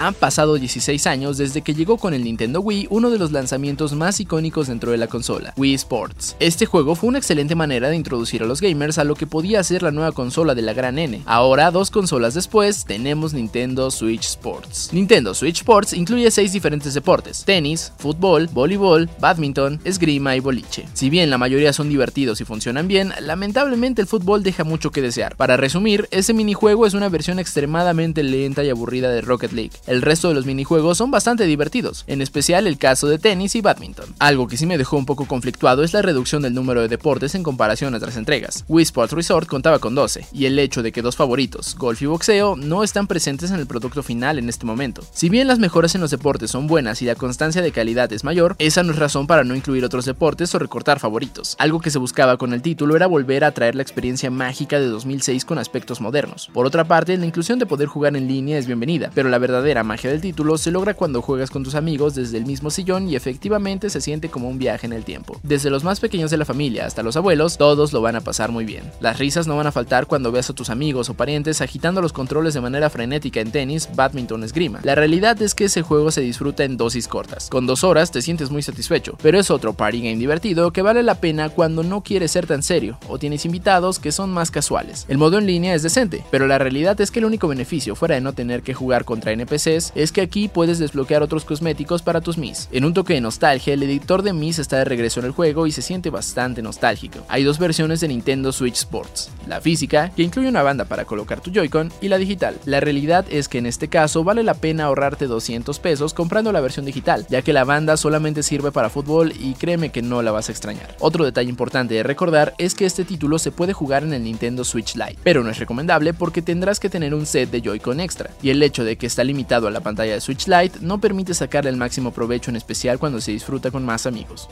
Han 0.00 0.14
pasado 0.14 0.54
16 0.54 1.08
años 1.08 1.38
desde 1.38 1.62
que 1.62 1.74
llegó 1.74 1.96
con 1.96 2.14
el 2.14 2.22
Nintendo 2.22 2.60
Wii 2.60 2.86
uno 2.88 3.10
de 3.10 3.18
los 3.18 3.32
lanzamientos 3.32 3.94
más 3.94 4.20
icónicos 4.20 4.68
dentro 4.68 4.92
de 4.92 4.96
la 4.96 5.08
consola, 5.08 5.54
Wii 5.56 5.74
Sports. 5.74 6.36
Este 6.38 6.66
juego 6.66 6.94
fue 6.94 7.08
una 7.08 7.18
excelente 7.18 7.56
manera 7.56 7.88
de 7.88 7.96
introducir 7.96 8.44
a 8.44 8.46
los 8.46 8.60
gamers 8.60 8.98
a 8.98 9.04
lo 9.04 9.16
que 9.16 9.26
podía 9.26 9.62
ser 9.64 9.82
la 9.82 9.90
nueva 9.90 10.12
consola 10.12 10.54
de 10.54 10.62
la 10.62 10.72
gran 10.72 11.00
N. 11.00 11.22
Ahora, 11.26 11.72
dos 11.72 11.90
consolas 11.90 12.34
después, 12.34 12.84
tenemos 12.84 13.34
Nintendo 13.34 13.90
Switch 13.90 14.24
Sports. 14.24 14.90
Nintendo 14.92 15.34
Switch 15.34 15.58
Sports 15.58 15.92
incluye 15.92 16.30
6 16.30 16.52
diferentes 16.52 16.94
deportes, 16.94 17.42
tenis, 17.44 17.92
fútbol, 17.98 18.48
voleibol, 18.52 19.10
badminton, 19.18 19.80
esgrima 19.82 20.36
y 20.36 20.40
boliche. 20.40 20.86
Si 20.94 21.10
bien 21.10 21.28
la 21.28 21.38
mayoría 21.38 21.72
son 21.72 21.88
divertidos 21.88 22.40
y 22.40 22.44
funcionan 22.44 22.86
bien, 22.86 23.12
lamentablemente 23.20 24.02
el 24.02 24.06
fútbol 24.06 24.44
deja 24.44 24.62
mucho 24.62 24.92
que 24.92 25.02
desear. 25.02 25.34
Para 25.34 25.56
resumir, 25.56 26.06
ese 26.12 26.34
minijuego 26.34 26.86
es 26.86 26.94
una 26.94 27.08
versión 27.08 27.40
extremadamente 27.40 28.22
lenta 28.22 28.62
y 28.62 28.70
aburrida 28.70 29.10
de 29.10 29.22
Rocket 29.22 29.50
League. 29.50 29.72
El 29.88 30.02
resto 30.02 30.28
de 30.28 30.34
los 30.34 30.44
minijuegos 30.44 30.98
son 30.98 31.10
bastante 31.10 31.46
divertidos, 31.46 32.04
en 32.08 32.20
especial 32.20 32.66
el 32.66 32.76
caso 32.76 33.08
de 33.08 33.18
tenis 33.18 33.54
y 33.54 33.62
badminton. 33.62 34.04
Algo 34.18 34.46
que 34.46 34.58
sí 34.58 34.66
me 34.66 34.76
dejó 34.76 34.98
un 34.98 35.06
poco 35.06 35.24
conflictuado 35.24 35.82
es 35.82 35.94
la 35.94 36.02
reducción 36.02 36.42
del 36.42 36.52
número 36.52 36.82
de 36.82 36.88
deportes 36.88 37.34
en 37.34 37.42
comparación 37.42 37.94
a 37.94 37.96
otras 37.96 38.18
entregas. 38.18 38.66
Wii 38.68 38.82
Sports 38.82 39.14
Resort 39.14 39.48
contaba 39.48 39.78
con 39.78 39.94
12, 39.94 40.26
y 40.34 40.44
el 40.44 40.58
hecho 40.58 40.82
de 40.82 40.92
que 40.92 41.00
dos 41.00 41.16
favoritos, 41.16 41.74
golf 41.78 42.02
y 42.02 42.04
boxeo, 42.06 42.54
no 42.54 42.84
están 42.84 43.06
presentes 43.06 43.50
en 43.50 43.60
el 43.60 43.66
producto 43.66 44.02
final 44.02 44.38
en 44.38 44.50
este 44.50 44.66
momento. 44.66 45.00
Si 45.10 45.30
bien 45.30 45.48
las 45.48 45.58
mejoras 45.58 45.94
en 45.94 46.02
los 46.02 46.10
deportes 46.10 46.50
son 46.50 46.66
buenas 46.66 47.00
y 47.00 47.06
la 47.06 47.14
constancia 47.14 47.62
de 47.62 47.72
calidad 47.72 48.12
es 48.12 48.24
mayor, 48.24 48.56
esa 48.58 48.82
no 48.82 48.92
es 48.92 48.98
razón 48.98 49.26
para 49.26 49.42
no 49.42 49.54
incluir 49.54 49.86
otros 49.86 50.04
deportes 50.04 50.54
o 50.54 50.58
recortar 50.58 51.00
favoritos. 51.00 51.56
Algo 51.58 51.80
que 51.80 51.90
se 51.90 51.98
buscaba 51.98 52.36
con 52.36 52.52
el 52.52 52.60
título 52.60 52.94
era 52.94 53.06
volver 53.06 53.42
a 53.42 53.52
traer 53.52 53.74
la 53.74 53.84
experiencia 53.84 54.30
mágica 54.30 54.78
de 54.78 54.88
2006 54.88 55.46
con 55.46 55.58
aspectos 55.58 56.02
modernos. 56.02 56.50
Por 56.52 56.66
otra 56.66 56.84
parte, 56.84 57.16
la 57.16 57.24
inclusión 57.24 57.58
de 57.58 57.64
poder 57.64 57.88
jugar 57.88 58.14
en 58.16 58.28
línea 58.28 58.58
es 58.58 58.66
bienvenida, 58.66 59.10
pero 59.14 59.30
la 59.30 59.38
verdadera 59.38 59.77
magia 59.82 60.10
del 60.10 60.20
título 60.20 60.58
se 60.58 60.70
logra 60.70 60.94
cuando 60.94 61.22
juegas 61.22 61.50
con 61.50 61.64
tus 61.64 61.74
amigos 61.74 62.14
desde 62.14 62.38
el 62.38 62.46
mismo 62.46 62.70
sillón 62.70 63.08
y 63.08 63.16
efectivamente 63.16 63.90
se 63.90 64.00
siente 64.00 64.28
como 64.28 64.48
un 64.48 64.58
viaje 64.58 64.86
en 64.86 64.92
el 64.92 65.04
tiempo. 65.04 65.38
Desde 65.42 65.70
los 65.70 65.84
más 65.84 66.00
pequeños 66.00 66.30
de 66.30 66.36
la 66.36 66.44
familia 66.44 66.86
hasta 66.86 67.02
los 67.02 67.16
abuelos, 67.16 67.58
todos 67.58 67.92
lo 67.92 68.00
van 68.00 68.16
a 68.16 68.20
pasar 68.20 68.50
muy 68.50 68.64
bien. 68.64 68.84
Las 69.00 69.18
risas 69.18 69.46
no 69.46 69.56
van 69.56 69.66
a 69.66 69.72
faltar 69.72 70.06
cuando 70.06 70.32
veas 70.32 70.50
a 70.50 70.54
tus 70.54 70.70
amigos 70.70 71.08
o 71.08 71.14
parientes 71.14 71.60
agitando 71.60 72.00
los 72.00 72.12
controles 72.12 72.54
de 72.54 72.60
manera 72.60 72.90
frenética 72.90 73.40
en 73.40 73.50
tenis, 73.50 73.88
badminton, 73.94 74.44
esgrima. 74.44 74.80
La 74.82 74.94
realidad 74.94 75.40
es 75.42 75.54
que 75.54 75.64
ese 75.64 75.82
juego 75.82 76.10
se 76.10 76.20
disfruta 76.20 76.64
en 76.64 76.76
dosis 76.76 77.08
cortas. 77.08 77.48
Con 77.50 77.66
dos 77.66 77.84
horas 77.84 78.10
te 78.10 78.22
sientes 78.22 78.50
muy 78.50 78.62
satisfecho, 78.62 79.16
pero 79.22 79.38
es 79.38 79.50
otro 79.50 79.72
party 79.72 80.00
game 80.00 80.16
divertido 80.16 80.72
que 80.72 80.82
vale 80.82 81.02
la 81.02 81.16
pena 81.16 81.48
cuando 81.48 81.82
no 81.82 82.02
quieres 82.02 82.32
ser 82.32 82.46
tan 82.46 82.62
serio 82.62 82.98
o 83.08 83.18
tienes 83.18 83.44
invitados 83.44 83.98
que 83.98 84.12
son 84.12 84.30
más 84.30 84.50
casuales. 84.50 85.04
El 85.08 85.18
modo 85.18 85.38
en 85.38 85.46
línea 85.46 85.74
es 85.74 85.82
decente, 85.82 86.24
pero 86.30 86.46
la 86.46 86.58
realidad 86.58 87.00
es 87.00 87.10
que 87.10 87.18
el 87.18 87.24
único 87.24 87.48
beneficio 87.48 87.94
fuera 87.94 88.14
de 88.14 88.20
no 88.20 88.32
tener 88.32 88.62
que 88.62 88.74
jugar 88.74 89.04
contra 89.04 89.32
Es 89.68 90.12
que 90.12 90.22
aquí 90.22 90.48
puedes 90.48 90.78
desbloquear 90.78 91.22
otros 91.22 91.44
cosméticos 91.44 92.00
para 92.00 92.22
tus 92.22 92.38
Mis. 92.38 92.68
En 92.72 92.86
un 92.86 92.94
toque 92.94 93.12
de 93.12 93.20
nostalgia, 93.20 93.74
el 93.74 93.82
editor 93.82 94.22
de 94.22 94.32
Mis 94.32 94.58
está 94.58 94.78
de 94.78 94.86
regreso 94.86 95.20
en 95.20 95.26
el 95.26 95.32
juego 95.32 95.66
y 95.66 95.72
se 95.72 95.82
siente 95.82 96.08
bastante 96.08 96.62
nostálgico. 96.62 97.18
Hay 97.28 97.44
dos 97.44 97.58
versiones 97.58 98.00
de 98.00 98.08
Nintendo 98.08 98.50
Switch 98.50 98.76
Sports, 98.76 99.30
la 99.46 99.60
física, 99.60 100.10
que 100.16 100.22
incluye 100.22 100.48
una 100.48 100.62
banda 100.62 100.86
para 100.86 101.04
colocar 101.04 101.40
tu 101.40 101.50
Joy-Con, 101.50 101.92
y 102.00 102.08
la 102.08 102.16
digital. 102.16 102.56
La 102.64 102.80
realidad 102.80 103.26
es 103.28 103.48
que 103.48 103.58
en 103.58 103.66
este 103.66 103.88
caso 103.88 104.24
vale 104.24 104.42
la 104.42 104.54
pena 104.54 104.84
ahorrarte 104.84 105.26
200 105.26 105.78
pesos 105.80 106.14
comprando 106.14 106.50
la 106.50 106.60
versión 106.60 106.86
digital, 106.86 107.26
ya 107.28 107.42
que 107.42 107.52
la 107.52 107.64
banda 107.64 107.98
solamente 107.98 108.42
sirve 108.42 108.72
para 108.72 108.88
fútbol 108.88 109.34
y 109.38 109.52
créeme 109.52 109.90
que 109.90 110.00
no 110.00 110.22
la 110.22 110.32
vas 110.32 110.48
a 110.48 110.52
extrañar. 110.52 110.96
Otro 110.98 111.26
detalle 111.26 111.50
importante 111.50 111.92
de 111.92 112.02
recordar 112.02 112.54
es 112.56 112.74
que 112.74 112.86
este 112.86 113.04
título 113.04 113.38
se 113.38 113.52
puede 113.52 113.74
jugar 113.74 114.02
en 114.02 114.14
el 114.14 114.24
Nintendo 114.24 114.64
Switch 114.64 114.94
Lite, 114.94 115.18
pero 115.22 115.44
no 115.44 115.50
es 115.50 115.58
recomendable 115.58 116.14
porque 116.14 116.40
tendrás 116.40 116.80
que 116.80 116.88
tener 116.88 117.12
un 117.14 117.26
set 117.26 117.50
de 117.50 117.60
Joy-Con 117.60 118.00
extra, 118.00 118.30
y 118.40 118.50
el 118.50 118.62
hecho 118.62 118.84
de 118.84 118.96
que 118.96 119.06
está 119.06 119.24
limitado 119.24 119.57
a 119.66 119.70
la 119.72 119.80
pantalla 119.80 120.14
de 120.14 120.20
Switch 120.20 120.46
Lite 120.46 120.78
no 120.80 121.00
permite 121.00 121.34
sacarle 121.34 121.70
el 121.70 121.76
máximo 121.76 122.12
provecho 122.12 122.50
en 122.50 122.56
especial 122.56 122.98
cuando 122.98 123.20
se 123.20 123.32
disfruta 123.32 123.70
con 123.70 123.84
más 123.84 124.06
amigos. 124.06 124.48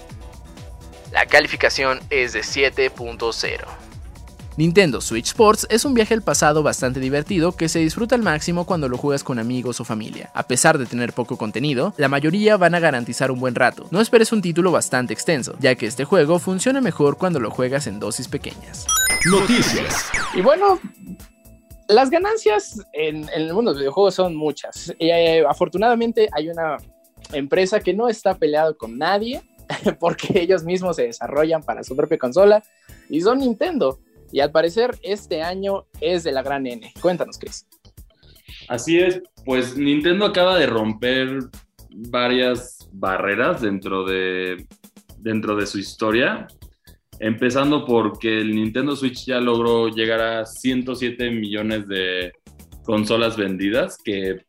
La 1.12 1.26
calificación 1.26 2.00
es 2.10 2.32
de 2.32 2.40
7.0. 2.40 3.64
Nintendo 4.56 5.02
Switch 5.02 5.26
Sports 5.26 5.66
es 5.68 5.84
un 5.84 5.92
viaje 5.92 6.14
al 6.14 6.22
pasado 6.22 6.62
bastante 6.62 6.98
divertido 6.98 7.52
que 7.52 7.68
se 7.68 7.78
disfruta 7.78 8.14
al 8.14 8.22
máximo 8.22 8.64
cuando 8.64 8.88
lo 8.88 8.96
juegas 8.96 9.22
con 9.22 9.38
amigos 9.38 9.80
o 9.80 9.84
familia. 9.84 10.30
A 10.34 10.44
pesar 10.44 10.78
de 10.78 10.86
tener 10.86 11.12
poco 11.12 11.36
contenido, 11.36 11.92
la 11.98 12.08
mayoría 12.08 12.56
van 12.56 12.74
a 12.74 12.80
garantizar 12.80 13.30
un 13.30 13.38
buen 13.38 13.54
rato. 13.54 13.86
No 13.90 14.00
esperes 14.00 14.32
un 14.32 14.40
título 14.40 14.72
bastante 14.72 15.12
extenso, 15.12 15.54
ya 15.60 15.74
que 15.74 15.86
este 15.86 16.04
juego 16.04 16.38
funciona 16.38 16.80
mejor 16.80 17.18
cuando 17.18 17.38
lo 17.38 17.50
juegas 17.50 17.86
en 17.86 18.00
dosis 18.00 18.28
pequeñas. 18.28 18.86
Noticias. 19.26 20.06
Y 20.34 20.40
bueno, 20.40 20.80
las 21.88 22.10
ganancias 22.10 22.80
en, 22.92 23.28
el 23.34 23.52
mundo 23.52 23.70
de 23.70 23.74
los 23.74 23.78
videojuegos 23.80 24.14
son 24.14 24.34
muchas. 24.34 24.94
Y, 24.98 25.10
eh, 25.10 25.44
afortunadamente 25.48 26.28
hay 26.32 26.48
una 26.48 26.76
empresa 27.32 27.80
que 27.80 27.94
no 27.94 28.08
está 28.08 28.36
peleado 28.36 28.76
con 28.76 28.98
nadie 28.98 29.42
porque 30.00 30.40
ellos 30.40 30.64
mismos 30.64 30.96
se 30.96 31.04
desarrollan 31.04 31.62
para 31.62 31.82
su 31.82 31.96
propia 31.96 32.18
consola 32.18 32.62
y 33.08 33.20
son 33.20 33.38
Nintendo. 33.38 34.00
Y 34.32 34.40
al 34.40 34.50
parecer 34.50 34.98
este 35.02 35.42
año 35.42 35.86
es 36.00 36.24
de 36.24 36.32
la 36.32 36.42
gran 36.42 36.66
N. 36.66 36.92
Cuéntanos, 37.00 37.38
Chris. 37.38 37.66
Así 38.68 38.98
es, 38.98 39.22
pues 39.44 39.76
Nintendo 39.76 40.26
acaba 40.26 40.58
de 40.58 40.66
romper 40.66 41.38
varias 41.90 42.88
barreras 42.92 43.62
dentro 43.62 44.04
de, 44.04 44.66
dentro 45.18 45.54
de 45.56 45.66
su 45.66 45.78
historia. 45.78 46.48
Empezando 47.20 47.84
porque 47.84 48.38
el 48.38 48.54
Nintendo 48.54 48.96
Switch 48.96 49.26
ya 49.26 49.40
logró 49.40 49.88
llegar 49.88 50.20
a 50.20 50.46
107 50.46 51.30
millones 51.30 51.88
de 51.88 52.32
consolas 52.84 53.36
vendidas, 53.36 53.98
que 54.02 54.44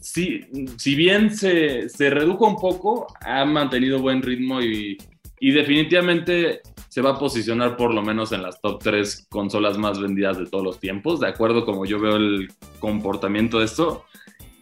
si, 0.00 0.40
si 0.76 0.94
bien 0.94 1.34
se, 1.34 1.88
se 1.88 2.10
redujo 2.10 2.46
un 2.46 2.56
poco, 2.56 3.06
ha 3.20 3.44
mantenido 3.44 4.00
buen 4.00 4.22
ritmo 4.22 4.62
y, 4.62 4.96
y 5.40 5.50
definitivamente 5.50 6.60
se 6.88 7.02
va 7.02 7.10
a 7.10 7.18
posicionar 7.18 7.76
por 7.76 7.92
lo 7.92 8.02
menos 8.02 8.32
en 8.32 8.42
las 8.42 8.60
top 8.60 8.82
3 8.82 9.26
consolas 9.28 9.76
más 9.76 10.00
vendidas 10.00 10.38
de 10.38 10.46
todos 10.46 10.64
los 10.64 10.80
tiempos, 10.80 11.20
de 11.20 11.28
acuerdo 11.28 11.66
como 11.66 11.84
yo 11.84 12.00
veo 12.00 12.16
el 12.16 12.48
comportamiento 12.78 13.58
de 13.58 13.66
esto. 13.66 14.04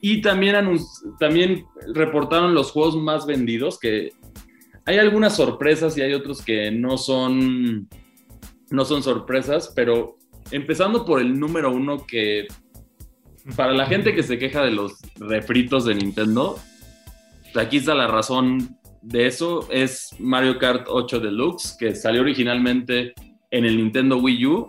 Y 0.00 0.20
también, 0.20 0.56
también 1.18 1.64
reportaron 1.94 2.52
los 2.52 2.72
juegos 2.72 2.96
más 2.96 3.24
vendidos, 3.24 3.78
que 3.78 4.10
hay 4.86 4.98
algunas 4.98 5.36
sorpresas 5.36 5.96
y 5.96 6.02
hay 6.02 6.12
otros 6.12 6.42
que 6.42 6.70
no 6.70 6.98
son, 6.98 7.88
no 8.70 8.84
son 8.84 9.02
sorpresas, 9.02 9.72
pero 9.74 10.18
empezando 10.50 11.04
por 11.04 11.20
el 11.20 11.38
número 11.38 11.72
uno 11.72 12.06
que 12.06 12.46
para 13.56 13.72
la 13.72 13.86
gente 13.86 14.14
que 14.14 14.22
se 14.22 14.38
queja 14.38 14.62
de 14.62 14.70
los 14.70 14.98
refritos 15.16 15.84
de 15.84 15.94
Nintendo, 15.94 16.58
aquí 17.54 17.78
está 17.78 17.94
la 17.94 18.08
razón 18.08 18.76
de 19.02 19.26
eso. 19.26 19.68
Es 19.70 20.14
Mario 20.18 20.58
Kart 20.58 20.86
8 20.88 21.20
Deluxe, 21.20 21.76
que 21.78 21.94
salió 21.94 22.22
originalmente 22.22 23.14
en 23.50 23.64
el 23.64 23.76
Nintendo 23.76 24.18
Wii 24.18 24.46
U 24.46 24.68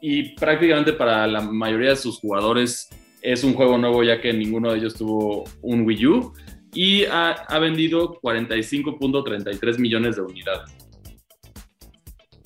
y 0.00 0.34
prácticamente 0.34 0.92
para 0.92 1.26
la 1.26 1.40
mayoría 1.40 1.90
de 1.90 1.96
sus 1.96 2.18
jugadores 2.20 2.88
es 3.22 3.44
un 3.44 3.54
juego 3.54 3.76
nuevo 3.78 4.02
ya 4.02 4.20
que 4.20 4.32
ninguno 4.32 4.72
de 4.72 4.78
ellos 4.78 4.94
tuvo 4.94 5.44
un 5.62 5.82
Wii 5.82 6.06
U 6.06 6.32
y 6.72 7.04
ha, 7.04 7.58
vendido 7.58 8.20
45.33 8.20 9.78
millones 9.78 10.16
de 10.16 10.22
unidades. 10.22 10.70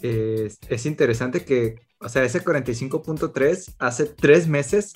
es 0.00 0.86
interesante 0.86 1.44
que, 1.44 1.76
o 2.00 2.08
sea, 2.08 2.24
ese 2.24 2.44
45.3 2.44 3.74
hace 3.78 4.06
tres 4.06 4.48
meses 4.48 4.94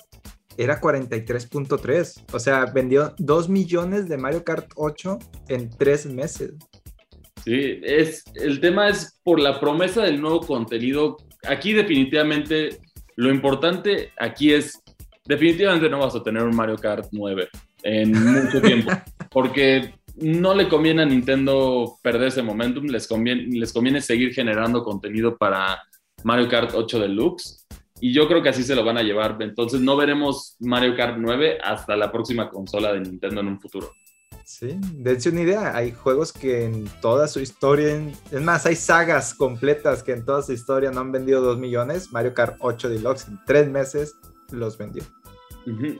era 0.59 0.81
43.3. 0.81 2.25
O 2.33 2.39
sea, 2.39 2.65
vendió 2.65 3.13
2 3.17 3.49
millones 3.49 4.09
de 4.09 4.17
Mario 4.17 4.43
Kart 4.43 4.69
8 4.75 5.17
en 5.47 5.69
3 5.69 6.07
meses. 6.07 6.53
Sí, 7.45 7.79
es, 7.81 8.25
el 8.35 8.59
tema 8.59 8.89
es 8.89 9.19
por 9.23 9.39
la 9.39 9.59
promesa 9.59 10.03
del 10.03 10.19
nuevo 10.19 10.41
contenido. 10.41 11.15
Aquí 11.47 11.71
definitivamente 11.71 12.77
lo 13.15 13.29
importante 13.31 14.11
aquí 14.19 14.53
es, 14.53 14.81
definitivamente 15.25 15.89
no 15.89 15.99
vas 15.99 16.15
a 16.15 16.23
tener 16.23 16.43
un 16.43 16.55
Mario 16.55 16.75
Kart 16.75 17.07
9 17.11 17.47
en 17.83 18.11
mucho 18.11 18.61
tiempo, 18.61 18.91
porque 19.29 19.93
no 20.15 20.53
le 20.53 20.67
conviene 20.67 21.03
a 21.03 21.05
Nintendo 21.05 21.97
perder 22.01 22.27
ese 22.27 22.41
momentum, 22.41 22.85
les 22.85 23.07
conviene, 23.07 23.43
les 23.57 23.71
conviene 23.71 24.01
seguir 24.01 24.33
generando 24.33 24.83
contenido 24.83 25.37
para 25.37 25.81
Mario 26.23 26.49
Kart 26.49 26.71
8 26.73 26.99
Deluxe 26.99 27.65
y 28.01 28.13
yo 28.13 28.27
creo 28.27 28.41
que 28.41 28.49
así 28.49 28.63
se 28.63 28.75
lo 28.75 28.83
van 28.83 28.97
a 28.97 29.03
llevar. 29.03 29.37
Entonces 29.39 29.81
no 29.81 29.95
veremos 29.95 30.55
Mario 30.59 30.95
Kart 30.95 31.17
9 31.17 31.59
hasta 31.63 31.95
la 31.95 32.11
próxima 32.11 32.49
consola 32.49 32.93
de 32.93 33.01
Nintendo 33.01 33.41
en 33.41 33.47
un 33.47 33.59
futuro. 33.59 33.91
Sí, 34.45 34.79
de 34.93 35.13
hecho 35.13 35.29
una 35.29 35.41
idea, 35.41 35.75
hay 35.75 35.91
juegos 35.91 36.33
que 36.33 36.65
en 36.65 36.85
toda 37.01 37.27
su 37.27 37.39
historia, 37.39 38.01
es 38.31 38.41
más, 38.41 38.65
hay 38.65 38.75
sagas 38.75 39.35
completas 39.35 40.01
que 40.01 40.11
en 40.11 40.25
toda 40.25 40.41
su 40.41 40.53
historia 40.53 40.89
no 40.89 41.01
han 41.01 41.11
vendido 41.11 41.41
2 41.41 41.59
millones, 41.59 42.11
Mario 42.11 42.33
Kart 42.33 42.57
8 42.59 42.89
Deluxe 42.89 43.27
en 43.27 43.39
3 43.45 43.69
meses 43.69 44.15
los 44.51 44.75
vendió. 44.75 45.03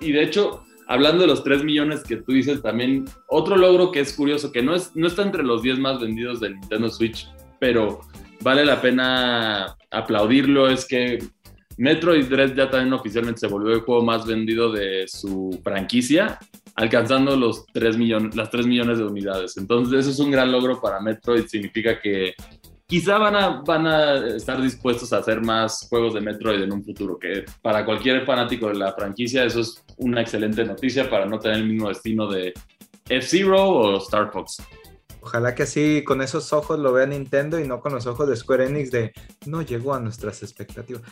Y 0.01 0.11
de 0.11 0.23
hecho, 0.23 0.63
hablando 0.89 1.21
de 1.21 1.27
los 1.27 1.43
3 1.43 1.63
millones 1.63 2.03
que 2.03 2.17
tú 2.17 2.33
dices 2.33 2.61
también, 2.63 3.05
otro 3.27 3.55
logro 3.55 3.91
que 3.91 3.99
es 3.99 4.11
curioso, 4.11 4.51
que 4.51 4.63
no, 4.63 4.75
es, 4.75 4.95
no 4.95 5.07
está 5.07 5.21
entre 5.21 5.43
los 5.43 5.61
10 5.61 5.77
más 5.77 6.01
vendidos 6.01 6.39
del 6.39 6.59
Nintendo 6.59 6.89
Switch, 6.89 7.29
pero 7.59 8.01
vale 8.41 8.65
la 8.65 8.81
pena 8.81 9.77
aplaudirlo, 9.91 10.67
es 10.67 10.87
que 10.87 11.19
Metroid 11.77 12.25
Dread 12.25 12.55
ya 12.55 12.71
también 12.71 12.91
oficialmente 12.93 13.39
se 13.39 13.47
volvió 13.47 13.75
el 13.75 13.81
juego 13.81 14.03
más 14.03 14.25
vendido 14.25 14.71
de 14.71 15.07
su 15.07 15.61
franquicia, 15.63 16.39
alcanzando 16.75 17.35
los 17.35 17.67
3 17.67 17.95
millones, 17.95 18.35
las 18.35 18.49
3 18.49 18.65
millones 18.65 18.97
de 18.97 19.03
unidades. 19.03 19.57
Entonces, 19.57 19.99
eso 19.99 20.09
es 20.09 20.19
un 20.19 20.31
gran 20.31 20.51
logro 20.51 20.81
para 20.81 20.99
Metroid. 20.99 21.45
Significa 21.45 22.01
que 22.01 22.33
quizá 22.89 23.19
van 23.19 23.35
a, 23.35 23.61
van 23.61 23.85
a 23.85 24.35
estar 24.35 24.59
dispuestos 24.59 25.13
a 25.13 25.17
hacer 25.19 25.41
más 25.41 25.87
juegos 25.87 26.15
de 26.15 26.21
Metroid 26.21 26.63
en 26.63 26.73
un 26.73 26.83
futuro, 26.83 27.19
que 27.19 27.45
para 27.61 27.85
cualquier 27.85 28.25
fanático 28.25 28.67
de 28.67 28.73
la 28.73 28.93
franquicia 28.93 29.43
eso 29.43 29.59
es 29.59 29.85
una 29.97 30.21
excelente 30.21 30.65
noticia 30.65 31.07
para 31.07 31.27
no 31.27 31.37
tener 31.37 31.57
el 31.57 31.67
mismo 31.67 31.87
destino 31.87 32.27
de 32.27 32.51
F-Zero 33.07 33.63
o 33.63 33.97
Star 33.99 34.31
Fox. 34.31 34.63
Ojalá 35.21 35.53
que 35.53 35.63
así 35.63 36.03
con 36.03 36.23
esos 36.23 36.51
ojos 36.51 36.79
lo 36.79 36.91
vea 36.91 37.05
Nintendo 37.05 37.59
y 37.59 37.67
no 37.67 37.79
con 37.79 37.93
los 37.93 38.07
ojos 38.07 38.27
de 38.27 38.35
Square 38.35 38.65
Enix 38.65 38.89
de 38.89 39.13
no 39.45 39.61
llegó 39.61 39.93
a 39.93 39.99
nuestras 39.99 40.41
expectativas. 40.41 41.03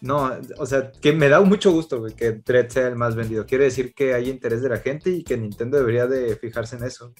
No, 0.00 0.30
o 0.56 0.64
sea, 0.64 0.90
que 0.90 1.12
me 1.12 1.28
da 1.28 1.42
mucho 1.42 1.70
gusto 1.70 2.02
que 2.16 2.32
Dread 2.32 2.68
sea 2.68 2.88
el 2.88 2.96
más 2.96 3.14
vendido. 3.14 3.44
Quiere 3.44 3.64
decir 3.64 3.92
que 3.92 4.14
hay 4.14 4.30
interés 4.30 4.62
de 4.62 4.70
la 4.70 4.78
gente 4.78 5.10
y 5.10 5.22
que 5.22 5.36
Nintendo 5.36 5.76
debería 5.76 6.06
de 6.06 6.36
fijarse 6.36 6.76
en 6.76 6.84
eso. 6.84 7.12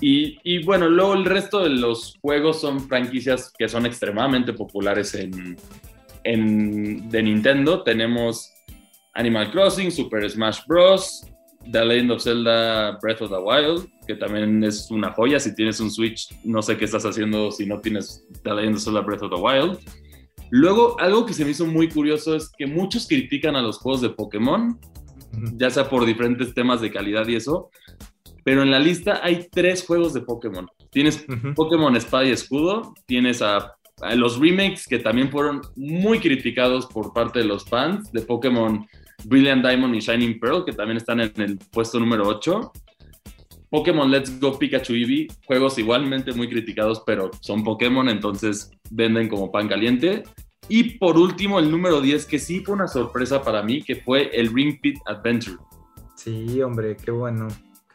Y, 0.00 0.62
bueno, 0.64 0.88
luego 0.88 1.14
el 1.14 1.24
resto 1.24 1.60
de 1.60 1.70
los 1.70 2.16
juegos 2.20 2.60
son 2.60 2.80
franquicias 2.80 3.52
que 3.58 3.68
son 3.68 3.84
extremadamente 3.84 4.52
populares 4.52 5.14
en, 5.14 5.56
en, 6.24 7.08
de 7.08 7.22
Nintendo. 7.22 7.82
Tenemos 7.82 8.50
Animal 9.14 9.50
Crossing, 9.50 9.90
Super 9.90 10.28
Smash 10.30 10.60
Bros., 10.66 11.26
The 11.72 11.84
Legend 11.84 12.12
of 12.12 12.22
Zelda 12.22 12.98
Breath 13.02 13.22
of 13.22 13.30
the 13.30 13.38
Wild, 13.38 13.88
que 14.06 14.14
también 14.14 14.62
es 14.62 14.90
una 14.90 15.12
joya. 15.12 15.40
Si 15.40 15.54
tienes 15.54 15.80
un 15.80 15.90
Switch, 15.90 16.28
no 16.44 16.62
sé 16.62 16.76
qué 16.76 16.84
estás 16.84 17.04
haciendo 17.04 17.50
si 17.50 17.66
no 17.66 17.80
tienes 17.80 18.24
The 18.44 18.54
Legend 18.54 18.76
of 18.76 18.82
Zelda 18.84 19.00
Breath 19.00 19.22
of 19.22 19.30
the 19.34 19.40
Wild. 19.40 19.78
Luego, 20.50 20.98
algo 21.00 21.26
que 21.26 21.34
se 21.34 21.44
me 21.44 21.50
hizo 21.50 21.66
muy 21.66 21.88
curioso 21.88 22.34
es 22.34 22.50
que 22.56 22.66
muchos 22.66 23.06
critican 23.06 23.56
a 23.56 23.60
los 23.60 23.78
juegos 23.78 24.00
de 24.00 24.10
Pokémon, 24.10 24.78
ya 25.56 25.68
sea 25.68 25.90
por 25.90 26.06
diferentes 26.06 26.54
temas 26.54 26.80
de 26.80 26.90
calidad 26.90 27.26
y 27.28 27.34
eso, 27.36 27.70
pero 28.48 28.62
en 28.62 28.70
la 28.70 28.78
lista 28.78 29.20
hay 29.22 29.46
tres 29.52 29.84
juegos 29.84 30.14
de 30.14 30.22
Pokémon. 30.22 30.66
Tienes 30.88 31.22
Pokémon 31.54 31.94
Espada 31.94 32.24
y 32.24 32.30
Escudo, 32.30 32.94
tienes 33.04 33.42
a, 33.42 33.74
a, 34.00 34.14
los 34.14 34.40
remakes 34.40 34.86
que 34.88 34.98
también 34.98 35.30
fueron 35.30 35.60
muy 35.76 36.18
criticados 36.18 36.86
por 36.86 37.12
parte 37.12 37.40
de 37.40 37.44
los 37.44 37.66
fans 37.66 38.10
de 38.10 38.22
Pokémon 38.22 38.86
Brilliant 39.26 39.62
Diamond 39.62 39.94
y 39.94 40.00
Shining 40.00 40.40
Pearl, 40.40 40.64
que 40.64 40.72
también 40.72 40.96
están 40.96 41.20
en 41.20 41.30
el 41.36 41.58
puesto 41.58 42.00
número 42.00 42.26
8. 42.26 42.72
Pokémon 43.68 44.10
Let's 44.10 44.40
Go 44.40 44.58
Pikachu 44.58 44.94
Eevee, 44.94 45.28
juegos 45.44 45.76
igualmente 45.76 46.32
muy 46.32 46.48
criticados, 46.48 47.02
pero 47.04 47.30
son 47.42 47.62
Pokémon, 47.62 48.08
entonces 48.08 48.70
venden 48.90 49.28
como 49.28 49.52
pan 49.52 49.68
caliente. 49.68 50.22
Y 50.70 50.96
por 50.96 51.18
último, 51.18 51.58
el 51.58 51.70
número 51.70 52.00
10, 52.00 52.24
que 52.24 52.38
sí 52.38 52.60
fue 52.60 52.76
una 52.76 52.88
sorpresa 52.88 53.42
para 53.42 53.62
mí, 53.62 53.82
que 53.82 53.96
fue 53.96 54.30
el 54.32 54.50
Ring 54.54 54.78
Fit 54.80 54.96
Adventure. 55.04 55.58
Sí, 56.14 56.62
hombre, 56.62 56.96
qué 56.96 57.10
bueno, 57.10 57.46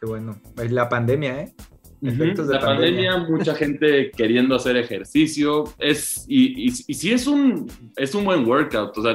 qué 0.04 0.10
bueno. 0.10 0.40
La 0.70 0.88
pandemia, 0.88 1.42
¿eh? 1.42 1.54
Efectos 2.02 2.48
de 2.48 2.54
la 2.54 2.60
pandemia. 2.60 3.18
mucha 3.18 3.54
gente 3.56 4.10
queriendo 4.10 4.54
hacer 4.54 4.76
ejercicio. 4.76 5.64
Es, 5.78 6.24
y, 6.28 6.68
y, 6.68 6.70
sí 6.72 7.12
es 7.12 7.26
un, 7.26 7.70
es 7.96 8.14
un 8.14 8.24
buen 8.24 8.46
workout. 8.46 8.96
O 8.98 9.02
sea, 9.02 9.14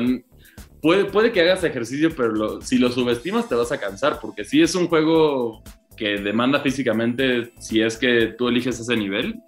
puede, 0.81 1.05
puede 1.05 1.31
que 1.31 1.41
hagas 1.41 1.63
ejercicio, 1.63 2.09
pero 2.15 2.61
si 2.61 2.77
lo 2.77 2.91
subestimas 2.91 3.47
te 3.47 3.55
vas 3.55 3.71
a 3.71 3.79
cansar, 3.79 4.19
porque 4.19 4.43
sí 4.43 4.61
es 4.61 4.73
un 4.75 4.87
juego 4.87 5.61
que 5.95 6.17
demanda 6.17 6.61
físicamente 6.61 7.51
si 7.59 7.81
es 7.81 7.97
que 7.97 8.33
tú 8.37 8.47
eliges 8.47 8.79
ese 8.79 8.95
nivel. 8.95 9.39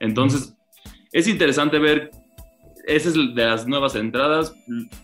Entonces, 0.00 0.54
es 1.12 1.28
interesante 1.28 1.78
ver, 1.78 2.10
esa 2.86 3.08
es 3.08 3.14
de 3.14 3.44
las 3.44 3.66
nuevas 3.66 3.94
entradas. 3.94 4.54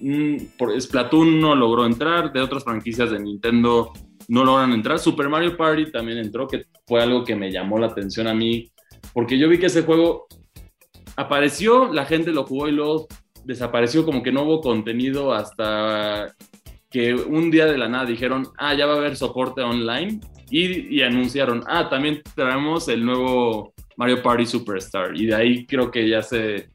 Mm, 0.01 0.37
por 0.59 0.79
Splatoon 0.79 1.41
no 1.41 1.55
logró 1.55 1.87
entrar, 1.87 2.33
de 2.33 2.41
otras 2.41 2.65
franquicias 2.65 3.11
de 3.11 3.21
Nintendo 3.21 3.93
no 4.29 4.45
logran 4.45 4.73
entrar. 4.73 4.99
Super 4.99 5.29
Mario 5.29 5.57
Party 5.57 5.91
también 5.91 6.19
entró, 6.19 6.47
que 6.47 6.67
fue 6.87 7.03
algo 7.03 7.25
que 7.25 7.37
me 7.37 7.51
llamó 7.51 7.79
la 7.79 7.87
atención 7.87 8.27
a 8.27 8.35
mí, 8.35 8.71
porque 9.13 9.39
yo 9.39 9.49
vi 9.49 9.59
que 9.59 9.67
ese 9.67 9.83
juego 9.83 10.27
apareció, 11.17 11.93
la 11.93 12.05
gente 12.05 12.33
lo 12.33 12.45
jugó 12.45 12.69
y 12.69 12.73
luego 12.73 13.07
desapareció, 13.45 14.05
como 14.05 14.23
que 14.23 14.33
no 14.33 14.43
hubo 14.43 14.61
contenido 14.61 15.33
hasta 15.33 16.35
que 16.91 17.15
un 17.15 17.51
día 17.51 17.67
de 17.67 17.79
la 17.79 17.89
nada 17.89 18.05
dijeron, 18.05 18.49
ah, 18.59 18.75
ya 18.75 18.87
va 18.87 18.95
a 18.95 18.97
haber 18.97 19.17
soporte 19.17 19.63
online 19.63 20.21
y, 20.51 21.03
anunciaron, 21.03 21.63
ah, 21.67 21.89
también 21.89 22.23
traemos 22.35 22.89
el 22.89 23.05
nuevo 23.05 23.73
Mario 23.97 24.23
Party 24.23 24.47
Superstar. 24.47 25.17
Y 25.17 25.27
de 25.27 25.35
ahí 25.35 25.67
creo 25.67 25.91
que 25.91 26.09
ya 26.09 26.23
se, 26.23 26.69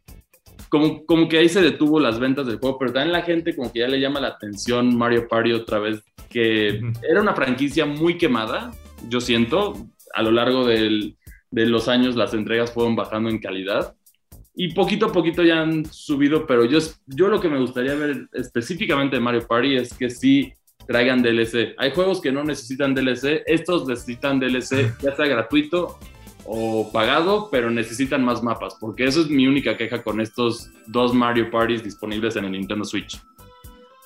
como, 0.71 1.05
como 1.05 1.27
que 1.27 1.37
ahí 1.37 1.49
se 1.49 1.61
detuvo 1.61 1.99
las 1.99 2.17
ventas 2.17 2.47
del 2.47 2.57
juego, 2.57 2.79
pero 2.79 2.93
también 2.93 3.11
la 3.11 3.23
gente 3.23 3.53
como 3.53 3.71
que 3.73 3.79
ya 3.79 3.89
le 3.89 3.99
llama 3.99 4.21
la 4.21 4.29
atención 4.29 4.97
Mario 4.97 5.27
Party 5.27 5.51
otra 5.51 5.79
vez, 5.79 6.01
que 6.29 6.79
era 7.07 7.21
una 7.21 7.35
franquicia 7.35 7.85
muy 7.85 8.17
quemada, 8.17 8.71
yo 9.09 9.19
siento, 9.19 9.73
a 10.13 10.23
lo 10.23 10.31
largo 10.31 10.65
de 10.65 11.13
los 11.51 11.89
años 11.89 12.15
las 12.15 12.33
entregas 12.33 12.73
fueron 12.73 12.95
bajando 12.95 13.29
en 13.29 13.39
calidad. 13.39 13.95
Y 14.55 14.73
poquito 14.73 15.07
a 15.07 15.11
poquito 15.11 15.43
ya 15.43 15.61
han 15.61 15.83
subido, 15.91 16.47
pero 16.47 16.63
yo, 16.63 16.79
yo 17.05 17.27
lo 17.27 17.41
que 17.41 17.49
me 17.49 17.59
gustaría 17.59 17.93
ver 17.95 18.29
específicamente 18.31 19.17
de 19.17 19.21
Mario 19.21 19.45
Party 19.45 19.75
es 19.75 19.93
que 19.93 20.09
sí 20.09 20.53
traigan 20.87 21.21
DLC. 21.21 21.75
Hay 21.77 21.91
juegos 21.91 22.21
que 22.21 22.31
no 22.31 22.45
necesitan 22.45 22.95
DLC, 22.95 23.43
estos 23.45 23.85
necesitan 23.89 24.39
DLC, 24.39 24.93
ya 25.01 25.13
sea 25.17 25.25
gratuito 25.25 25.99
o 26.45 26.91
pagado, 26.91 27.49
pero 27.51 27.69
necesitan 27.69 28.23
más 28.23 28.41
mapas, 28.43 28.75
porque 28.79 29.05
eso 29.05 29.21
es 29.21 29.29
mi 29.29 29.47
única 29.47 29.77
queja 29.77 30.03
con 30.03 30.19
estos 30.21 30.69
dos 30.87 31.13
Mario 31.13 31.49
Parties 31.51 31.83
disponibles 31.83 32.35
en 32.35 32.45
el 32.45 32.51
Nintendo 32.53 32.83
Switch. 32.85 33.19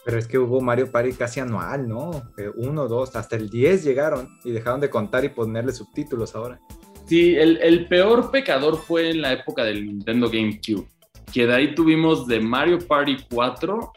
Pero 0.03 0.19
es 0.19 0.27
que 0.27 0.37
hubo 0.37 0.61
Mario 0.61 0.91
Party 0.91 1.13
casi 1.13 1.39
anual, 1.39 1.87
¿no? 1.87 2.11
Eh, 2.37 2.51
Uno, 2.57 2.87
dos, 2.87 3.15
hasta 3.15 3.35
el 3.37 3.49
10 3.49 3.83
llegaron 3.83 4.29
y 4.43 4.51
dejaron 4.51 4.79
de 4.79 4.89
contar 4.89 5.25
y 5.25 5.29
ponerle 5.29 5.71
subtítulos 5.73 6.35
ahora. 6.35 6.59
Sí, 7.07 7.35
el, 7.35 7.57
el 7.61 7.87
peor 7.87 8.29
pecador 8.31 8.77
fue 8.77 9.09
en 9.09 9.21
la 9.21 9.33
época 9.33 9.63
del 9.63 9.85
Nintendo 9.85 10.27
GameCube, 10.29 10.87
que 11.33 11.47
de 11.47 11.53
ahí 11.55 11.73
tuvimos 11.75 12.27
de 12.27 12.39
Mario 12.39 12.79
Party 12.87 13.17
4 13.31 13.93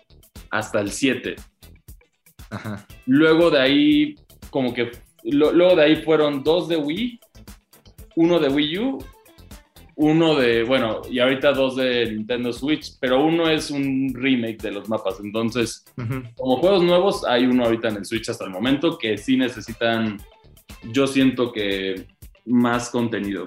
hasta 0.51 0.80
el 0.80 0.91
7. 0.93 1.36
Ajá. 2.51 2.86
Luego 3.07 3.51
de 3.51 3.61
ahí, 3.61 4.14
como 4.51 4.72
que, 4.72 4.91
lo- 5.24 5.53
luego 5.53 5.76
de 5.76 5.82
ahí 5.82 5.97
fueron 5.97 6.43
dos 6.43 6.68
de 6.68 6.76
Wii, 6.78 7.20
uno 8.23 8.39
de 8.41 8.49
Wii 8.49 8.79
U, 8.79 8.99
uno 9.95 10.35
de, 10.37 10.64
bueno, 10.64 11.03
y 11.11 11.19
ahorita 11.21 11.53
dos 11.53 11.77
de 11.77 12.11
Nintendo 12.12 12.53
Switch, 12.53 12.97
pero 13.01 13.25
uno 13.25 13.49
es 13.49 13.71
un 13.71 14.12
remake 14.14 14.59
de 14.62 14.73
los 14.73 14.89
mapas. 14.89 15.19
Entonces, 15.23 15.85
como 16.37 16.57
juegos 16.59 16.83
nuevos, 16.83 17.25
hay 17.25 17.47
uno 17.47 17.64
ahorita 17.64 17.89
en 17.89 17.97
el 17.99 18.05
Switch 18.05 18.29
hasta 18.29 18.45
el 18.45 18.51
momento 18.51 18.97
que 18.99 19.16
sí 19.19 19.37
necesitan, 19.37 20.19
yo 20.93 21.07
siento 21.07 21.53
que 21.53 22.07
más 22.45 22.91
contenido. 22.91 23.47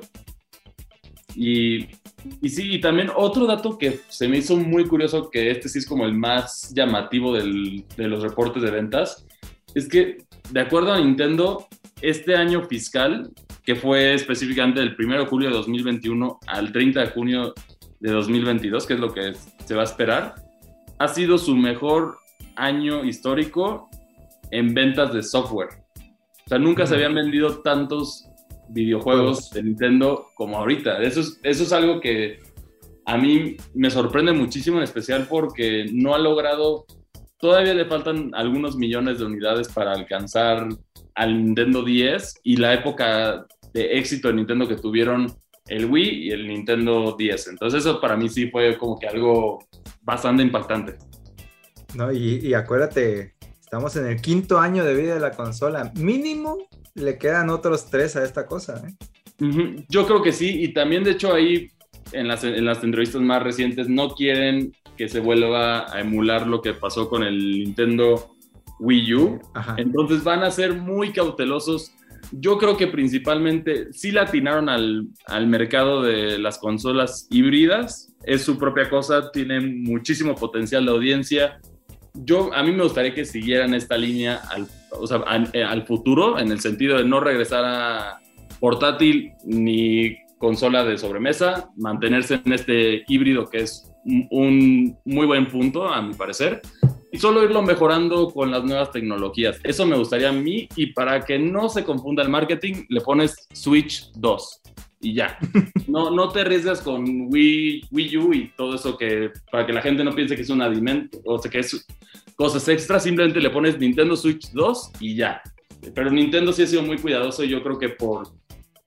Y, 1.35 1.87
y 2.41 2.49
sí, 2.49 2.75
y 2.75 2.81
también 2.81 3.09
otro 3.15 3.45
dato 3.45 3.77
que 3.77 3.99
se 4.09 4.27
me 4.27 4.37
hizo 4.37 4.55
muy 4.57 4.85
curioso, 4.85 5.29
que 5.29 5.51
este 5.51 5.69
sí 5.69 5.79
es 5.79 5.85
como 5.85 6.05
el 6.05 6.13
más 6.13 6.73
llamativo 6.73 7.33
del- 7.33 7.85
de 7.97 8.07
los 8.07 8.21
reportes 8.23 8.61
de 8.63 8.71
ventas, 8.71 9.25
es 9.73 9.87
que 9.87 10.17
de 10.49 10.59
acuerdo 10.61 10.91
a 10.91 10.99
Nintendo, 10.99 11.67
este 12.01 12.35
año 12.35 12.63
fiscal, 12.67 13.31
que 13.63 13.75
fue 13.75 14.13
específicamente 14.13 14.79
del 14.79 14.95
1 14.97 15.19
de 15.19 15.25
julio 15.25 15.49
de 15.49 15.55
2021 15.55 16.39
al 16.47 16.71
30 16.71 16.99
de 16.99 17.07
junio 17.07 17.53
de 17.99 18.11
2022, 18.11 18.85
que 18.85 18.93
es 18.93 18.99
lo 18.99 19.13
que 19.13 19.33
se 19.65 19.75
va 19.75 19.81
a 19.81 19.85
esperar, 19.85 20.35
ha 20.97 21.07
sido 21.07 21.37
su 21.37 21.55
mejor 21.55 22.17
año 22.55 23.05
histórico 23.05 23.89
en 24.49 24.73
ventas 24.73 25.13
de 25.13 25.23
software. 25.23 25.69
O 26.45 26.49
sea, 26.49 26.57
nunca 26.57 26.85
se 26.85 26.95
habían 26.95 27.15
vendido 27.15 27.59
tantos 27.59 28.25
videojuegos 28.69 29.23
Juegos. 29.23 29.49
de 29.51 29.63
Nintendo 29.63 30.27
como 30.35 30.57
ahorita. 30.57 31.01
Eso 31.01 31.21
es, 31.21 31.39
eso 31.43 31.63
es 31.63 31.73
algo 31.73 31.99
que 31.99 32.39
a 33.05 33.17
mí 33.17 33.57
me 33.73 33.89
sorprende 33.89 34.31
muchísimo, 34.31 34.77
en 34.77 34.83
especial 34.83 35.27
porque 35.29 35.85
no 35.91 36.13
ha 36.13 36.19
logrado, 36.19 36.85
todavía 37.39 37.73
le 37.73 37.85
faltan 37.85 38.31
algunos 38.33 38.75
millones 38.75 39.19
de 39.19 39.25
unidades 39.25 39.69
para 39.69 39.91
alcanzar 39.91 40.67
al 41.15 41.43
Nintendo 41.43 41.83
10 41.83 42.41
y 42.43 42.57
la 42.57 42.73
época 42.73 43.45
de 43.73 43.97
éxito 43.97 44.27
de 44.27 44.35
Nintendo 44.35 44.67
que 44.67 44.75
tuvieron 44.75 45.33
el 45.67 45.85
Wii 45.85 46.27
y 46.27 46.31
el 46.31 46.47
Nintendo 46.47 47.15
10. 47.17 47.47
Entonces 47.47 47.81
eso 47.81 48.01
para 48.01 48.17
mí 48.17 48.29
sí 48.29 48.49
fue 48.49 48.77
como 48.77 48.99
que 48.99 49.07
algo 49.07 49.59
bastante 50.01 50.43
impactante. 50.43 50.97
No, 51.95 52.11
y, 52.11 52.39
y 52.41 52.53
acuérdate, 52.53 53.35
estamos 53.59 53.95
en 53.95 54.07
el 54.07 54.21
quinto 54.21 54.59
año 54.59 54.83
de 54.83 54.95
vida 54.95 55.13
de 55.13 55.19
la 55.19 55.31
consola. 55.31 55.91
Mínimo 55.95 56.57
le 56.95 57.17
quedan 57.17 57.49
otros 57.49 57.89
tres 57.89 58.15
a 58.15 58.23
esta 58.23 58.45
cosa. 58.45 58.81
¿eh? 58.85 59.85
Yo 59.89 60.05
creo 60.05 60.21
que 60.21 60.33
sí, 60.33 60.63
y 60.63 60.73
también 60.73 61.03
de 61.03 61.11
hecho 61.11 61.33
ahí 61.33 61.69
en 62.11 62.27
las, 62.27 62.43
en 62.43 62.65
las 62.65 62.83
entrevistas 62.83 63.21
más 63.21 63.41
recientes 63.41 63.87
no 63.87 64.09
quieren 64.09 64.73
que 64.97 65.07
se 65.09 65.19
vuelva 65.19 65.91
a 65.93 66.01
emular 66.01 66.47
lo 66.47 66.61
que 66.61 66.73
pasó 66.73 67.09
con 67.09 67.23
el 67.23 67.59
Nintendo 67.59 68.35
Wii 68.81 69.13
U. 69.13 69.39
Ajá. 69.53 69.75
Entonces 69.77 70.23
van 70.23 70.43
a 70.43 70.51
ser 70.51 70.73
muy 70.73 71.13
cautelosos. 71.13 71.93
Yo 72.31 72.57
creo 72.57 72.77
que 72.77 72.87
principalmente 72.87 73.93
sí 73.93 74.11
le 74.11 74.19
atinaron 74.19 74.69
al, 74.69 75.07
al 75.27 75.47
mercado 75.47 76.01
de 76.01 76.37
las 76.39 76.57
consolas 76.57 77.27
híbridas. 77.29 78.13
Es 78.25 78.43
su 78.43 78.57
propia 78.57 78.89
cosa, 78.89 79.31
tiene 79.31 79.59
muchísimo 79.61 80.35
potencial 80.35 80.85
de 80.85 80.91
audiencia. 80.91 81.59
Yo, 82.13 82.53
a 82.53 82.63
mí 82.63 82.71
me 82.71 82.83
gustaría 82.83 83.13
que 83.13 83.25
siguieran 83.25 83.73
esta 83.73 83.97
línea 83.97 84.41
al, 84.49 84.67
o 84.91 85.07
sea, 85.07 85.17
al, 85.27 85.49
eh, 85.53 85.63
al 85.63 85.85
futuro, 85.85 86.37
en 86.39 86.51
el 86.51 86.59
sentido 86.59 86.97
de 86.97 87.05
no 87.05 87.19
regresar 87.19 87.63
a 87.65 88.19
portátil 88.59 89.31
ni 89.45 90.17
consola 90.37 90.83
de 90.83 90.97
sobremesa, 90.97 91.69
mantenerse 91.77 92.41
en 92.43 92.53
este 92.53 93.03
híbrido 93.07 93.49
que 93.49 93.59
es 93.59 93.91
un 94.03 94.97
muy 95.05 95.25
buen 95.27 95.47
punto, 95.47 95.87
a 95.87 96.01
mi 96.01 96.13
parecer 96.15 96.61
y 97.11 97.17
solo 97.17 97.43
irlo 97.43 97.61
mejorando 97.61 98.29
con 98.29 98.51
las 98.51 98.63
nuevas 98.63 98.91
tecnologías. 98.91 99.59
Eso 99.63 99.85
me 99.85 99.97
gustaría 99.97 100.29
a 100.29 100.33
mí 100.33 100.67
y 100.75 100.87
para 100.87 101.21
que 101.21 101.37
no 101.37 101.69
se 101.69 101.83
confunda 101.83 102.23
el 102.23 102.29
marketing, 102.29 102.85
le 102.89 103.01
pones 103.01 103.35
Switch 103.53 104.11
2 104.15 104.61
y 105.01 105.15
ya. 105.15 105.37
No, 105.87 106.09
no 106.09 106.29
te 106.29 106.41
arriesgas 106.41 106.79
con 106.79 107.03
Wii, 107.29 107.87
Wii 107.91 108.17
U 108.17 108.33
y 108.33 108.51
todo 108.55 108.75
eso 108.75 108.97
que 108.97 109.31
para 109.51 109.65
que 109.65 109.73
la 109.73 109.81
gente 109.81 110.03
no 110.05 110.15
piense 110.15 110.35
que 110.35 110.43
es 110.43 110.49
un 110.49 110.61
alimento, 110.61 111.19
o 111.25 111.37
sea, 111.37 111.51
que 111.51 111.59
es 111.59 111.85
cosas 112.35 112.65
extras, 112.69 113.03
simplemente 113.03 113.41
le 113.41 113.49
pones 113.49 113.77
Nintendo 113.77 114.15
Switch 114.15 114.51
2 114.51 114.91
y 115.01 115.15
ya. 115.15 115.41
Pero 115.93 116.11
Nintendo 116.11 116.53
sí 116.53 116.63
ha 116.63 116.67
sido 116.67 116.83
muy 116.83 116.97
cuidadoso 116.97 117.43
y 117.43 117.49
yo 117.49 117.61
creo 117.61 117.77
que 117.77 117.89
por, 117.89 118.27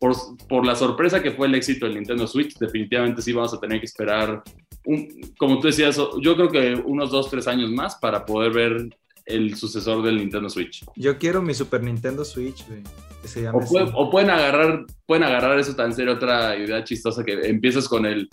por, 0.05 0.15
por 0.49 0.67
la 0.67 0.75
sorpresa 0.75 1.23
que 1.23 1.31
fue 1.31 1.47
el 1.47 1.55
éxito 1.55 1.87
del 1.87 1.95
Nintendo 1.95 2.27
Switch, 2.27 2.59
definitivamente 2.59 3.23
sí 3.23 3.33
vamos 3.33 3.55
a 3.55 3.59
tener 3.61 3.81
que 3.81 3.87
esperar 3.87 4.43
un- 4.85 5.09
como 5.39 5.61
tú 5.61 5.69
decías, 5.69 5.97
yo 6.21 6.37
creo 6.37 6.51
que 6.51 6.75
unos 6.75 7.11
dos, 7.11 7.31
tres 7.31 7.47
años 7.49 7.71
más 7.71 7.95
para 7.97 8.27
poder 8.27 8.53
ver 8.53 8.89
el 9.25 9.57
sucesor 9.57 10.03
del 10.03 10.19
Nintendo 10.19 10.51
Switch. 10.51 10.85
Yo 10.97 11.17
quiero 11.17 11.41
mi 11.41 11.55
Super 11.55 11.83
Nintendo 11.83 12.23
Switch, 12.25 12.67
güey. 12.69 12.83
Que 13.23 13.29
se 13.29 13.41
llame 13.43 13.59
O, 13.65 13.67
puede- 13.67 13.85
así. 13.87 13.93
o 13.97 14.11
pueden 14.11 14.29
agarrar, 14.29 14.85
pueden 15.07 15.25
agarrar 15.25 15.59
eso 15.59 15.75
tan 15.75 15.95
serio, 15.95 16.13
otra 16.13 16.55
idea 16.59 16.85
chistosa 16.85 17.25
que 17.25 17.33
empiezas 17.49 17.89
con 17.89 18.05
el, 18.05 18.29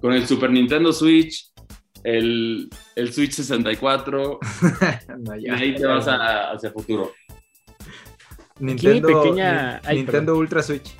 con 0.00 0.12
el 0.12 0.24
Super 0.28 0.50
Nintendo 0.50 0.92
Switch, 0.92 1.50
el, 2.04 2.68
el 2.94 3.12
Switch 3.12 3.32
64, 3.32 4.38
No, 5.18 5.36
y 5.36 5.46
ya. 5.46 5.54
ahí 5.56 5.74
te 5.74 5.84
vas 5.86 6.06
a- 6.06 6.52
hacia 6.52 6.70
futuro. 6.70 7.10
Nintendo, 8.60 9.08
pequeña- 9.22 9.80
Ni- 9.82 9.88
ay, 9.88 9.96
Nintendo 9.96 10.36
Ultra 10.36 10.62
Switch. 10.62 10.94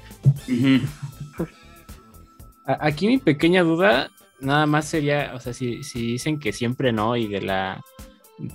Aquí 2.66 3.06
mi 3.06 3.18
pequeña 3.18 3.62
duda 3.62 4.10
nada 4.40 4.66
más 4.66 4.86
sería, 4.86 5.32
o 5.34 5.40
sea, 5.40 5.52
si, 5.52 5.82
si 5.82 6.00
dicen 6.00 6.38
que 6.38 6.52
siempre 6.52 6.92
no 6.92 7.16
y 7.16 7.26
de 7.26 7.40
la 7.40 7.82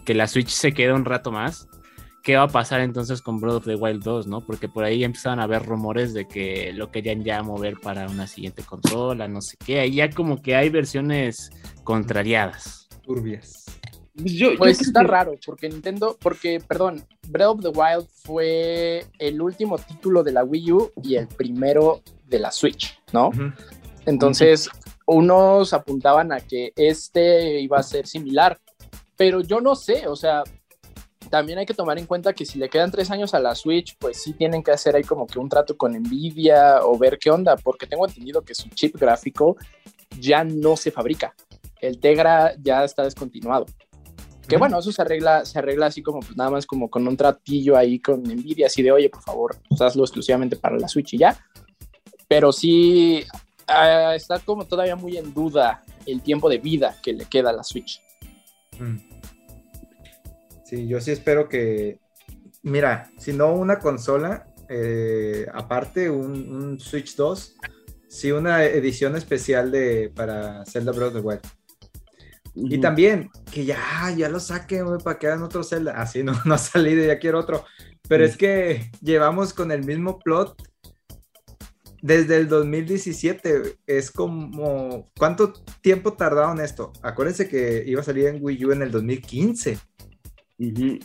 que 0.05 0.13
la 0.13 0.27
Switch 0.27 0.49
se 0.49 0.73
queda 0.73 0.93
un 0.93 1.05
rato 1.05 1.31
más, 1.31 1.67
¿qué 2.23 2.35
va 2.35 2.43
a 2.43 2.47
pasar 2.47 2.81
entonces 2.81 3.21
con 3.21 3.39
Breath 3.39 3.55
of 3.55 3.65
the 3.65 3.75
Wild 3.75 4.03
2, 4.03 4.27
no? 4.27 4.41
Porque 4.41 4.69
por 4.69 4.83
ahí 4.83 5.03
empezaban 5.03 5.39
a 5.39 5.43
haber 5.43 5.65
rumores 5.65 6.13
de 6.13 6.27
que 6.27 6.71
lo 6.73 6.91
querían 6.91 7.23
ya 7.23 7.41
mover 7.41 7.77
para 7.81 8.07
una 8.07 8.27
siguiente 8.27 8.63
consola, 8.63 9.27
no 9.27 9.41
sé 9.41 9.57
qué, 9.65 9.79
ahí 9.79 9.95
ya 9.95 10.09
como 10.09 10.41
que 10.41 10.55
hay 10.55 10.69
versiones 10.69 11.49
contrariadas. 11.83 12.87
Turbias. 13.03 13.65
Yo- 14.23 14.57
Pues 14.57 14.77
creo 14.77 14.87
está 14.87 15.01
que- 15.01 15.07
raro, 15.07 15.33
porque 15.45 15.69
Nintendo, 15.69 16.17
porque, 16.21 16.59
perdón, 16.67 17.05
Breath 17.27 17.49
of 17.49 17.61
the 17.61 17.69
Wild 17.69 18.07
fue 18.23 19.05
el 19.19 19.41
último 19.41 19.77
título 19.77 20.23
de 20.23 20.31
la 20.31 20.43
Wii 20.43 20.71
U 20.71 20.91
y 21.03 21.15
el 21.15 21.27
primero 21.27 22.01
de 22.27 22.39
la 22.39 22.51
Switch, 22.51 22.99
¿no? 23.13 23.31
Entonces, 24.05 24.69
unos 25.05 25.73
apuntaban 25.73 26.31
a 26.31 26.39
que 26.39 26.73
este 26.75 27.59
iba 27.59 27.77
a 27.79 27.83
ser 27.83 28.07
similar, 28.07 28.59
pero 29.15 29.41
yo 29.41 29.61
no 29.61 29.75
sé, 29.75 30.07
o 30.07 30.15
sea, 30.15 30.43
también 31.29 31.59
hay 31.59 31.65
que 31.65 31.73
tomar 31.73 31.97
en 31.97 32.05
cuenta 32.05 32.33
que 32.33 32.45
si 32.45 32.57
le 32.59 32.67
quedan 32.69 32.91
tres 32.91 33.09
años 33.11 33.33
a 33.33 33.39
la 33.39 33.55
Switch, 33.55 33.95
pues 33.99 34.21
sí 34.21 34.33
tienen 34.33 34.63
que 34.63 34.71
hacer 34.71 34.95
ahí 34.95 35.03
como 35.03 35.27
que 35.27 35.39
un 35.39 35.47
trato 35.49 35.77
con 35.77 35.93
Nvidia 35.93 36.79
o 36.83 36.97
ver 36.97 37.17
qué 37.19 37.29
onda, 37.29 37.55
porque 37.55 37.87
tengo 37.87 38.05
entendido 38.07 38.41
que 38.41 38.55
su 38.55 38.67
chip 38.69 38.97
gráfico 38.97 39.55
ya 40.19 40.43
no 40.43 40.75
se 40.75 40.91
fabrica. 40.91 41.33
El 41.79 41.99
Tegra 41.99 42.53
ya 42.61 42.83
está 42.83 43.03
descontinuado. 43.03 43.65
Que 44.51 44.57
bueno, 44.57 44.79
eso 44.79 44.91
se 44.91 45.01
arregla, 45.01 45.45
se 45.45 45.59
arregla 45.59 45.85
así 45.85 46.03
como 46.03 46.19
pues 46.19 46.35
nada 46.35 46.49
más 46.49 46.65
como 46.65 46.89
con 46.89 47.07
un 47.07 47.15
tratillo 47.15 47.77
ahí 47.77 47.99
con 47.99 48.21
Nvidia, 48.21 48.67
así 48.67 48.83
de 48.83 48.91
oye, 48.91 49.09
por 49.09 49.21
favor, 49.21 49.55
pues, 49.69 49.79
hazlo 49.79 50.03
exclusivamente 50.03 50.57
para 50.57 50.77
la 50.77 50.89
Switch 50.89 51.13
y 51.13 51.19
ya. 51.19 51.37
Pero 52.27 52.51
sí 52.51 53.23
ah, 53.65 54.13
está 54.13 54.39
como 54.39 54.65
todavía 54.65 54.97
muy 54.97 55.15
en 55.15 55.33
duda 55.33 55.83
el 56.05 56.21
tiempo 56.21 56.49
de 56.49 56.57
vida 56.57 56.97
que 57.01 57.13
le 57.13 57.23
queda 57.23 57.51
a 57.51 57.53
la 57.53 57.63
Switch. 57.63 58.01
Mm. 58.77 58.97
Sí, 60.65 60.85
yo 60.85 60.99
sí 60.99 61.11
espero 61.11 61.47
que. 61.47 61.99
Mira, 62.61 63.09
si 63.17 63.31
no 63.31 63.53
una 63.53 63.79
consola, 63.79 64.47
eh, 64.67 65.45
aparte 65.53 66.09
un, 66.09 66.31
un 66.53 66.79
Switch 66.81 67.15
2, 67.15 67.55
sí 68.09 68.33
una 68.33 68.65
edición 68.65 69.15
especial 69.15 69.71
de, 69.71 70.11
para 70.13 70.65
Zelda 70.65 70.91
Breath 70.91 71.15
of 71.15 71.21
the 71.21 71.21
Wild. 71.21 71.41
Y 72.53 72.79
también 72.79 73.29
que 73.51 73.65
ya, 73.65 74.13
ya 74.15 74.27
lo 74.29 74.39
saquen, 74.39 74.85
güey, 74.85 74.99
para 74.99 75.17
que 75.17 75.27
hagan 75.27 75.43
otro 75.43 75.63
Zelda. 75.63 75.93
Así 75.93 76.23
no, 76.23 76.33
no 76.45 76.55
ha 76.55 76.57
salido, 76.57 77.05
ya 77.05 77.19
quiero 77.19 77.39
otro. 77.39 77.65
Pero 78.07 78.25
es 78.25 78.35
que 78.35 78.91
llevamos 79.01 79.53
con 79.53 79.71
el 79.71 79.85
mismo 79.85 80.19
plot 80.19 80.61
desde 82.01 82.37
el 82.37 82.49
2017. 82.49 83.59
güey. 83.59 83.73
Es 83.87 84.11
como, 84.11 85.09
¿cuánto 85.17 85.53
tiempo 85.81 86.13
tardaron 86.13 86.59
esto? 86.59 86.91
Acuérdense 87.01 87.47
que 87.47 87.83
iba 87.85 88.01
a 88.01 88.05
salir 88.05 88.27
en 88.27 88.43
Wii 88.43 88.65
U 88.65 88.71
en 88.71 88.81
el 88.81 88.91
2015. 88.91 89.79
Ujú. 90.59 90.99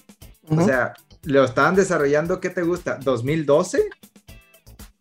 O 0.49 0.65
sea, 0.65 0.95
lo 1.23 1.45
estaban 1.45 1.75
desarrollando, 1.75 2.41
¿qué 2.41 2.51
te 2.51 2.63
gusta? 2.63 2.99
¿2012? 3.01 3.83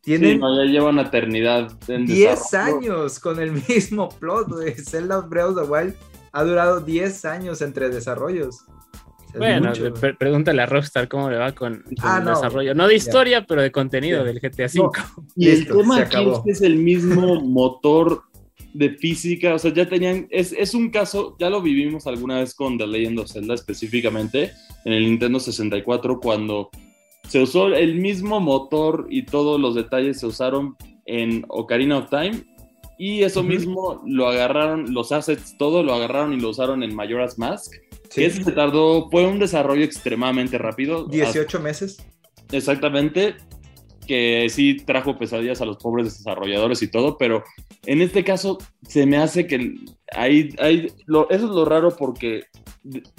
Tienen 0.01 0.39
no, 0.39 0.55
ya 0.55 0.71
lleva 0.71 0.89
una 0.89 1.03
eternidad. 1.03 1.71
En 1.87 2.05
10 2.05 2.29
desarrollo. 2.39 2.77
años 2.77 3.19
con 3.19 3.39
el 3.39 3.51
mismo 3.67 4.09
plot, 4.09 4.49
güey. 4.49 4.75
Zelda 4.75 5.21
Breath 5.21 5.49
of 5.49 5.63
the 5.63 5.71
Wild 5.71 5.95
ha 6.35 6.43
durado 6.43 6.81
10 6.81 7.25
años 7.25 7.61
entre 7.61 7.89
desarrollos. 7.89 8.65
O 8.67 8.67
sea, 8.67 9.33
es 9.33 9.37
Bueno, 9.39 9.69
mucho, 9.69 9.81
güey. 9.89 9.93
pre- 9.93 10.13
pregúntale 10.15 10.61
a 10.61 10.65
Rockstar 10.65 11.07
cómo 11.07 11.29
le 11.29 11.37
va 11.37 11.53
con, 11.53 11.81
con 11.81 11.93
Ah, 12.01 12.17
el 12.19 12.25
no. 12.25 12.29
desarrollo. 12.31 12.75
No 12.75 12.87
de 12.87 12.95
historia, 12.95 13.45
pero 13.47 13.61
de 13.61 13.71
contenido 13.71 14.23
del 14.23 14.39
GTA 14.39 14.65
V. 14.65 14.89
Y 15.35 15.47
el 15.49 15.59
Listo, 15.59 15.77
tema 15.77 15.97
aquí 15.99 16.17
es 16.29 16.39
que 16.39 16.51
es 16.51 16.61
el 16.61 16.75
mismo 16.75 17.41
motor 17.41 18.21
de 18.73 18.89
física, 18.89 19.53
o 19.53 19.59
sea, 19.59 19.73
ya 19.73 19.87
tenían, 19.87 20.27
es, 20.29 20.51
es 20.51 20.73
un 20.73 20.89
caso, 20.89 21.37
ya 21.39 21.49
lo 21.49 21.61
vivimos 21.61 22.07
alguna 22.07 22.39
vez 22.39 22.53
con 22.53 22.77
The 22.77 22.85
Legend 22.85 23.19
of 23.19 23.31
Zelda 23.31 23.53
específicamente, 23.53 24.51
en 24.83 24.91
el 24.93 25.03
Nintendo 25.03 25.39
64, 25.39 26.19
cuando 26.19 26.69
se 27.29 27.41
usó 27.41 27.67
el 27.67 27.95
mismo 27.95 28.41
motor 28.41 29.07
y 29.09 29.23
todos 29.23 29.61
los 29.61 29.75
detalles 29.75 30.19
se 30.19 30.27
usaron 30.27 30.75
en 31.05 31.45
Ocarina 31.47 31.97
of 31.99 32.09
Time, 32.09 32.43
y 32.97 33.23
eso 33.23 33.43
mismo 33.43 34.01
lo 34.05 34.27
agarraron, 34.27 34.93
los 34.93 35.11
assets, 35.11 35.57
todo 35.57 35.83
lo 35.83 35.93
agarraron 35.93 36.33
y 36.33 36.39
lo 36.39 36.49
usaron 36.49 36.83
en 36.83 36.95
Majora's 36.95 37.37
Mask, 37.37 37.73
Sí, 38.09 38.21
que 38.21 38.25
ese 38.27 38.43
se 38.43 38.51
tardó, 38.51 39.09
fue 39.09 39.25
un 39.25 39.39
desarrollo 39.39 39.83
extremadamente 39.83 40.57
rápido. 40.57 41.05
18 41.07 41.59
meses. 41.59 41.97
Exactamente, 42.51 43.35
que 44.07 44.47
sí 44.49 44.77
trajo 44.85 45.17
pesadillas 45.17 45.61
a 45.61 45.65
los 45.65 45.77
pobres 45.77 46.17
desarrolladores 46.17 46.81
y 46.83 46.87
todo, 46.89 47.17
pero 47.17 47.43
en 47.85 48.01
este 48.01 48.23
caso 48.23 48.59
se 48.87 49.05
me 49.05 49.17
hace 49.17 49.47
que 49.47 49.73
hay, 50.15 50.49
hay, 50.59 50.87
lo- 51.07 51.29
eso 51.29 51.45
es 51.45 51.51
lo 51.51 51.65
raro 51.65 51.95
porque 51.97 52.43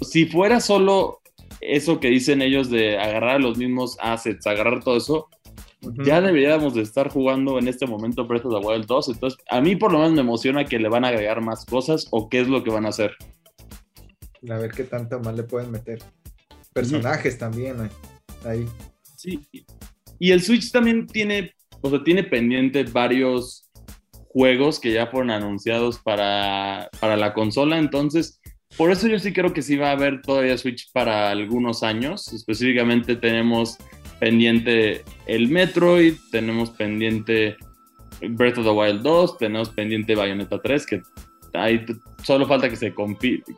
si 0.00 0.26
fuera 0.26 0.60
solo 0.60 1.20
eso 1.60 1.98
que 1.98 2.08
dicen 2.08 2.40
ellos 2.40 2.70
de 2.70 2.98
agarrar 2.98 3.40
los 3.40 3.58
mismos 3.58 3.96
assets, 4.00 4.46
agarrar 4.46 4.82
todo 4.84 4.96
eso, 4.96 5.28
Ya 6.04 6.20
deberíamos 6.20 6.74
de 6.74 6.82
estar 6.82 7.08
jugando 7.08 7.58
en 7.58 7.68
este 7.68 7.86
momento 7.86 8.26
Breath 8.26 8.46
of 8.46 8.60
the 8.60 8.66
Wild 8.66 8.86
2, 8.86 9.08
entonces 9.08 9.38
a 9.50 9.60
mí 9.60 9.76
por 9.76 9.92
lo 9.92 9.98
menos 9.98 10.14
me 10.14 10.20
emociona 10.20 10.64
que 10.64 10.78
le 10.78 10.88
van 10.88 11.04
a 11.04 11.08
agregar 11.08 11.40
más 11.40 11.64
cosas 11.64 12.06
o 12.10 12.28
qué 12.28 12.40
es 12.40 12.48
lo 12.48 12.64
que 12.64 12.70
van 12.70 12.86
a 12.86 12.90
hacer. 12.90 13.12
A 14.48 14.58
ver 14.58 14.70
qué 14.70 14.84
tanto 14.84 15.18
más 15.20 15.34
le 15.34 15.42
pueden 15.42 15.70
meter. 15.70 15.98
Personajes 16.72 17.38
también. 17.38 17.90
Ahí. 18.44 18.66
Sí. 19.16 19.46
Y 20.18 20.30
el 20.30 20.42
Switch 20.42 20.70
también 20.70 21.06
tiene, 21.06 21.54
o 21.80 21.90
sea, 21.90 22.04
tiene 22.04 22.22
pendiente 22.22 22.84
varios 22.84 23.68
juegos 24.28 24.78
que 24.78 24.92
ya 24.92 25.06
fueron 25.06 25.30
anunciados 25.30 25.98
para, 25.98 26.90
para 27.00 27.16
la 27.16 27.32
consola. 27.32 27.78
Entonces, 27.78 28.40
por 28.76 28.90
eso 28.90 29.08
yo 29.08 29.18
sí 29.18 29.32
creo 29.32 29.52
que 29.52 29.62
sí 29.62 29.76
va 29.76 29.88
a 29.88 29.92
haber 29.92 30.20
todavía 30.20 30.58
Switch 30.58 30.92
para 30.92 31.30
algunos 31.30 31.82
años. 31.82 32.32
Específicamente 32.32 33.16
tenemos 33.16 33.78
pendiente 34.18 35.04
el 35.26 35.48
Metroid, 35.48 36.14
tenemos 36.30 36.70
pendiente 36.70 37.56
Breath 38.30 38.58
of 38.58 38.64
the 38.64 38.70
Wild 38.70 39.02
2, 39.02 39.38
tenemos 39.38 39.70
pendiente 39.70 40.14
Bayonetta 40.14 40.60
3, 40.60 40.86
que 40.86 41.02
ahí 41.54 41.84
solo 42.22 42.46
falta 42.46 42.68
que 42.68 42.76
se, 42.76 42.94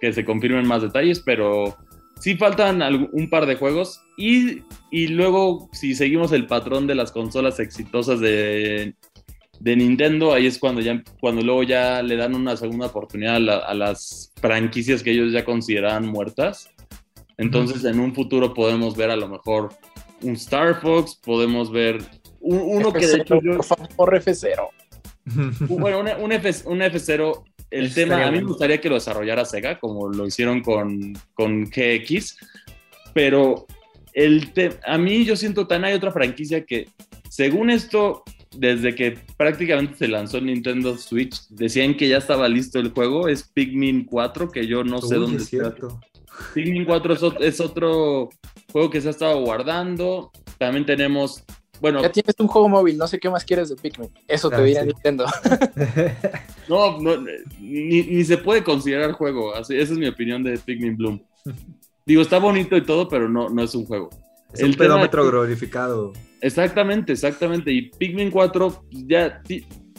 que 0.01 0.13
se 0.13 0.25
confirmen 0.25 0.67
más 0.67 0.83
detalles, 0.83 1.21
pero 1.21 1.77
sí 2.19 2.37
faltan 2.37 2.83
un 3.13 3.31
par 3.31 3.47
de 3.47 3.57
juegos. 3.57 4.01
Y, 4.17 4.63
y 4.91 5.09
luego, 5.09 5.69
si 5.73 5.95
seguimos 5.95 6.33
el 6.33 6.47
patrón 6.47 6.87
de 6.87 6.95
las 6.97 7.13
consolas 7.13 7.61
exitosas 7.61 8.19
de, 8.21 8.95
de 9.61 9.77
Nintendo, 9.77 10.33
ahí 10.33 10.47
es 10.47 10.59
cuando, 10.59 10.81
ya, 10.81 11.03
cuando 11.21 11.43
luego 11.43 11.63
ya 11.63 12.03
le 12.03 12.17
dan 12.17 12.35
una 12.35 12.57
segunda 12.57 12.87
oportunidad 12.87 13.37
a, 13.37 13.41
la- 13.41 13.57
a 13.59 13.75
las 13.75 14.33
franquicias 14.41 15.03
que 15.03 15.13
ellos 15.13 15.33
ya 15.33 15.45
consideraban 15.45 16.07
muertas. 16.07 16.69
Entonces, 17.37 17.85
en 17.85 18.01
un 18.01 18.15
futuro 18.15 18.53
podemos 18.53 18.97
ver 18.97 19.11
a 19.13 19.17
lo 19.17 19.29
mejor 19.29 19.69
un 20.23 20.33
Star 20.35 20.81
Fox, 20.81 21.17
podemos 21.23 21.71
ver 21.71 21.99
un- 22.41 22.61
uno 22.77 22.93
que 22.93 23.07
de 23.07 23.17
hecho 23.19 23.37
F0, 23.37 23.43
yo- 23.45 23.57
por 23.57 23.65
favor, 23.65 24.15
F0. 24.15 24.69
bueno, 25.69 26.01
un, 26.01 26.09
un, 26.25 26.33
F, 26.33 26.51
un 26.69 26.81
F0, 26.81 27.45
el 27.71 27.93
tema, 27.93 28.25
a 28.25 28.31
mí 28.31 28.39
me 28.39 28.45
gustaría 28.47 28.81
que 28.81 28.89
lo 28.89 28.95
desarrollara 28.95 29.45
Sega, 29.45 29.79
como 29.79 30.09
lo 30.09 30.27
hicieron 30.27 30.63
con, 30.63 31.13
con 31.35 31.65
GX, 31.67 32.39
pero 33.13 33.67
el 34.15 34.53
te- 34.53 34.79
a 34.87 34.97
mí 34.99 35.25
yo 35.25 35.37
siento 35.37 35.67
tan 35.67 35.85
hay 35.85 35.95
otra 35.95 36.13
franquicia 36.13 36.65
que, 36.65 36.89
según 37.29 37.69
esto, 37.71 38.23
desde 38.57 38.95
que 38.95 39.19
prácticamente 39.37 39.97
se 39.99 40.09
lanzó 40.09 40.39
el 40.39 40.47
Nintendo 40.47 40.97
Switch, 40.97 41.47
decían 41.51 41.95
que 41.95 42.09
ya 42.09 42.17
estaba 42.17 42.49
listo 42.49 42.79
el 42.79 42.91
juego, 42.93 43.29
es 43.29 43.43
Pikmin 43.43 44.05
4, 44.07 44.51
que 44.51 44.67
yo 44.67 44.83
no 44.83 45.03
sé 45.03 45.17
dónde 45.17 45.37
es 45.37 45.53
está. 45.53 45.71
cierto. 45.71 46.01
Pikmin 46.55 46.87
4 46.87 47.15
es, 47.15 47.21
es 47.41 47.61
otro 47.61 48.31
juego 48.71 48.91
que 48.91 49.01
se 49.01 49.09
ha 49.09 49.11
estado 49.11 49.41
guardando, 49.41 50.31
también 50.59 50.85
tenemos, 50.87 51.45
bueno, 51.81 52.03
Ya 52.03 52.11
tienes 52.11 52.35
un 52.39 52.49
juego 52.49 52.69
móvil, 52.69 52.99
no 52.99 53.07
sé 53.07 53.19
qué 53.19 53.31
más 53.31 53.45
quieres 53.45 53.69
de 53.71 53.77
Pikmin. 53.77 54.11
Eso 54.27 54.51
te 54.51 54.57
Ah, 54.57 54.61
diría 54.61 54.83
sí. 54.83 54.89
Nintendo. 54.89 55.27
No, 56.69 57.01
no 57.01 57.17
ni, 57.61 58.03
ni 58.03 58.25
se 58.25 58.37
puede 58.37 58.63
considerar 58.63 59.13
juego. 59.13 59.55
Así, 59.55 59.75
esa 59.75 59.95
es 59.95 59.99
mi 59.99 60.07
opinión 60.07 60.43
de 60.43 60.59
Pikmin 60.59 60.99
Bloom. 60.99 61.19
Digo, 62.05 62.21
está 62.21 62.39
bonito 62.39 62.77
y 62.77 62.83
todo, 62.85 63.09
pero 63.09 63.27
no, 63.27 63.49
no 63.49 63.63
es 63.63 63.75
un 63.75 63.87
juego. 63.87 64.11
es 64.53 64.61
El 64.61 64.71
un 64.71 64.75
pedómetro 64.75 65.27
glorificado. 65.27 66.13
Exactamente, 66.43 67.15
exactamente. 67.15 67.73
Y 67.73 67.89
Pikmin 67.91 68.31
4, 68.31 68.85
ya 68.91 69.41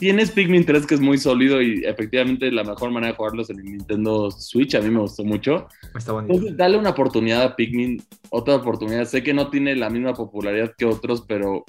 tienes 0.00 0.30
Pikmin 0.30 0.64
3 0.64 0.86
que 0.86 0.94
es 0.94 1.00
muy 1.00 1.18
sólido 1.18 1.60
y 1.60 1.84
efectivamente 1.84 2.50
la 2.50 2.64
mejor 2.64 2.90
manera 2.90 3.12
de 3.12 3.16
jugarlos 3.16 3.50
en 3.50 3.58
el 3.58 3.66
Nintendo 3.66 4.30
Switch. 4.30 4.74
A 4.74 4.80
mí 4.80 4.90
me 4.90 5.00
gustó 5.00 5.24
mucho. 5.24 5.68
Está 5.94 6.12
bonito. 6.12 6.32
Entonces, 6.32 6.56
dale 6.56 6.78
una 6.78 6.90
oportunidad 6.90 7.42
a 7.42 7.54
Pikmin, 7.54 8.02
otra 8.30 8.56
oportunidad. 8.56 9.04
Sé 9.04 9.22
que 9.22 9.34
no 9.34 9.50
tiene 9.50 9.76
la 9.76 9.90
misma 9.90 10.14
popularidad 10.14 10.72
que 10.76 10.86
otros, 10.86 11.22
pero 11.28 11.64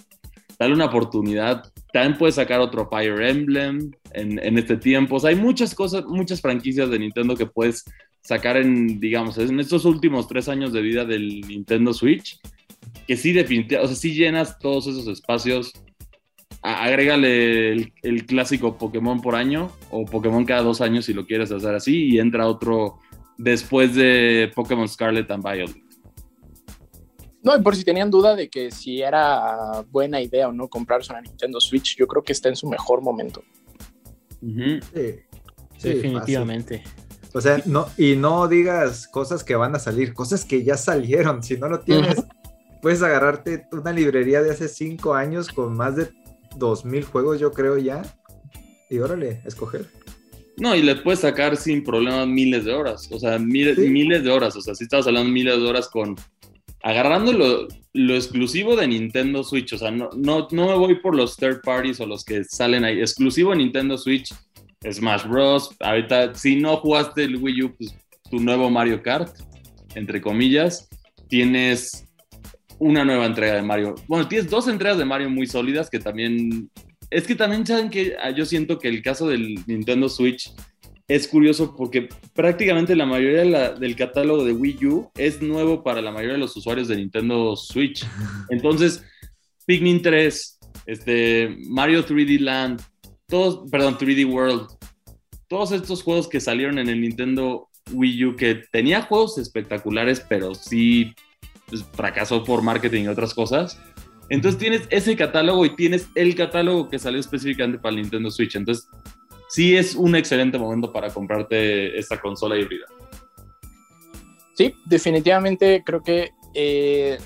dale 0.58 0.74
una 0.74 0.86
oportunidad. 0.86 1.72
También 1.92 2.18
puedes 2.18 2.36
sacar 2.36 2.62
otro 2.62 2.88
Fire 2.90 3.22
Emblem 3.22 3.92
en, 4.14 4.40
en 4.40 4.58
este 4.58 4.78
tiempo. 4.78 5.18
O 5.18 5.20
sea, 5.20 5.32
hay 5.32 5.36
muchas 5.36 5.76
cosas, 5.76 6.06
muchas 6.06 6.40
franquicias 6.40 6.90
de 6.90 7.00
Nintendo 7.00 7.36
que 7.36 7.46
puedes 7.46 7.84
sacar 8.22 8.56
en, 8.56 9.00
digamos, 9.00 9.38
en 9.38 9.60
estos 9.60 9.84
últimos 9.84 10.28
tres 10.28 10.48
años 10.48 10.72
de 10.72 10.82
vida 10.82 11.04
del 11.04 11.42
Nintendo 11.42 11.94
Switch, 11.94 12.40
que 13.08 13.18
sí 13.18 13.34
definitivamente, 13.34 13.86
o 13.86 13.88
sea, 13.88 13.96
sí 13.96 14.14
llenas 14.14 14.58
todos 14.58 14.88
esos 14.88 15.08
espacios. 15.08 15.74
Agrégale 16.84 17.72
el, 17.72 17.94
el 18.02 18.26
clásico 18.26 18.78
Pokémon 18.78 19.22
por 19.22 19.36
año 19.36 19.72
o 19.90 20.06
Pokémon 20.06 20.44
cada 20.46 20.64
dos 20.64 20.82
años 20.82 21.06
si 21.06 21.14
lo 21.14 21.26
quieres 21.26 21.52
hacer 21.52 21.76
así 21.76 22.08
y 22.10 22.20
entra 22.20 22.48
otro 22.48 23.00
después 23.38 23.96
de 23.96 24.52
Pokémon 24.56 24.88
Scarlet 24.88 25.30
and 25.30 25.44
Violet. 25.44 25.76
No, 27.44 27.58
y 27.58 27.62
por 27.62 27.76
si 27.76 27.84
tenían 27.84 28.12
duda 28.12 28.36
de 28.36 28.50
que 28.50 28.72
si 28.72 29.02
era 29.02 29.84
buena 29.92 30.22
idea 30.22 30.48
o 30.48 30.52
no 30.52 30.68
comprarse 30.68 31.12
una 31.12 31.22
Nintendo 31.22 31.60
Switch, 31.60 31.96
yo 31.98 32.08
creo 32.08 32.24
que 32.24 32.34
está 32.34 32.50
en 32.50 32.56
su 32.56 32.68
mejor 32.68 33.02
momento. 33.02 33.44
Sí. 34.42 34.80
Sí, 35.78 35.90
Definitivamente. 35.90 36.84
fácil. 36.84 37.02
O 37.34 37.42
sea, 37.42 37.62
no, 37.66 37.88
y 37.98 38.16
no 38.16 38.48
digas 38.48 39.08
cosas 39.08 39.44
que 39.44 39.56
van 39.56 39.76
a 39.76 39.80
salir, 39.80 40.14
cosas 40.14 40.46
que 40.46 40.64
ya 40.64 40.78
salieron. 40.78 41.42
Si 41.42 41.58
no 41.58 41.68
lo 41.70 41.80
tienes, 41.80 42.24
puedes 42.82 43.02
agarrarte 43.02 43.66
una 43.72 43.92
librería 43.92 44.44
de 44.44 44.52
hace 44.52 44.68
cinco 44.68 45.14
años 45.16 45.50
con 45.50 45.76
más 45.76 45.96
de 45.96 46.12
2000 46.58 47.04
juegos, 47.06 47.39
yo 47.39 47.52
creo 47.52 47.78
ya. 47.78 48.02
Y 48.89 48.99
órale, 48.99 49.41
escoger. 49.45 49.88
No, 50.58 50.76
y 50.76 50.82
le 50.82 50.95
puedes 50.97 51.22
sacar 51.22 51.56
sin 51.58 51.84
problemas 51.84 52.28
miles 52.28 52.66
de 52.66 52.74
horas. 52.74 53.10
O 53.12 53.20
sea, 53.20 53.39
miles, 53.39 53.78
Sí. 53.78 53.89
miles 53.89 54.24
de 54.24 54.30
horas. 54.30 54.56
O 54.56 54.62
sea, 54.62 54.76
si 54.76 54.84
estabas 54.84 55.08
hablando 55.08 55.32
miles 55.32 55.58
de 55.60 55.68
horas 55.68 55.88
con. 55.88 56.16
Agarrando 56.84 57.32
lo, 57.32 57.68
lo 57.93 58.16
exclusivo 58.16 58.76
de 58.76 58.88
Nintendo 58.88 59.43
Switch. 59.43 59.74
O 59.74 59.78
sea, 59.78 59.91
no, 59.91 60.10
no, 60.16 60.47
no 60.52 60.68
me 60.68 60.76
voy 60.76 60.95
por 60.95 61.16
los 61.16 61.38
third 61.38 61.62
parties 61.62 61.99
o 61.99 62.06
los 62.06 62.26
que 62.26 62.43
salen 62.43 62.84
ahí. 62.84 62.99
Exclusivo 62.99 63.52
de 63.52 63.58
Nintendo 63.58 63.97
Switch, 63.97 64.34
Smash 64.91 65.26
Bros. 65.28 65.76
Ahorita, 65.80 66.34
si 66.36 66.56
no 66.58 66.78
jugaste 66.78 67.24
el 67.24 67.38
Wii 67.38 67.64
U, 67.64 67.76
pues 67.78 67.95
tu 68.30 68.39
nuevo 68.39 68.70
Mario 68.70 69.02
Kart, 69.02 69.36
entre 69.95 70.22
comillas. 70.22 70.89
Tienes 71.30 72.06
una 72.82 73.06
nueva 73.06 73.28
entrega 73.28 73.54
de 73.54 73.62
Mario. 73.62 73.94
Bueno, 74.08 74.28
tienes 74.28 74.50
dos 74.50 74.68
entregas 74.68 74.98
de 74.98 75.06
Mario 75.06 75.30
muy 75.30 75.46
sólidas 75.46 75.88
que 75.90 76.00
también. 76.00 76.70
Es 77.12 77.28
que 77.28 77.36
también 77.36 77.64
saben 77.66 77.90
que 77.92 78.16
ah, 78.22 78.32
yo 78.32 78.44
siento 78.44 78.80
que 78.80 78.88
el 78.88 79.04
caso 79.04 79.28
del 79.28 79.60
Nintendo 79.68 80.10
Switch 80.10 80.52
es 81.08 81.28
curioso 81.28 81.76
porque 81.76 82.10
prácticamente 82.34 82.96
la 82.96 83.06
mayoría 83.06 83.40
de 83.40 83.46
la- 83.46 83.74
del 83.74 83.96
catálogo 83.96 84.44
de 84.46 84.54
Wii 84.54 84.86
U 84.88 85.12
es 85.16 85.42
nuevo 85.44 85.84
para 85.84 86.02
la 86.02 86.12
mayoría 86.12 86.34
de 86.34 86.40
los 86.40 86.58
usuarios 86.58 86.88
de 86.88 86.96
Nintendo 86.96 87.56
Switch. 87.56 88.04
Entonces, 88.50 89.04
Pikmin 89.68 90.02
3, 90.02 90.60
este, 90.88 91.56
Mario 91.70 92.04
3D 92.04 92.40
Land, 92.40 92.82
todos, 93.28 93.70
perdón, 93.70 93.98
3D 94.00 94.26
World, 94.26 94.68
todos 95.48 95.72
estos 95.72 96.02
juegos 96.02 96.28
que 96.28 96.40
salieron 96.40 96.80
en 96.80 96.90
el 96.90 97.00
Nintendo 97.02 97.68
Wii 97.92 98.26
U 98.26 98.36
que 98.36 98.64
tenía 98.72 99.04
juegos 99.04 99.38
espectaculares, 99.38 100.26
pero 100.28 100.56
sí 100.56 101.14
pues, 101.72 101.84
fracasó 101.93 102.43
por 102.43 102.61
marketing 102.61 103.05
y 103.05 103.07
otras 103.07 103.34
cosas. 103.34 103.82
Entonces 104.30 104.59
tienes 104.59 104.88
ese 104.91 105.15
catálogo 105.15 105.65
y 105.65 105.76
tienes 105.76 106.07
el 106.15 106.36
catálogo 106.36 106.89
que 106.89 106.99
salió 106.99 107.19
específicamente 107.19 107.80
para 107.80 107.95
el 107.95 108.01
Nintendo 108.01 108.30
Switch. 108.30 108.55
Entonces 108.55 108.88
sí 109.49 109.76
es 109.76 109.95
un 109.95 110.15
excelente 110.15 110.57
momento 110.57 110.93
para 110.93 111.09
comprarte 111.09 111.97
esta 111.97 112.19
consola 112.19 112.57
híbrida. 112.57 112.86
Sí, 114.53 114.76
definitivamente 114.86 115.82
creo 115.86 116.03
que 116.03 116.32
eh, 116.53 117.17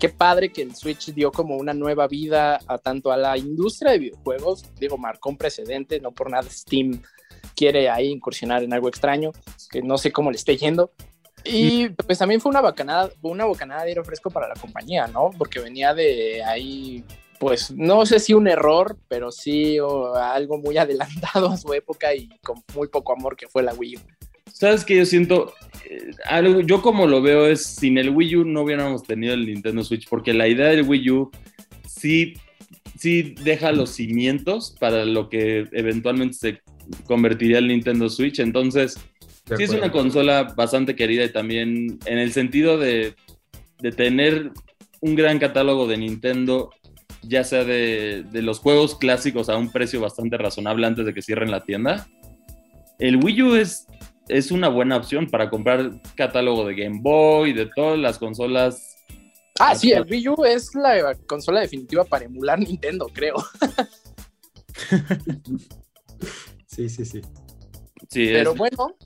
qué 0.00 0.08
padre 0.08 0.50
que 0.50 0.62
el 0.62 0.74
Switch 0.74 1.12
dio 1.12 1.30
como 1.30 1.56
una 1.56 1.74
nueva 1.74 2.08
vida 2.08 2.58
a 2.66 2.78
tanto 2.78 3.12
a 3.12 3.16
la 3.16 3.36
industria 3.36 3.92
de 3.92 3.98
videojuegos, 3.98 4.64
digo, 4.80 4.98
marcó 4.98 5.30
un 5.30 5.36
precedente, 5.36 6.00
no 6.00 6.12
por 6.12 6.30
nada 6.30 6.48
Steam 6.48 7.02
quiere 7.54 7.88
ahí 7.88 8.08
incursionar 8.08 8.62
en 8.62 8.72
algo 8.72 8.88
extraño, 8.88 9.32
que 9.70 9.82
no 9.82 9.98
sé 9.98 10.10
cómo 10.10 10.30
le 10.30 10.36
esté 10.36 10.56
yendo. 10.56 10.92
Y 11.44 11.88
pues 11.90 12.18
también 12.18 12.40
fue 12.40 12.50
una 12.50 12.60
bocanada, 12.60 13.10
una 13.22 13.44
bocanada 13.44 13.82
de 13.82 13.90
aire 13.90 14.04
fresco 14.04 14.30
para 14.30 14.48
la 14.48 14.54
compañía, 14.54 15.06
¿no? 15.06 15.30
Porque 15.36 15.60
venía 15.60 15.94
de 15.94 16.42
ahí, 16.44 17.04
pues 17.38 17.70
no 17.70 18.06
sé 18.06 18.20
si 18.20 18.34
un 18.34 18.48
error, 18.48 18.96
pero 19.08 19.32
sí 19.32 19.78
algo 20.16 20.58
muy 20.58 20.76
adelantado 20.78 21.48
a 21.48 21.56
su 21.56 21.72
época 21.74 22.14
y 22.14 22.28
con 22.42 22.62
muy 22.74 22.88
poco 22.88 23.12
amor 23.12 23.36
que 23.36 23.48
fue 23.48 23.62
la 23.62 23.74
Wii 23.74 23.96
U. 23.96 24.00
¿Sabes 24.52 24.84
qué? 24.84 24.96
Yo 24.96 25.06
siento, 25.06 25.54
eh, 25.88 26.10
algo, 26.26 26.60
yo 26.60 26.82
como 26.82 27.06
lo 27.06 27.22
veo 27.22 27.46
es, 27.46 27.64
sin 27.64 27.98
el 27.98 28.10
Wii 28.10 28.36
U 28.36 28.44
no 28.44 28.62
hubiéramos 28.62 29.02
tenido 29.02 29.34
el 29.34 29.46
Nintendo 29.46 29.82
Switch, 29.82 30.08
porque 30.08 30.34
la 30.34 30.46
idea 30.46 30.68
del 30.68 30.86
Wii 30.86 31.10
U 31.10 31.30
sí, 31.86 32.34
sí 32.98 33.34
deja 33.42 33.72
los 33.72 33.90
cimientos 33.90 34.76
para 34.78 35.04
lo 35.04 35.28
que 35.28 35.66
eventualmente 35.72 36.34
se 36.34 36.60
convertiría 37.06 37.58
el 37.58 37.68
Nintendo 37.68 38.08
Switch. 38.08 38.40
Entonces, 38.40 38.98
sí 39.44 39.62
es 39.62 39.70
una 39.70 39.90
consola 39.90 40.54
bastante 40.56 40.96
querida 40.96 41.24
y 41.24 41.32
también 41.32 41.98
en 42.06 42.18
el 42.18 42.32
sentido 42.32 42.78
de, 42.78 43.14
de 43.80 43.92
tener 43.92 44.52
un 45.00 45.16
gran 45.16 45.38
catálogo 45.38 45.86
de 45.86 45.96
Nintendo, 45.96 46.70
ya 47.22 47.44
sea 47.44 47.64
de, 47.64 48.24
de, 48.30 48.42
los 48.42 48.60
juegos 48.60 48.96
clásicos 48.96 49.48
a 49.48 49.56
un 49.56 49.70
precio 49.70 50.00
bastante 50.00 50.38
razonable 50.38 50.86
antes 50.86 51.04
de 51.04 51.12
que 51.12 51.22
cierren 51.22 51.50
la 51.50 51.64
tienda. 51.64 52.06
El 52.98 53.16
Wii 53.16 53.42
U 53.42 53.56
es, 53.56 53.86
es 54.28 54.52
una 54.52 54.68
buena 54.68 54.96
opción 54.96 55.28
para 55.28 55.50
comprar 55.50 56.00
catálogo 56.14 56.64
de 56.64 56.76
Game 56.76 57.00
Boy, 57.02 57.52
de 57.52 57.66
todas 57.66 57.98
las 57.98 58.18
consolas. 58.18 58.96
Ah, 59.58 59.74
sí, 59.74 59.92
el 59.92 60.06
Wii 60.08 60.28
U 60.28 60.44
es 60.44 60.74
la 60.74 61.14
consola 61.26 61.60
definitiva 61.60 62.04
para 62.04 62.24
emular 62.24 62.60
Nintendo, 62.60 63.10
creo. 63.12 63.34
sí, 66.66 66.88
sí, 66.88 67.04
sí. 67.04 67.20
sí 68.08 68.28
Pero 68.32 68.54
bueno, 68.54 68.96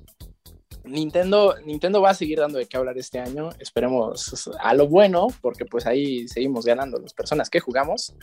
Nintendo, 0.86 1.54
Nintendo 1.64 2.00
va 2.00 2.10
a 2.10 2.14
seguir 2.14 2.38
dando 2.38 2.58
de 2.58 2.66
qué 2.66 2.76
hablar 2.76 2.96
este 2.98 3.18
año. 3.18 3.50
Esperemos 3.58 4.48
a 4.60 4.74
lo 4.74 4.88
bueno, 4.88 5.28
porque 5.40 5.64
pues 5.64 5.86
ahí 5.86 6.28
seguimos 6.28 6.64
ganando 6.64 6.98
las 6.98 7.12
personas 7.12 7.50
que 7.50 7.60
jugamos. 7.60 8.14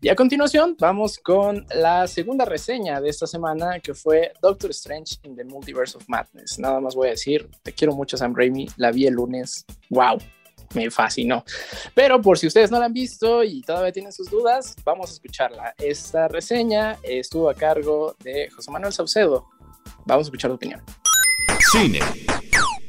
Y 0.00 0.10
a 0.10 0.14
continuación 0.14 0.76
vamos 0.78 1.18
con 1.18 1.66
la 1.74 2.06
segunda 2.06 2.44
reseña 2.44 3.00
de 3.00 3.08
esta 3.08 3.26
semana, 3.26 3.80
que 3.80 3.94
fue 3.94 4.32
Doctor 4.42 4.70
Strange 4.70 5.16
in 5.22 5.34
the 5.34 5.44
Multiverse 5.44 5.96
of 5.96 6.04
Madness. 6.08 6.58
Nada 6.58 6.80
más 6.80 6.94
voy 6.94 7.08
a 7.08 7.10
decir, 7.12 7.48
te 7.62 7.72
quiero 7.72 7.94
mucho 7.94 8.16
Sam 8.16 8.34
Raimi, 8.36 8.68
la 8.76 8.90
vi 8.90 9.06
el 9.06 9.14
lunes. 9.14 9.64
¡Wow! 9.88 10.18
Me 10.74 10.90
fascinó. 10.90 11.44
Pero 11.94 12.20
por 12.20 12.38
si 12.38 12.48
ustedes 12.48 12.70
no 12.70 12.78
la 12.78 12.86
han 12.86 12.92
visto 12.92 13.44
y 13.44 13.62
todavía 13.62 13.92
tienen 13.92 14.12
sus 14.12 14.28
dudas, 14.28 14.74
vamos 14.84 15.10
a 15.10 15.12
escucharla. 15.14 15.74
Esta 15.78 16.28
reseña 16.28 16.98
estuvo 17.02 17.48
a 17.48 17.54
cargo 17.54 18.16
de 18.20 18.50
José 18.50 18.70
Manuel 18.70 18.92
Saucedo. 18.92 19.46
Vamos 20.04 20.26
a 20.26 20.28
escuchar 20.28 20.50
tu 20.50 20.56
opinión. 20.56 20.82
Cine. 21.74 22.33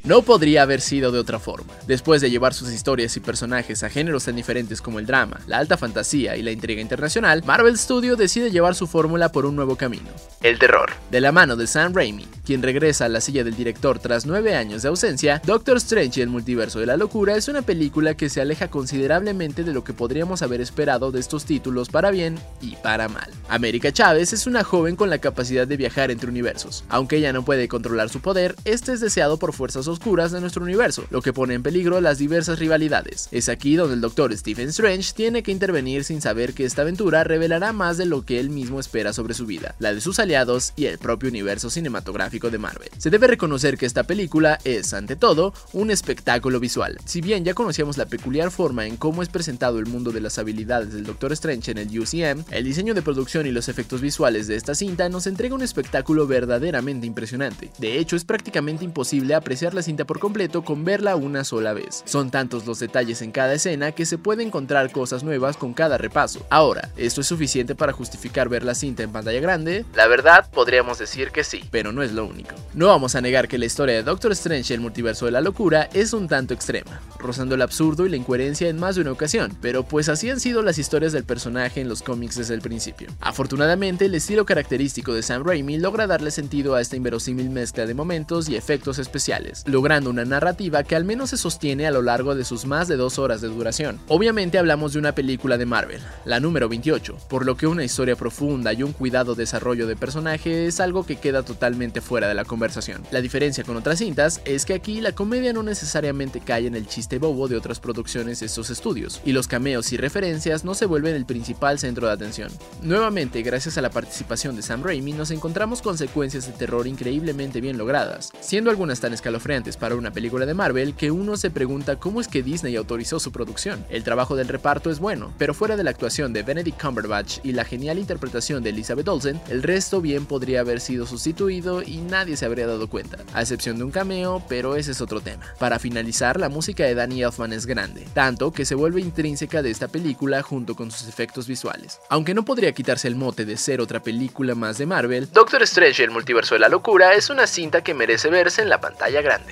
No 0.06 0.22
podría 0.22 0.62
haber 0.62 0.82
sido 0.82 1.12
de 1.12 1.18
otra 1.18 1.40
forma. 1.40 1.74
Después 1.88 2.22
de 2.22 2.30
llevar 2.30 2.54
sus 2.54 2.72
historias 2.72 3.18
y 3.18 3.22
personajes 3.22 3.82
a 3.82 3.90
géneros 3.90 4.26
tan 4.26 4.36
diferentes 4.36 4.80
como 4.80 5.00
el 5.00 5.08
drama, 5.08 5.40
la 5.48 5.58
alta 5.58 5.78
fantasía 5.78 6.38
y 6.38 6.44
la 6.44 6.52
intriga 6.52 6.80
internacional, 6.80 7.42
Marvel 7.44 7.76
Studio 7.76 8.16
decide 8.16 8.52
llevar 8.52 8.76
su 8.76 8.86
fórmula 8.86 9.32
por 9.32 9.48
un 9.48 9.56
nuevo 9.56 9.78
camino. 9.78 10.06
El 10.44 10.60
terror. 10.60 10.92
De 11.10 11.22
la 11.22 11.32
mano 11.32 11.56
de 11.56 11.66
Sam 11.66 11.96
Raimi, 11.96 12.28
quien 12.46 12.62
regresa 12.62 13.06
a 13.06 13.10
la 13.10 13.20
silla 13.20 13.44
del 13.44 13.56
director 13.56 13.98
tras 13.98 14.28
nueve 14.28 14.54
años 14.54 14.84
de 14.84 14.90
ausencia, 14.90 15.42
Doctor 15.44 15.78
Strange 15.78 16.20
y 16.20 16.24
el 16.24 16.30
multiverso 16.30 16.80
de 16.80 16.86
la 16.86 16.98
locura 16.98 17.36
es 17.36 17.48
una 17.48 17.64
película 17.64 18.14
que 18.14 18.30
se 18.30 18.42
aleja 18.42 18.68
considerablemente 18.68 19.64
de 19.64 19.74
lo 19.74 19.84
que 19.84 19.94
podríamos 19.94 20.44
haber 20.44 20.62
esperado 20.62 21.12
de 21.12 21.20
estos 21.20 21.46
títulos 21.46 21.90
para 21.90 22.12
bien 22.12 22.38
y 22.62 22.76
para 22.76 23.10
mal. 23.10 23.32
América 23.50 23.92
Chávez 23.92 24.34
es 24.34 24.46
una 24.46 24.64
joven 24.64 24.96
con 24.96 25.10
la 25.10 25.18
capacidad 25.18 25.66
de 25.66 25.78
viajar 25.78 26.12
entre 26.12 26.30
universos. 26.30 26.84
Aunque 26.90 27.18
ella 27.18 27.34
no 27.34 27.44
puede 27.44 27.68
controlar 27.68 28.10
su 28.10 28.20
poder, 28.20 28.56
este 28.66 28.94
es 28.94 29.00
deseado 29.00 29.38
por 29.38 29.54
fuerzas 29.54 29.88
oscuras 29.88 29.95
de 30.06 30.42
nuestro 30.42 30.64
universo, 30.64 31.04
lo 31.10 31.22
que 31.22 31.34
pone 31.34 31.56
en 31.56 31.64
peligro 31.64 32.00
las 32.00 32.18
diversas 32.18 32.60
rivalidades. 32.60 33.28
Es 33.32 33.50
aquí 33.50 33.76
donde 33.76 33.96
el 33.96 34.02
Doctor 34.02 34.36
Stephen 34.38 34.70
Strange 34.70 35.14
tiene 35.16 35.42
que 35.42 35.52
intervenir 35.52 36.04
sin 36.04 36.22
saber 36.22 36.54
que 36.54 36.66
esta 36.66 36.84
aventura 36.84 37.24
revelará 37.24 37.74
más 37.74 37.98
de 37.98 38.06
lo 38.06 38.24
que 38.24 38.40
él 38.40 38.50
mismo 38.50 38.80
espera 38.80 39.14
sobre 39.14 39.34
su 39.34 39.46
vida, 39.46 39.76
la 39.80 39.94
de 39.94 40.02
sus 40.02 40.20
aliados 40.20 40.74
y 40.76 40.86
el 40.86 41.00
propio 41.00 41.30
universo 41.30 41.70
cinematográfico 41.70 42.50
de 42.50 42.58
Marvel. 42.58 42.90
Se 42.98 43.10
debe 43.10 43.28
reconocer 43.28 43.78
que 43.78 43.86
esta 43.86 44.04
película 44.04 44.60
es, 44.64 44.94
ante 44.94 45.16
todo, 45.16 45.54
un 45.74 45.92
espectáculo 45.92 46.60
visual. 46.60 46.98
Si 47.06 47.22
bien 47.22 47.46
ya 47.46 47.54
conocíamos 47.54 47.98
la 47.98 48.06
peculiar 48.06 48.52
forma 48.52 48.86
en 48.86 48.98
cómo 48.98 49.24
es 49.24 49.30
presentado 49.30 49.80
el 49.80 49.86
mundo 49.86 50.12
de 50.12 50.22
las 50.22 50.38
habilidades 50.38 50.94
del 50.94 51.06
Doctor 51.06 51.32
Strange 51.34 51.72
en 51.72 51.78
el 51.78 52.00
UCM, 52.00 52.44
el 52.52 52.64
diseño 52.64 52.94
de 52.94 53.02
producción 53.02 53.48
y 53.48 53.52
los 53.52 53.70
efectos 53.70 54.02
visuales 54.02 54.48
de 54.48 54.56
esta 54.56 54.76
cinta 54.76 55.10
nos 55.10 55.28
entrega 55.28 55.56
un 55.56 55.64
espectáculo 55.64 56.28
verdaderamente 56.28 57.08
impresionante. 57.08 57.72
De 57.80 57.98
hecho, 58.00 58.16
es 58.16 58.26
prácticamente 58.26 58.86
imposible 58.86 59.34
apreciar 59.34 59.74
la 59.74 59.82
cinta 59.86 60.04
por 60.04 60.20
completo 60.20 60.64
con 60.64 60.84
verla 60.84 61.16
una 61.16 61.44
sola 61.46 61.74
vez. 61.74 62.04
Son 62.06 62.32
tantos 62.32 62.66
los 62.66 62.80
detalles 62.80 63.22
en 63.22 63.32
cada 63.32 63.54
escena 63.54 63.94
que 63.94 64.06
se 64.06 64.18
puede 64.18 64.44
encontrar 64.44 64.92
cosas 64.92 65.24
nuevas 65.24 65.56
con 65.56 65.74
cada 65.74 65.98
repaso. 65.98 66.46
Ahora, 66.50 66.90
¿esto 66.98 67.22
es 67.22 67.28
suficiente 67.28 67.76
para 67.76 67.94
justificar 67.94 68.50
ver 68.50 68.64
la 68.64 68.76
cinta 68.76 69.04
en 69.04 69.12
pantalla 69.12 69.40
grande? 69.40 69.86
La 69.94 70.08
verdad, 70.08 70.50
podríamos 70.52 71.00
decir 71.00 71.32
que 71.32 71.44
sí, 71.44 71.64
pero 71.72 71.92
no 71.92 72.04
es 72.04 72.12
lo 72.12 72.26
único. 72.26 72.56
No 72.74 72.88
vamos 72.88 73.16
a 73.16 73.22
negar 73.22 73.48
que 73.48 73.58
la 73.58 73.66
historia 73.66 73.96
de 73.96 74.04
Doctor 74.04 74.32
Strange 74.34 74.74
y 74.74 74.76
el 74.76 74.82
multiverso 74.82 75.26
de 75.26 75.32
la 75.32 75.42
locura 75.42 75.90
es 75.94 76.14
un 76.14 76.28
tanto 76.28 76.54
extrema, 76.54 77.00
rozando 77.20 77.56
el 77.56 77.62
absurdo 77.62 78.06
y 78.06 78.10
la 78.10 78.18
incoherencia 78.18 78.68
en 78.68 78.80
más 78.80 78.96
de 78.96 79.02
una 79.02 79.12
ocasión, 79.12 79.56
pero 79.62 79.84
pues 79.84 80.10
así 80.10 80.30
han 80.30 80.40
sido 80.40 80.62
las 80.62 80.78
historias 80.80 81.14
del 81.14 81.24
personaje 81.24 81.80
en 81.80 81.90
los 81.90 82.02
cómics 82.02 82.36
desde 82.36 82.56
el 82.56 82.62
principio. 82.62 83.10
Afortunadamente, 83.22 84.06
el 84.06 84.16
estilo 84.16 84.46
característico 84.46 85.14
de 85.14 85.22
Sam 85.22 85.44
Raimi 85.46 85.78
logra 85.78 86.08
darle 86.08 86.32
sentido 86.32 86.76
a 86.76 86.82
esta 86.82 86.96
inverosímil 86.96 87.50
mezcla 87.50 87.86
de 87.86 87.94
momentos 87.94 88.50
y 88.50 88.56
efectos 88.56 89.00
especiales, 89.00 89.64
logrando 89.76 90.10
una 90.10 90.24
narrativa 90.24 90.86
que 90.86 90.96
al 90.96 91.04
menos 91.04 91.32
se 91.32 91.38
sostiene 91.38 91.86
a 91.86 91.92
lo 91.92 92.02
largo 92.02 92.34
de 92.34 92.46
sus 92.46 92.66
más 92.66 92.88
de 92.88 92.96
dos 92.96 93.20
horas 93.20 93.42
de 93.42 93.50
duración. 93.50 94.00
Obviamente 94.08 94.58
hablamos 94.58 94.94
de 94.94 95.00
una 95.00 95.14
película 95.14 95.58
de 95.58 95.66
Marvel, 95.66 96.00
la 96.24 96.40
número 96.40 96.70
28, 96.70 97.18
por 97.28 97.46
lo 97.46 97.58
que 97.58 97.68
una 97.68 97.84
historia 97.84 98.16
profunda 98.16 98.72
y 98.72 98.84
un 98.84 98.94
cuidado 98.94 99.36
desarrollo 99.36 99.86
de 99.86 99.98
personaje 99.98 100.66
es 100.66 100.80
algo 100.80 101.06
que 101.06 101.18
queda 101.18 101.44
totalmente 101.44 102.00
fuera 102.00 102.30
de 102.30 102.36
la 102.36 102.46
conversación. 102.46 103.04
La 103.12 103.20
diferencia 103.20 103.66
con 103.66 103.76
otras 103.76 104.00
cintas 104.00 104.40
es 104.46 104.64
que 104.64 104.76
aquí 104.76 105.02
la 105.02 105.12
comedia 105.12 105.52
no 105.52 105.62
necesariamente 105.62 106.40
cae 106.40 106.68
en 106.68 106.76
el 106.76 106.88
chiste 106.88 107.20
bobo 107.20 107.50
de 107.50 107.58
otras 107.58 107.82
producciones 107.82 108.40
de 108.40 108.46
estos 108.46 108.70
estudios, 108.70 109.20
y 109.26 109.34
los 109.34 109.50
cameos 109.50 109.92
y 109.92 109.98
referencias 109.98 110.64
no 110.64 110.74
se 110.74 110.86
vuelven 110.86 111.16
el 111.16 111.26
principal 111.26 111.80
centro 111.80 112.08
de 112.08 112.14
atención. 112.14 112.50
Nuevamente, 112.82 113.42
gracias 113.42 113.78
a 113.78 113.82
la 113.82 113.90
participación 113.90 114.56
de 114.56 114.62
Sam 114.62 114.84
Raimi, 114.84 115.12
nos 115.12 115.32
encontramos 115.32 115.82
con 115.82 115.98
secuencias 115.98 116.48
de 116.48 116.54
terror 116.54 116.88
increíblemente 116.88 117.60
bien 117.60 117.78
logradas, 117.78 118.32
siendo 118.40 118.70
algunas 118.70 119.02
tan 119.02 119.14
escalofriantes 119.14 119.65
para 119.76 119.96
una 119.96 120.12
película 120.12 120.46
de 120.46 120.54
Marvel 120.54 120.94
que 120.94 121.10
uno 121.10 121.38
se 121.38 121.50
pregunta 121.50 121.96
cómo 121.96 122.22
es 122.22 122.28
que 122.28 122.44
Disney 122.44 122.76
autorizó 122.76 123.20
su 123.20 123.32
producción. 123.32 123.84
El 123.90 124.04
trabajo 124.04 124.36
del 124.36 124.48
reparto 124.48 124.92
es 124.92 125.00
bueno, 125.00 125.34
pero 125.40 125.56
fuera 125.56 125.76
de 125.76 125.84
la 125.84 125.90
actuación 125.90 126.34
de 126.34 126.44
Benedict 126.44 126.80
Cumberbatch 126.80 127.40
y 127.44 127.54
la 127.54 127.66
genial 127.66 127.98
interpretación 127.98 128.62
de 128.62 128.70
Elizabeth 128.70 129.08
Olsen, 129.08 129.42
el 129.50 129.64
resto 129.64 130.02
bien 130.02 130.28
podría 130.28 130.60
haber 130.60 130.80
sido 130.80 131.08
sustituido 131.08 131.82
y 131.82 131.98
nadie 131.98 132.38
se 132.38 132.46
habría 132.46 132.68
dado 132.68 132.88
cuenta, 132.88 133.18
a 133.34 133.42
excepción 133.42 133.80
de 133.80 133.84
un 133.84 133.92
cameo, 133.92 134.44
pero 134.48 134.76
ese 134.76 134.92
es 134.92 135.02
otro 135.02 135.22
tema. 135.22 135.44
Para 135.58 135.80
finalizar, 135.80 136.40
la 136.40 136.50
música 136.50 136.84
de 136.84 136.94
Danny 136.94 137.24
Elfman 137.24 137.54
es 137.54 137.66
grande, 137.66 138.06
tanto 138.14 138.52
que 138.52 138.66
se 138.66 138.76
vuelve 138.76 139.02
intrínseca 139.02 139.64
de 139.64 139.72
esta 139.72 139.88
película 139.88 140.44
junto 140.44 140.76
con 140.76 140.92
sus 140.92 141.08
efectos 141.08 141.48
visuales. 141.48 142.00
Aunque 142.10 142.36
no 142.36 142.46
podría 142.46 142.74
quitarse 142.74 143.08
el 143.08 143.16
mote 143.16 143.46
de 143.46 143.58
ser 143.58 143.82
otra 143.82 144.04
película 144.04 144.54
más 144.54 144.78
de 144.78 144.86
Marvel, 144.86 145.28
Doctor 145.32 145.64
Strange 145.64 146.02
y 146.02 146.06
el 146.06 146.12
multiverso 146.12 146.56
de 146.56 146.60
la 146.60 146.70
locura 146.70 147.14
es 147.14 147.30
una 147.30 147.48
cinta 147.48 147.82
que 147.82 147.94
merece 147.94 148.30
verse 148.30 148.62
en 148.62 148.70
la 148.70 148.82
pantalla 148.82 149.22
grande. 149.22 149.45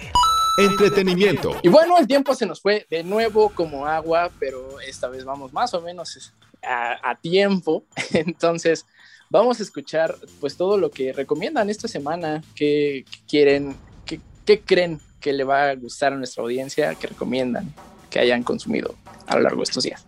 Entretenimiento. 0.57 1.55
Y 1.63 1.69
bueno, 1.69 1.97
el 1.97 2.07
tiempo 2.07 2.35
se 2.35 2.45
nos 2.45 2.61
fue 2.61 2.85
de 2.89 3.03
nuevo 3.03 3.49
como 3.49 3.87
agua, 3.87 4.29
pero 4.39 4.79
esta 4.81 5.07
vez 5.07 5.25
vamos 5.25 5.51
más 5.51 5.73
o 5.73 5.81
menos 5.81 6.33
a, 6.61 7.15
tiempo. 7.21 7.83
Entonces, 8.13 8.85
vamos 9.29 9.59
a 9.59 9.63
escuchar 9.63 10.15
pues 10.39 10.55
todo 10.55 10.77
lo 10.77 10.91
que 10.91 11.11
recomiendan 11.11 11.69
esta 11.69 11.87
semana, 11.87 12.43
qué 12.55 13.03
quieren, 13.27 13.75
qué, 14.05 14.59
creen 14.61 14.99
que 15.19 15.33
le 15.33 15.43
va 15.43 15.69
a 15.69 15.75
gustar 15.75 16.13
a 16.13 16.17
nuestra 16.17 16.43
audiencia, 16.43 16.93
que 16.95 17.07
recomiendan 17.07 17.73
que 18.09 18.19
hayan 18.19 18.43
consumido 18.43 18.93
a 19.25 19.37
lo 19.37 19.41
largo 19.41 19.57
de 19.57 19.63
estos 19.63 19.83
días. 19.83 20.05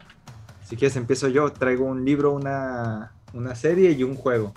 Si 0.63 0.75
quieres, 0.75 0.95
empiezo 0.95 1.27
yo. 1.27 1.51
Traigo 1.51 1.86
un 1.86 2.05
libro, 2.05 2.33
una, 2.33 3.13
una 3.33 3.55
serie 3.55 3.91
y 3.91 4.03
un 4.03 4.15
juego. 4.15 4.53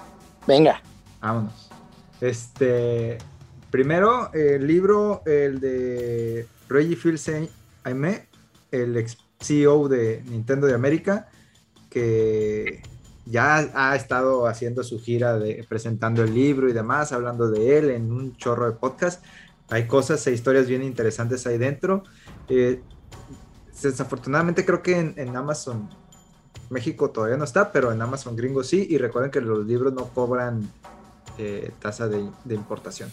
Venga. 0.46 0.82
Vámonos. 1.20 1.70
Este, 2.20 3.18
Primero, 3.78 4.32
el 4.34 4.66
libro, 4.66 5.22
el 5.24 5.60
de 5.60 6.48
Reggie 6.68 6.96
fils 6.96 7.30
Aime, 7.84 8.26
el 8.72 8.96
ex 8.96 9.18
CEO 9.38 9.86
de 9.86 10.20
Nintendo 10.26 10.66
de 10.66 10.74
América, 10.74 11.28
que 11.88 12.82
ya 13.24 13.70
ha 13.74 13.94
estado 13.94 14.48
haciendo 14.48 14.82
su 14.82 14.98
gira 14.98 15.38
presentando 15.68 16.24
el 16.24 16.34
libro 16.34 16.68
y 16.68 16.72
demás, 16.72 17.12
hablando 17.12 17.52
de 17.52 17.78
él 17.78 17.90
en 17.90 18.10
un 18.10 18.36
chorro 18.36 18.66
de 18.66 18.72
podcast. 18.72 19.24
Hay 19.70 19.86
cosas 19.86 20.26
e 20.26 20.32
historias 20.32 20.66
bien 20.66 20.82
interesantes 20.82 21.46
ahí 21.46 21.56
dentro. 21.56 22.02
Eh, 22.48 22.82
desafortunadamente 23.80 24.64
creo 24.64 24.82
que 24.82 24.98
en, 24.98 25.36
Amazon 25.36 25.88
México 26.68 27.10
todavía 27.10 27.36
no 27.36 27.44
está, 27.44 27.70
pero 27.70 27.92
en 27.92 28.02
Amazon 28.02 28.34
gringo 28.34 28.64
sí. 28.64 28.88
Y 28.90 28.98
recuerden 28.98 29.30
que 29.30 29.40
los 29.40 29.64
libros 29.64 29.92
no 29.92 30.08
cobran 30.08 30.68
eh, 31.38 31.70
tasa 31.78 32.08
de, 32.08 32.28
importación. 32.50 33.12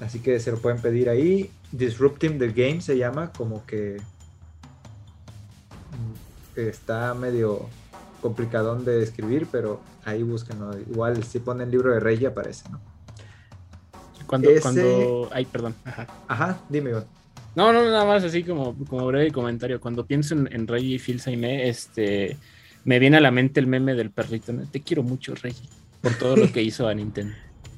Así 0.00 0.20
que 0.20 0.38
se 0.40 0.50
lo 0.50 0.58
pueden 0.58 0.80
pedir 0.80 1.08
ahí. 1.08 1.50
Disrupting 1.72 2.38
the 2.38 2.48
Game 2.48 2.80
se 2.80 2.96
llama, 2.96 3.32
como 3.32 3.64
que 3.66 3.96
está 6.54 7.14
medio 7.14 7.68
complicadón 8.20 8.84
de 8.84 9.02
escribir, 9.02 9.46
pero 9.50 9.80
ahí 10.04 10.22
búsquenlo. 10.22 10.78
Igual 10.78 11.22
si 11.24 11.38
ponen 11.38 11.70
libro 11.70 11.92
de 11.92 12.00
rey 12.00 12.24
aparece, 12.24 12.68
¿no? 12.70 12.80
Cuando, 14.26 14.50
cuando... 14.60 15.28
Ay, 15.32 15.44
perdón. 15.44 15.74
Ajá. 15.84 16.06
Ajá, 16.26 16.60
dime, 16.68 16.90
No, 17.54 17.72
no, 17.72 17.84
nada 17.84 18.04
más 18.04 18.24
así 18.24 18.42
como, 18.42 18.74
como 18.86 19.06
breve 19.06 19.30
comentario. 19.30 19.80
Cuando 19.80 20.04
pienso 20.04 20.34
en, 20.34 20.48
en 20.52 20.66
Reggie 20.66 20.98
Phil 20.98 21.22
este, 21.44 22.36
me 22.84 22.98
viene 22.98 23.18
a 23.18 23.20
la 23.20 23.30
mente 23.30 23.60
el 23.60 23.68
meme 23.68 23.94
del 23.94 24.10
perrito. 24.10 24.52
Te 24.70 24.80
quiero 24.82 25.04
mucho, 25.04 25.34
Reggie, 25.36 25.68
por 26.00 26.14
todo 26.14 26.36
lo 26.36 26.50
que 26.52 26.62
hizo 26.62 26.88
a 26.88 26.94
Nintendo. 26.94 27.34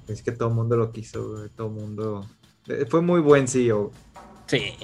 Es 0.08 0.22
que 0.22 0.32
todo 0.32 0.48
el 0.48 0.54
mundo 0.54 0.76
lo 0.76 0.90
quiso, 0.90 1.48
todo 1.54 1.68
el 1.68 1.72
mundo. 1.74 2.26
Eh, 2.66 2.86
fue 2.88 3.02
muy 3.02 3.20
buen 3.20 3.46
CEO. 3.46 3.92
Sí. 4.46 4.74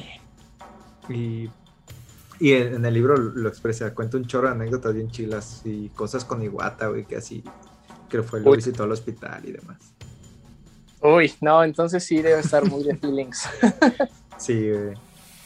Y, 1.08 1.48
y 2.40 2.52
en, 2.52 2.84
el 2.84 2.94
libro 2.94 3.16
lo 3.16 3.48
expresa, 3.48 3.94
cuenta 3.94 4.16
un 4.16 4.26
chorro 4.26 4.48
de 4.48 4.54
anécdotas 4.54 4.94
bien 4.94 5.10
chilas 5.10 5.62
y 5.64 5.88
cosas 5.90 6.24
con 6.24 6.42
Iguata, 6.42 6.88
güey, 6.88 7.04
que 7.04 7.16
así, 7.16 7.42
que 8.08 8.22
fue, 8.22 8.40
lo 8.40 8.52
visitó 8.52 8.84
al 8.84 8.92
hospital 8.92 9.42
y 9.46 9.52
demás. 9.52 9.78
Uy, 11.00 11.32
no, 11.40 11.62
entonces 11.64 12.04
sí 12.04 12.22
debe 12.22 12.40
estar 12.40 12.68
muy 12.68 12.84
de 12.84 12.96
feelings. 13.00 13.48
sí, 14.38 14.70
güey, 14.70 14.94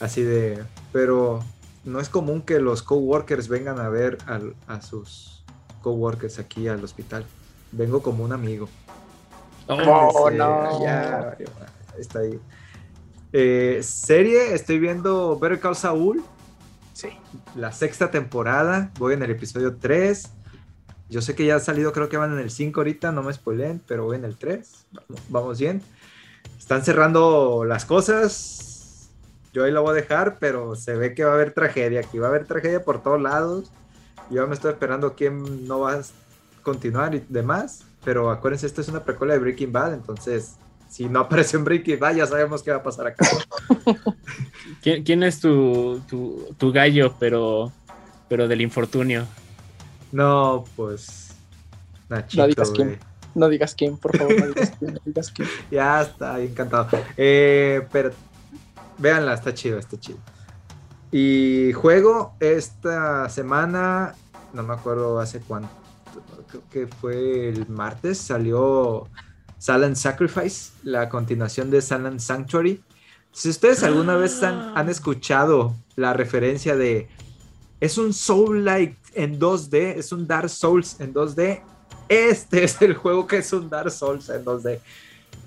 así 0.01 0.23
de, 0.23 0.65
pero 0.93 1.41
no 1.85 2.01
es 2.01 2.09
común 2.09 2.43
que 2.43 2.61
los 2.61 2.83
coworkers 2.83 3.49
vengan 3.49 3.79
a 3.81 3.89
ver 3.89 4.19
a 4.67 4.81
sus 4.83 5.45
coworkers 5.83 6.39
aquí 6.39 6.69
al 6.69 6.83
hospital. 6.83 7.25
Vengo 7.73 8.03
como 8.03 8.25
un 8.25 8.33
amigo. 8.33 8.69
Oh, 9.69 10.31
no. 10.31 10.83
Ya, 10.83 11.37
está 11.99 12.21
ahí. 12.21 12.41
Eh, 13.33 13.81
serie, 13.83 14.55
estoy 14.55 14.79
viendo 14.79 15.39
Better 15.39 15.61
Call 15.61 15.77
Saul. 15.77 16.25
Sí. 16.95 17.09
La 17.55 17.73
sexta 17.73 18.11
temporada. 18.11 18.91
Voy 18.99 19.15
en 19.15 19.23
el 19.23 19.31
episodio 19.31 19.77
3. 19.77 20.33
Yo 21.11 21.23
sé 21.23 21.35
que 21.35 21.47
ya 21.47 21.57
ha 21.57 21.61
salido, 21.61 21.93
creo 21.93 22.09
que 22.09 22.17
van 22.17 22.33
en 22.33 22.39
el 22.39 22.51
5 22.51 22.81
ahorita, 22.81 23.13
no 23.13 23.23
me 23.23 23.33
spoilen, 23.33 23.81
pero 23.87 24.05
voy 24.05 24.17
en 24.17 24.25
el 24.25 24.37
3. 24.37 24.87
Vamos 25.29 25.59
bien. 25.59 25.83
Están 26.59 26.85
cerrando 26.85 27.65
las 27.65 27.85
cosas. 27.85 29.11
Yo 29.53 29.65
ahí 29.65 29.73
lo 29.73 29.83
voy 29.83 29.93
a 29.93 29.95
dejar, 29.95 30.39
pero 30.39 30.77
se 30.77 30.95
ve 30.97 31.15
que 31.15 31.25
va 31.25 31.33
a 31.33 31.35
haber 31.35 31.53
tragedia. 31.53 32.01
Aquí 32.01 32.19
va 32.19 32.27
a 32.27 32.31
haber 32.31 32.47
tragedia 32.47 32.85
por 32.85 33.03
todos 33.03 33.21
lados. 33.21 33.71
Yo 34.31 34.47
me 34.47 34.55
estoy 34.55 34.73
esperando 34.73 35.15
quién 35.15 35.67
no 35.67 35.81
va 35.81 35.95
a 35.95 36.01
continuar 36.63 37.15
y 37.15 37.25
demás. 37.29 37.85
Pero 38.09 38.31
acuérdense, 38.31 38.65
esta 38.65 38.81
es 38.81 38.89
una 38.89 39.05
precuela 39.05 39.35
de 39.35 39.39
Breaking 39.39 39.71
Bad, 39.71 39.93
entonces 39.93 40.57
si 40.89 41.11
no 41.11 41.21
aparece 41.29 41.59
en 41.59 41.65
Breaking 41.65 41.99
Bad 41.99 42.15
ya 42.15 42.27
sabemos 42.27 42.63
qué 42.63 42.71
va 42.71 42.79
a 42.79 42.83
pasar 42.83 43.09
acá. 43.09 43.29
¿Quién, 44.83 45.23
es 45.23 45.41
tu, 45.41 46.01
tu, 46.57 46.73
gallo, 46.73 47.15
pero, 47.21 47.71
pero 48.27 48.49
del 48.49 48.63
infortunio? 48.63 49.27
No, 50.11 50.65
pues... 50.75 51.35
Nachito, 52.09 52.45
no 52.45 52.49
digas 52.49 52.71
quién. 52.71 52.99
No 53.35 53.49
digas 53.51 53.75
quién, 53.75 53.99
por 53.99 54.17
favor, 54.17 54.35
no 54.81 55.01
digas 55.05 55.31
quién. 55.31 55.47
ya 55.71 56.01
está, 56.01 56.41
encantado. 56.41 56.89
Eh, 57.15 57.87
pero 57.93 58.13
véanla, 58.97 59.35
está 59.35 59.53
chido, 59.53 59.79
está 59.79 60.01
chido. 60.01 60.17
Y 61.13 61.75
juego 61.75 62.33
esta 62.41 63.29
semana, 63.29 64.15
no 64.55 64.63
me 64.63 64.73
acuerdo 64.73 65.21
hace 65.21 65.41
cuánto 65.41 65.88
que 66.71 66.87
fue 66.87 67.49
el 67.49 67.69
martes, 67.69 68.19
salió 68.19 69.09
Silent 69.59 69.97
Sacrifice, 69.97 70.73
la 70.83 71.09
continuación 71.09 71.71
de 71.71 71.83
Silent 71.83 72.21
Sanctuary. 72.21 72.83
Si 73.33 73.49
ustedes 73.49 73.83
alguna 73.83 74.17
vez 74.17 74.43
han, 74.43 74.77
han, 74.77 74.89
escuchado 74.89 75.75
la 75.97 76.13
referencia 76.13 76.77
de 76.77 77.09
es 77.81 77.99
un 77.99 78.13
Soul-like 78.13 78.97
en 79.15 79.39
2D, 79.39 79.97
es 79.97 80.13
un 80.13 80.27
Dark 80.27 80.49
Souls 80.49 80.99
en 81.01 81.15
2D, 81.15 81.63
este 82.09 82.65
es 82.65 82.81
el 82.83 82.95
juego 82.95 83.27
que 83.27 83.39
es 83.39 83.53
un 83.53 83.69
Dark 83.69 83.91
Souls 83.91 84.29
en 84.31 84.45
2D. 84.45 84.81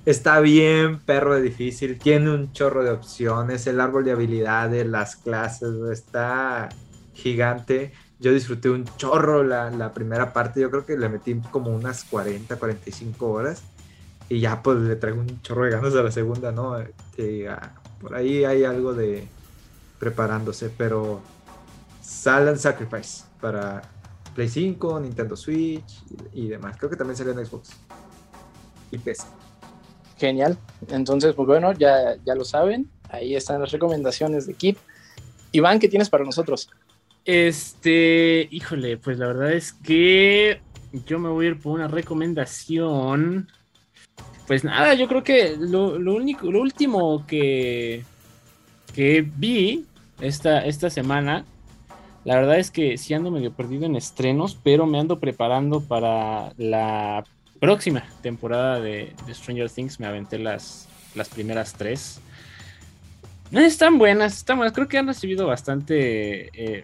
Está 0.06 0.40
bien, 0.40 1.00
perro 1.00 1.36
de 1.36 1.42
difícil, 1.42 2.00
tiene 2.00 2.32
un 2.32 2.52
chorro 2.54 2.84
de 2.84 2.92
opciones, 2.92 3.68
el 3.68 3.80
árbol 3.80 4.06
de 4.06 4.12
habilidades, 4.12 4.86
las 4.88 5.16
clases, 5.16 5.74
está 5.92 6.70
gigante 7.14 7.92
yo 8.22 8.32
disfruté 8.32 8.70
un 8.70 8.86
chorro 8.98 9.44
la, 9.44 9.92
primera 9.94 10.32
parte, 10.32 10.62
yo 10.62 10.70
creo 10.70 10.86
que 10.86 10.96
le 10.96 11.10
metí 11.10 11.36
como 11.52 11.72
unas 11.72 12.04
40, 12.04 12.56
45 12.56 13.30
horas 13.30 13.64
y 14.30 14.40
ya 14.40 14.62
pues 14.62 14.78
le 14.78 14.96
traigo 14.96 15.20
un 15.20 15.42
chorro 15.42 15.66
de 15.66 15.72
ganas 15.72 15.96
a 15.96 16.04
la 16.04 16.12
segunda, 16.12 16.52
¿no? 16.52 16.76
Ah, 16.76 17.72
por 18.00 18.16
ahí 18.16 18.46
hay 18.46 18.64
algo 18.64 18.94
de 18.94 19.28
preparándose, 20.00 20.70
pero 20.70 21.20
Silent 22.02 22.58
Sacrifice 22.58 23.24
para 23.42 23.82
Play 24.36 24.50
5, 24.50 25.00
Nintendo 25.00 25.36
Switch 25.36 26.04
y, 26.34 26.48
demás. 26.48 26.78
Creo 26.78 26.90
que 26.90 26.96
también 26.96 27.18
salió 27.18 27.34
en 27.34 27.46
Xbox 27.46 27.72
y 28.92 29.00
PC. 29.00 29.26
Genial. 30.18 30.58
Entonces, 30.90 31.34
pues 31.34 31.48
bueno, 31.48 31.74
ya, 31.74 32.18
ya 32.24 32.36
lo 32.36 32.46
saben. 32.46 32.90
Ahí 33.10 33.36
están 33.36 33.60
las 33.60 33.72
recomendaciones 33.72 34.46
de 34.46 34.54
Kip. 34.54 34.78
Iván, 35.52 35.80
¿qué 35.80 35.90
tienes 35.90 36.10
para 36.10 36.24
nosotros? 36.24 36.70
Este, 37.26 38.48
híjole, 38.50 38.98
pues 38.98 39.20
la 39.20 39.28
verdad 39.28 39.54
es 39.54 39.74
que 39.74 40.62
yo 41.06 41.20
me 41.20 41.30
voy 41.30 41.46
a 41.46 41.50
ir 41.50 41.60
por 41.60 41.74
una 41.74 41.88
recomendación. 41.88 43.48
Pues 44.48 44.64
nada, 44.64 44.94
yo 44.96 45.08
creo 45.08 45.24
que 45.24 45.56
lo, 45.58 45.94
único, 45.96 46.52
lo 46.52 46.62
último 46.62 47.26
que, 47.28 48.04
que 48.94 49.22
vi 49.22 49.86
esta, 50.20 50.66
esta 50.66 50.90
semana, 50.90 51.46
la 52.26 52.36
verdad 52.36 52.60
es 52.60 52.72
que 52.72 52.98
sí 52.98 53.14
ando 53.14 53.32
medio 53.32 53.54
perdido 53.54 53.86
en 53.86 53.96
estrenos, 53.96 54.58
pero 54.62 54.86
me 54.86 55.00
ando 55.00 55.20
preparando 55.20 55.82
para 55.82 56.54
la 56.58 57.24
próxima 57.60 58.04
temporada 58.22 58.80
de, 58.80 59.14
Stranger 59.30 59.70
Things. 59.70 60.00
Me 60.00 60.08
aventé 60.08 60.40
las, 60.40 60.90
las 61.16 61.30
primeras 61.30 61.74
tres. 61.74 62.20
Están 63.52 63.98
buenas, 63.98 64.38
están 64.38 64.58
buenas. 64.58 64.74
Creo 64.74 64.88
que 64.88 64.98
han 64.98 65.08
recibido 65.08 65.46
bastante 65.46 66.50
eh, 66.54 66.84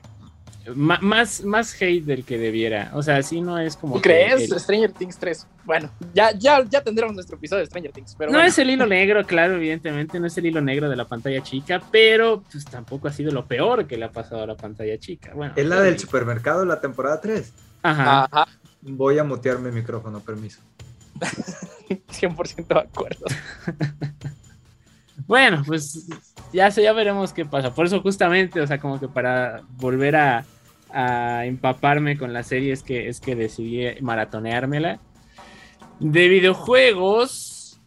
más, 0.75 1.43
más 1.43 1.81
hate 1.81 2.03
del 2.03 2.23
que 2.23 2.37
debiera. 2.37 2.91
O 2.93 3.03
sea, 3.03 3.21
sí 3.23 3.41
no 3.41 3.57
es 3.57 3.75
como. 3.75 4.01
¿Crees? 4.01 4.49
Stranger 4.49 4.91
Things 4.91 5.17
3. 5.17 5.47
Bueno, 5.65 5.89
ya, 6.13 6.31
ya, 6.31 6.63
ya 6.63 6.81
tendremos 6.81 7.13
nuestro 7.13 7.37
episodio 7.37 7.61
de 7.61 7.67
Stranger 7.67 7.91
Things. 7.91 8.15
Pero 8.17 8.31
no 8.31 8.41
es 8.41 8.57
el 8.57 8.69
hilo 8.69 8.85
negro, 8.85 9.25
claro, 9.25 9.55
evidentemente. 9.55 10.19
No 10.19 10.27
es 10.27 10.37
el 10.37 10.45
hilo 10.45 10.61
negro 10.61 10.89
de 10.89 10.95
la 10.95 11.05
pantalla 11.05 11.41
chica, 11.41 11.81
pero 11.91 12.43
pues 12.51 12.65
tampoco 12.65 13.07
ha 13.07 13.13
sido 13.13 13.31
lo 13.31 13.45
peor 13.45 13.87
que 13.87 13.97
le 13.97 14.05
ha 14.05 14.11
pasado 14.11 14.43
a 14.43 14.47
la 14.47 14.55
pantalla 14.55 14.97
chica. 14.97 15.33
Bueno, 15.33 15.53
es 15.55 15.65
la 15.65 15.81
del 15.81 15.99
supermercado, 15.99 16.65
la 16.65 16.79
temporada 16.79 17.21
3. 17.21 17.53
Ajá. 17.83 18.47
Voy 18.81 19.17
a 19.17 19.23
mutearme 19.23 19.69
mi 19.71 19.81
micrófono, 19.81 20.19
permiso. 20.19 20.61
100% 21.89 22.67
de 22.67 22.79
acuerdo. 22.79 23.25
bueno, 25.27 25.63
pues 25.65 26.07
ya, 26.53 26.69
ya 26.69 26.93
veremos 26.93 27.33
qué 27.33 27.45
pasa. 27.45 27.73
Por 27.73 27.85
eso 27.85 28.01
justamente, 28.01 28.61
o 28.61 28.67
sea, 28.67 28.79
como 28.79 28.99
que 28.99 29.07
para 29.07 29.61
volver 29.77 30.15
a, 30.15 30.45
a 30.91 31.45
empaparme 31.45 32.17
con 32.17 32.33
la 32.33 32.43
serie 32.43 32.73
es 32.73 32.83
que, 32.83 33.09
es 33.09 33.19
que 33.19 33.35
decidí 33.35 34.01
maratoneármela. 34.01 34.99
De 35.99 36.27
videojuegos, 36.27 37.79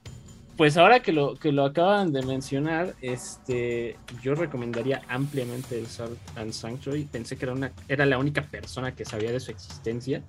pues 0.56 0.76
ahora 0.76 1.00
que 1.00 1.12
lo, 1.12 1.36
que 1.36 1.52
lo 1.52 1.64
acaban 1.64 2.12
de 2.12 2.22
mencionar, 2.22 2.94
este, 3.00 3.96
yo 4.22 4.34
recomendaría 4.34 5.02
ampliamente 5.08 5.78
el 5.78 5.86
Salt 5.86 6.18
and 6.36 6.52
Sanctuary. 6.52 7.04
Pensé 7.04 7.36
que 7.36 7.46
era, 7.46 7.54
una, 7.54 7.72
era 7.88 8.04
la 8.04 8.18
única 8.18 8.42
persona 8.42 8.94
que 8.94 9.04
sabía 9.04 9.32
de 9.32 9.40
su 9.40 9.50
existencia. 9.50 10.22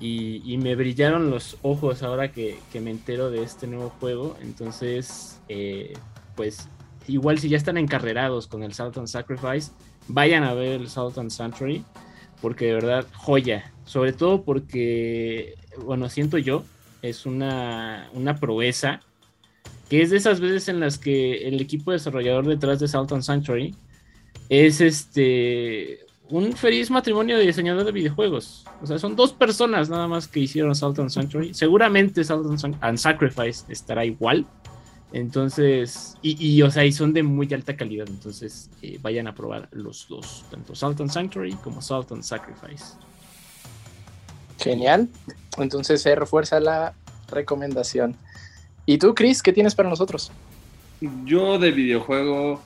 Y, 0.00 0.56
me 0.58 0.76
brillaron 0.76 1.28
los 1.28 1.58
ojos 1.62 2.04
ahora 2.04 2.30
que, 2.30 2.60
me 2.74 2.90
entero 2.90 3.30
de 3.30 3.42
este 3.42 3.66
nuevo 3.66 3.90
juego. 3.98 4.36
Entonces, 4.40 5.40
eh, 5.48 5.94
pues 6.36 6.68
igual 7.08 7.38
si 7.38 7.48
ya 7.48 7.56
están 7.56 7.78
encarrerados 7.78 8.46
con 8.46 8.62
el 8.62 8.74
Salt 8.74 8.96
and 8.98 9.08
Sacrifice, 9.08 9.72
vayan 10.08 10.44
a 10.44 10.54
ver 10.54 10.80
el 10.80 10.88
Southern 10.88 11.30
Sanctuary, 11.30 11.84
porque 12.40 12.66
de 12.66 12.74
verdad, 12.74 13.06
joya. 13.14 13.72
Sobre 13.84 14.12
todo 14.12 14.42
porque, 14.42 15.54
bueno, 15.84 16.08
siento 16.08 16.38
yo, 16.38 16.64
es 17.02 17.26
una, 17.26 18.10
una 18.12 18.36
proeza, 18.36 19.00
que 19.88 20.02
es 20.02 20.10
de 20.10 20.18
esas 20.18 20.40
veces 20.40 20.68
en 20.68 20.80
las 20.80 20.98
que 20.98 21.48
el 21.48 21.60
equipo 21.60 21.92
desarrollador 21.92 22.46
detrás 22.46 22.80
de 22.80 22.88
Southern 22.88 23.22
Sanctuary 23.22 23.74
es 24.48 24.80
este 24.80 26.08
un 26.30 26.52
feliz 26.52 26.90
matrimonio 26.90 27.38
de 27.38 27.46
diseñador 27.46 27.84
de 27.84 27.92
videojuegos. 27.92 28.66
O 28.82 28.86
sea, 28.86 28.98
son 28.98 29.16
dos 29.16 29.32
personas 29.32 29.88
nada 29.88 30.06
más 30.08 30.28
que 30.28 30.40
hicieron 30.40 30.74
Salt 30.74 30.98
Sanctuary. 31.08 31.54
Seguramente 31.54 32.22
Salt 32.22 32.46
and 32.80 32.98
Sacrifice 32.98 33.64
estará 33.68 34.04
igual. 34.04 34.46
Entonces, 35.12 36.16
y, 36.20 36.60
o 36.62 36.70
sea, 36.70 36.84
y 36.84 36.92
son 36.92 37.14
de 37.14 37.22
muy 37.22 37.52
alta 37.54 37.76
calidad. 37.76 38.06
Entonces, 38.08 38.70
eh, 38.82 38.98
vayan 39.00 39.26
a 39.26 39.34
probar 39.34 39.68
los 39.72 40.06
dos, 40.08 40.44
tanto 40.50 40.74
Salt 40.74 41.00
and 41.00 41.10
Sanctuary 41.10 41.52
como 41.54 41.80
Salt 41.80 42.12
and 42.12 42.22
Sacrifice. 42.22 42.94
Genial. 44.58 45.08
Entonces 45.56 46.02
se 46.02 46.14
refuerza 46.14 46.60
la 46.60 46.94
recomendación. 47.30 48.16
¿Y 48.84 48.98
tú, 48.98 49.14
Chris, 49.14 49.42
qué 49.42 49.52
tienes 49.52 49.74
para 49.74 49.88
nosotros? 49.88 50.30
Yo 51.24 51.58
de 51.58 51.70
videojuego, 51.70 52.60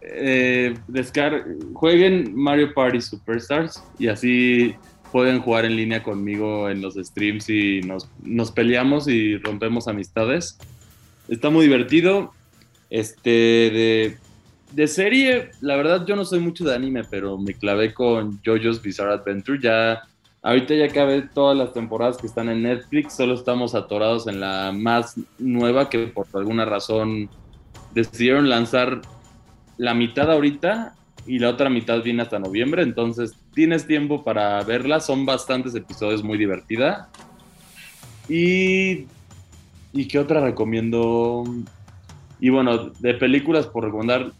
eh, 0.00 0.76
jueguen 1.74 2.34
Mario 2.34 2.72
Party 2.74 3.00
Superstars 3.00 3.82
y 3.98 4.08
así 4.08 4.74
pueden 5.12 5.40
jugar 5.40 5.64
en 5.64 5.76
línea 5.76 6.02
conmigo 6.02 6.68
en 6.68 6.80
los 6.80 6.94
streams 6.94 7.48
y 7.50 7.80
nos, 7.82 8.08
nos 8.22 8.50
peleamos 8.50 9.08
y 9.08 9.36
rompemos 9.38 9.88
amistades. 9.88 10.58
Está 11.28 11.50
muy 11.50 11.66
divertido. 11.66 12.32
Este, 12.90 13.30
de, 13.30 14.16
de, 14.72 14.86
serie, 14.86 15.50
la 15.60 15.76
verdad 15.76 16.06
yo 16.06 16.16
no 16.16 16.24
soy 16.24 16.40
mucho 16.40 16.64
de 16.64 16.74
anime, 16.74 17.04
pero 17.04 17.36
me 17.36 17.52
clavé 17.54 17.92
con 17.92 18.40
JoJo's 18.44 18.80
Bizarre 18.80 19.12
Adventure. 19.12 19.58
Ya, 19.62 20.02
ahorita 20.42 20.74
ya 20.74 20.86
acabé 20.86 21.22
todas 21.22 21.56
las 21.56 21.72
temporadas 21.74 22.16
que 22.16 22.26
están 22.26 22.48
en 22.48 22.62
Netflix, 22.62 23.14
solo 23.14 23.34
estamos 23.34 23.74
atorados 23.74 24.26
en 24.26 24.40
la 24.40 24.72
más 24.72 25.16
nueva 25.38 25.90
que 25.90 26.06
por 26.06 26.26
alguna 26.32 26.64
razón 26.64 27.28
decidieron 27.92 28.48
lanzar 28.48 29.02
la 29.76 29.94
mitad 29.94 30.30
ahorita 30.30 30.94
y 31.26 31.38
la 31.38 31.50
otra 31.50 31.68
mitad 31.68 32.02
viene 32.02 32.22
hasta 32.22 32.38
noviembre, 32.38 32.82
entonces 32.82 33.34
tienes 33.52 33.86
tiempo 33.86 34.24
para 34.24 34.62
verla, 34.62 35.00
son 35.00 35.26
bastantes 35.26 35.74
episodios 35.74 36.22
muy 36.22 36.38
divertida. 36.38 37.10
Y 38.30 39.06
¿Y 39.92 40.06
qué 40.06 40.18
otra 40.18 40.40
recomiendo? 40.40 41.44
Y 42.40 42.50
bueno, 42.50 42.90
de 42.98 43.14
películas 43.14 43.66
por 43.66 43.84
recomendar, 43.84 44.32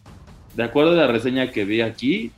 de 0.54 0.62
acuerdo 0.62 0.92
a 0.92 0.96
la 0.96 1.06
reseña 1.06 1.50
que 1.50 1.64
vi 1.64 1.80
aquí, 1.80 2.32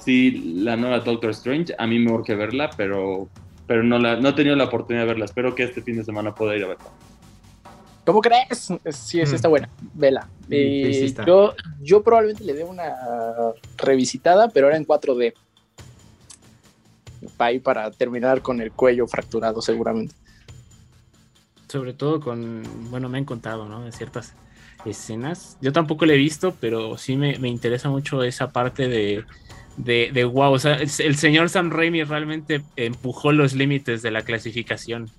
sí, 0.00 0.54
la 0.62 0.76
nueva 0.76 1.00
Doctor 1.00 1.30
Strange, 1.30 1.74
a 1.78 1.86
mí 1.86 1.98
me 1.98 2.12
urge 2.12 2.34
verla, 2.34 2.70
pero, 2.76 3.28
pero 3.66 3.82
no, 3.82 3.98
la, 3.98 4.16
no 4.16 4.28
he 4.30 4.32
tenido 4.34 4.56
la 4.56 4.64
oportunidad 4.64 5.04
de 5.04 5.08
verla. 5.08 5.24
Espero 5.24 5.54
que 5.54 5.64
este 5.64 5.82
fin 5.82 5.96
de 5.96 6.04
semana 6.04 6.34
pueda 6.34 6.56
ir 6.56 6.64
a 6.64 6.68
verla. 6.68 6.90
¿Cómo 8.04 8.20
crees? 8.20 8.72
Sí, 8.90 9.24
sí 9.24 9.34
está 9.34 9.48
buena. 9.48 9.68
Vela. 9.94 10.28
Eh, 10.50 11.14
yo, 11.26 11.54
yo 11.80 12.02
probablemente 12.02 12.44
le 12.44 12.54
dé 12.54 12.64
una 12.64 12.92
revisitada, 13.76 14.48
pero 14.48 14.66
ahora 14.66 14.76
en 14.76 14.86
4D. 14.86 15.34
Para, 17.36 17.60
para 17.60 17.90
terminar 17.90 18.40
con 18.40 18.60
el 18.60 18.72
cuello 18.72 19.06
fracturado, 19.06 19.60
seguramente 19.60 20.14
sobre 21.70 21.94
todo 21.94 22.20
con, 22.20 22.62
bueno, 22.90 23.08
me 23.08 23.18
han 23.18 23.24
contado, 23.24 23.68
¿no? 23.68 23.84
De 23.84 23.92
ciertas 23.92 24.34
escenas. 24.84 25.56
Yo 25.60 25.72
tampoco 25.72 26.04
le 26.06 26.14
he 26.14 26.18
visto, 26.18 26.54
pero 26.60 26.98
sí 26.98 27.16
me, 27.16 27.36
interesa 27.48 27.88
mucho 27.88 28.22
esa 28.22 28.50
parte 28.50 28.88
de, 28.88 29.24
de, 29.76 30.24
wow, 30.24 30.52
o 30.52 30.58
sea, 30.58 30.74
el, 30.76 31.16
señor 31.16 31.48
Sam 31.48 31.70
Raimi 31.70 32.02
realmente 32.02 32.62
empujó 32.76 33.32
los 33.32 33.54
límites 33.54 34.02
de 34.02 34.10
la 34.10 34.22
clasificación. 34.22 35.10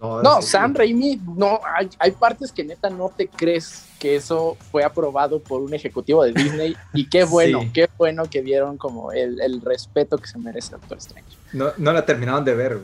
No, 0.00 0.40
Sam 0.40 0.74
Raimi, 0.74 1.20
no, 1.36 1.60
hay, 1.76 1.90
hay, 1.98 2.12
partes 2.12 2.52
que 2.52 2.64
neta 2.64 2.88
no 2.88 3.12
te 3.14 3.28
crees 3.28 3.86
que 3.98 4.16
eso 4.16 4.56
fue 4.70 4.82
aprobado 4.82 5.40
por 5.40 5.60
un 5.60 5.74
ejecutivo 5.74 6.24
de 6.24 6.32
Disney 6.32 6.74
y 6.94 7.10
qué 7.10 7.24
bueno, 7.24 7.60
qué 7.74 7.86
bueno 7.98 8.24
que 8.24 8.40
dieron 8.40 8.78
como 8.78 9.12
el, 9.12 9.60
respeto 9.60 10.16
que 10.16 10.26
se 10.26 10.38
merece 10.38 10.72
Doctor 10.72 10.96
Strange. 10.96 11.36
No, 11.52 11.66
no 11.76 11.92
la 11.92 12.06
terminaron 12.06 12.46
de 12.46 12.54
ver, 12.54 12.80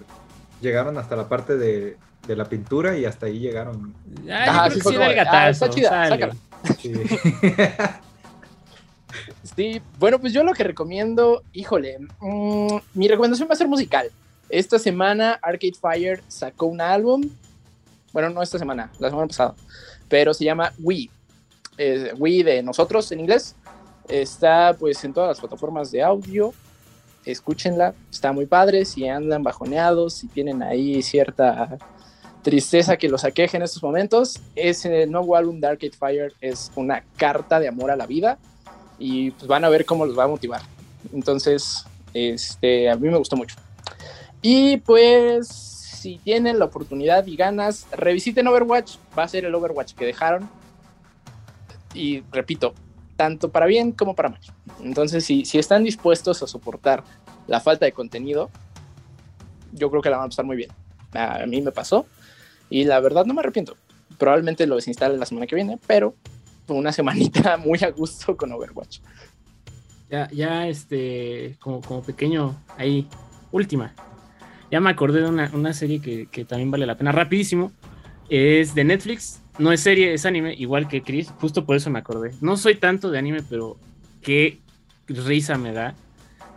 llegaron 0.60 0.98
hasta 0.98 1.16
la 1.16 1.26
parte 1.26 1.56
de 1.56 1.96
de 2.26 2.36
la 2.36 2.44
pintura 2.44 2.96
y 2.96 3.04
hasta 3.04 3.26
ahí 3.26 3.38
llegaron. 3.38 3.94
Ah, 4.30 4.68
sí, 4.72 4.80
sí, 4.80 4.96
ah, 4.96 5.50
está 5.50 5.70
chida, 5.70 6.30
Sí. 9.56 9.80
bueno, 9.98 10.18
pues 10.18 10.32
yo 10.32 10.42
lo 10.44 10.52
que 10.52 10.64
recomiendo, 10.64 11.42
híjole, 11.52 11.98
mm, 12.20 12.76
mi 12.94 13.08
recomendación 13.08 13.48
va 13.48 13.54
a 13.54 13.56
ser 13.56 13.68
musical. 13.68 14.10
Esta 14.48 14.78
semana 14.78 15.38
Arcade 15.42 15.74
Fire 15.80 16.22
sacó 16.28 16.66
un 16.66 16.80
álbum, 16.80 17.22
bueno, 18.12 18.30
no 18.30 18.42
esta 18.42 18.58
semana, 18.58 18.90
la 18.98 19.08
semana 19.08 19.28
pasada, 19.28 19.54
pero 20.08 20.34
se 20.34 20.44
llama 20.44 20.72
We, 20.80 21.08
eh, 21.78 22.12
We 22.18 22.44
de 22.44 22.62
nosotros 22.62 23.10
en 23.12 23.20
inglés. 23.20 23.54
Está 24.08 24.76
pues 24.78 25.02
en 25.04 25.12
todas 25.12 25.30
las 25.30 25.40
plataformas 25.40 25.90
de 25.90 26.02
audio, 26.02 26.52
escúchenla, 27.24 27.94
está 28.10 28.32
muy 28.32 28.46
padre, 28.46 28.84
si 28.84 29.08
andan 29.08 29.42
bajoneados, 29.42 30.14
si 30.14 30.28
tienen 30.28 30.62
ahí 30.62 31.02
cierta 31.02 31.78
tristeza 32.46 32.96
que 32.96 33.08
los 33.08 33.24
aqueje 33.24 33.56
en 33.56 33.64
estos 33.64 33.82
momentos. 33.82 34.40
Ese 34.54 35.08
nuevo 35.08 35.34
álbum 35.34 35.58
Dark 35.58 35.80
Fire 35.98 36.32
es 36.40 36.70
una 36.76 37.02
carta 37.16 37.58
de 37.58 37.66
amor 37.66 37.90
a 37.90 37.96
la 37.96 38.06
vida 38.06 38.38
y 39.00 39.32
pues 39.32 39.48
van 39.48 39.64
a 39.64 39.68
ver 39.68 39.84
cómo 39.84 40.06
los 40.06 40.16
va 40.16 40.24
a 40.24 40.28
motivar. 40.28 40.62
Entonces, 41.12 41.84
este, 42.14 42.88
a 42.88 42.94
mí 42.94 43.08
me 43.08 43.16
gustó 43.16 43.34
mucho. 43.34 43.56
Y 44.42 44.76
pues, 44.76 45.48
si 45.48 46.18
tienen 46.18 46.60
la 46.60 46.66
oportunidad 46.66 47.26
y 47.26 47.34
ganas, 47.34 47.88
revisiten 47.90 48.46
Overwatch. 48.46 48.94
Va 49.18 49.24
a 49.24 49.28
ser 49.28 49.44
el 49.44 49.52
Overwatch 49.52 49.94
que 49.94 50.06
dejaron. 50.06 50.48
Y 51.94 52.22
repito, 52.30 52.74
tanto 53.16 53.50
para 53.50 53.66
bien 53.66 53.90
como 53.90 54.14
para 54.14 54.28
mal. 54.28 54.40
Entonces, 54.84 55.24
si, 55.24 55.44
si 55.44 55.58
están 55.58 55.82
dispuestos 55.82 56.44
a 56.44 56.46
soportar 56.46 57.02
la 57.48 57.58
falta 57.58 57.86
de 57.86 57.90
contenido, 57.90 58.50
yo 59.72 59.90
creo 59.90 60.00
que 60.00 60.10
la 60.10 60.18
van 60.18 60.26
a 60.26 60.28
pasar 60.28 60.44
muy 60.44 60.56
bien. 60.56 60.70
A 61.12 61.44
mí 61.46 61.60
me 61.60 61.72
pasó 61.72 62.06
y 62.70 62.84
la 62.84 63.00
verdad 63.00 63.24
no 63.24 63.34
me 63.34 63.40
arrepiento. 63.40 63.76
Probablemente 64.18 64.66
lo 64.66 64.76
desinstale 64.76 65.16
la 65.16 65.26
semana 65.26 65.46
que 65.46 65.54
viene, 65.54 65.78
pero 65.86 66.14
una 66.68 66.92
semanita 66.92 67.56
muy 67.56 67.78
a 67.82 67.90
gusto 67.90 68.36
con 68.36 68.52
Overwatch. 68.52 69.00
Ya, 70.10 70.28
ya 70.30 70.68
este, 70.68 71.56
como, 71.58 71.80
como 71.80 72.02
pequeño, 72.02 72.56
ahí, 72.76 73.08
última. 73.50 73.94
Ya 74.70 74.80
me 74.80 74.90
acordé 74.90 75.20
de 75.20 75.28
una, 75.28 75.72
serie 75.72 76.00
que, 76.00 76.26
que, 76.26 76.44
también 76.44 76.70
vale 76.70 76.86
la 76.86 76.96
pena. 76.96 77.12
Rapidísimo. 77.12 77.72
Es 78.28 78.74
de 78.74 78.84
Netflix. 78.84 79.40
No 79.58 79.72
es 79.72 79.80
serie, 79.80 80.12
es 80.12 80.26
anime, 80.26 80.54
igual 80.54 80.88
que 80.88 81.02
Chris. 81.02 81.32
Justo 81.40 81.64
por 81.64 81.76
eso 81.76 81.88
me 81.90 81.98
acordé. 81.98 82.32
No 82.40 82.56
soy 82.56 82.74
tanto 82.74 83.10
de 83.10 83.18
anime, 83.18 83.42
pero 83.48 83.76
qué 84.22 84.58
risa 85.06 85.56
me 85.56 85.72
da 85.72 85.94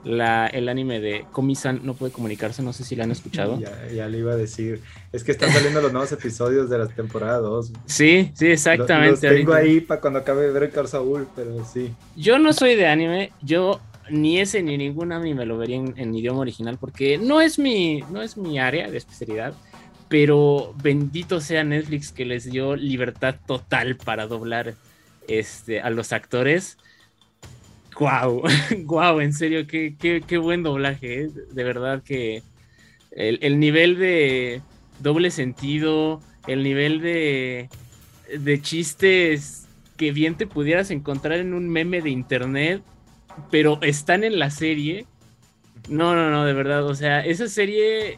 la, 0.03 0.47
el 0.47 0.69
anime 0.69 0.99
de 0.99 1.25
Komi-san 1.31 1.81
no 1.83 1.93
puede 1.93 2.11
comunicarse, 2.11 2.63
no 2.63 2.73
sé 2.73 2.83
si 2.83 2.95
la 2.95 3.03
han 3.03 3.11
escuchado. 3.11 3.59
Ya, 3.59 4.07
le 4.07 4.17
iba 4.17 4.33
a 4.33 4.35
decir, 4.35 4.81
es 5.11 5.23
que 5.23 5.31
están 5.31 5.51
saliendo 5.51 5.81
los 5.81 5.91
nuevos 5.91 6.11
episodios 6.11 6.69
de 6.69 6.77
la 6.77 6.87
temporada 6.87 7.39
2. 7.39 7.73
Sí, 7.85 8.31
sí, 8.33 8.47
exactamente. 8.47 9.27
Los, 9.27 9.37
tengo 9.37 9.53
ahí 9.53 9.81
para 9.81 9.99
cuando 9.99 10.19
acabe 10.19 10.43
de 10.43 10.51
ver 10.51 10.71
el 10.73 10.87
Saúl, 10.87 11.27
pero 11.35 11.65
sí. 11.65 11.93
Yo 12.15 12.39
no 12.39 12.53
soy 12.53 12.75
de 12.75 12.87
anime, 12.87 13.31
yo 13.41 13.81
ni 14.09 14.39
ese 14.39 14.63
ni 14.63 14.77
ningún 14.77 15.11
anime 15.11 15.39
me 15.39 15.45
lo 15.45 15.57
vería 15.57 15.77
en, 15.77 16.15
idioma 16.15 16.39
original 16.39 16.77
porque 16.79 17.17
no 17.17 17.41
es, 17.41 17.59
mi, 17.59 18.01
no 18.11 18.21
es 18.21 18.37
mi 18.37 18.59
área 18.59 18.89
de 18.89 18.97
especialidad, 18.97 19.53
pero 20.07 20.73
bendito 20.81 21.41
sea 21.41 21.63
Netflix 21.63 22.11
que 22.11 22.25
les 22.25 22.49
dio 22.49 22.75
libertad 22.75 23.35
total 23.45 23.97
para 23.97 24.27
doblar 24.27 24.75
este, 25.27 25.81
a 25.81 25.89
los 25.89 26.13
actores 26.13 26.77
Guau, 27.99 28.43
guau, 28.85 29.19
en 29.19 29.33
serio, 29.33 29.67
qué, 29.67 29.93
qué, 30.25 30.37
buen 30.37 30.63
doblaje, 30.63 31.23
¿eh? 31.23 31.29
de 31.51 31.63
verdad 31.65 32.01
que 32.01 32.43
el, 33.11 33.59
nivel 33.59 33.99
de 33.99 34.61
doble 34.99 35.31
sentido, 35.31 36.21
el 36.47 36.63
nivel 36.63 37.01
de, 37.01 37.69
de 38.39 38.61
chistes 38.61 39.67
que 39.97 40.13
bien 40.13 40.35
te 40.35 40.47
pudieras 40.47 40.91
encontrar 40.91 41.39
en 41.39 41.53
un 41.53 41.67
meme 41.67 42.01
de 42.01 42.09
internet, 42.09 42.81
pero 43.51 43.79
están 43.81 44.23
en 44.23 44.39
la 44.39 44.49
serie. 44.49 45.05
No, 45.89 46.15
no, 46.15 46.29
no, 46.29 46.45
de 46.45 46.53
verdad, 46.53 46.85
o 46.85 46.95
sea, 46.95 47.25
esa 47.25 47.49
serie 47.49 48.17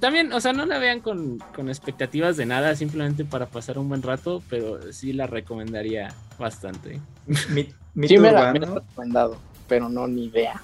también, 0.00 0.34
o 0.34 0.40
sea, 0.40 0.52
no 0.52 0.66
la 0.66 0.78
vean 0.78 1.00
con, 1.00 1.38
con, 1.54 1.70
expectativas 1.70 2.36
de 2.36 2.44
nada, 2.44 2.76
simplemente 2.76 3.24
para 3.24 3.46
pasar 3.46 3.78
un 3.78 3.88
buen 3.88 4.02
rato, 4.02 4.42
pero 4.50 4.92
sí 4.92 5.14
la 5.14 5.26
recomendaría 5.26 6.12
bastante. 6.38 7.00
Mi, 7.26 8.08
sí, 8.08 8.18
me 8.18 8.32
la, 8.32 8.50
he 8.50 8.52
recomendado, 8.52 9.36
pero 9.68 9.88
no, 9.88 10.06
ni 10.06 10.26
idea. 10.26 10.62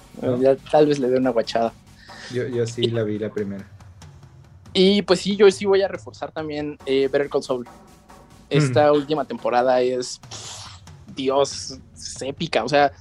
tal 0.71 0.87
vez 0.87 0.99
le 0.99 1.09
dé 1.09 1.17
una 1.17 1.31
guachada. 1.31 1.73
Yo, 2.33 2.47
yo 2.47 2.65
sí 2.67 2.87
la 2.87 3.03
vi 3.03 3.17
la 3.19 3.29
primera. 3.29 3.65
Y 4.73 5.01
pues 5.01 5.19
sí, 5.21 5.35
yo 5.35 5.49
sí 5.51 5.65
voy 5.65 5.81
a 5.81 5.87
reforzar 5.87 6.31
también 6.31 6.77
eh, 6.85 7.09
Better 7.11 7.29
Call 7.29 7.43
Saul. 7.43 7.67
Esta 8.49 8.91
mm. 8.91 8.95
última 8.95 9.25
temporada 9.25 9.81
es, 9.81 10.19
Dios, 11.15 11.79
es 11.93 12.21
épica. 12.21 12.63
O 12.63 12.69
sea, 12.69 12.91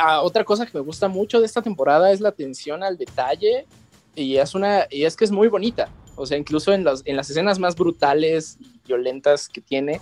ah, 0.00 0.20
otra 0.20 0.44
cosa 0.44 0.66
que 0.66 0.72
me 0.74 0.84
gusta 0.84 1.08
mucho 1.08 1.40
de 1.40 1.46
esta 1.46 1.62
temporada 1.62 2.12
es 2.12 2.20
la 2.20 2.28
atención 2.28 2.82
al 2.82 2.96
detalle 2.96 3.66
y 4.14 4.36
es 4.36 4.54
una 4.54 4.86
y 4.90 5.04
es 5.04 5.16
que 5.16 5.24
es 5.24 5.30
muy 5.30 5.48
bonita. 5.48 5.88
O 6.16 6.26
sea, 6.26 6.36
incluso 6.36 6.72
en 6.72 6.84
las, 6.84 7.02
en 7.04 7.16
las 7.16 7.30
escenas 7.30 7.58
más 7.58 7.74
brutales 7.74 8.58
y 8.60 8.80
violentas 8.86 9.48
que 9.48 9.60
tiene, 9.60 10.00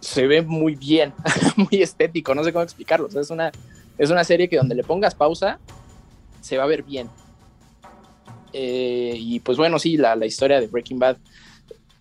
se 0.00 0.26
ve 0.26 0.42
muy 0.42 0.74
bien, 0.74 1.12
muy 1.56 1.82
estético, 1.82 2.34
no 2.34 2.42
sé 2.42 2.52
cómo 2.52 2.62
explicarlo. 2.62 3.08
es, 3.08 3.30
una, 3.30 3.52
es 3.98 4.10
una 4.10 4.24
serie 4.24 4.48
que 4.48 4.56
donde 4.56 4.74
le 4.74 4.82
pongas 4.82 5.14
pausa, 5.14 5.58
se 6.40 6.56
va 6.56 6.64
a 6.64 6.66
ver 6.66 6.82
bien. 6.82 7.08
Eh, 8.52 9.14
y 9.16 9.40
pues 9.40 9.58
bueno, 9.58 9.78
sí, 9.78 9.96
la, 9.96 10.16
la, 10.16 10.26
historia 10.26 10.60
de 10.60 10.66
Breaking 10.66 10.98
Bad 10.98 11.18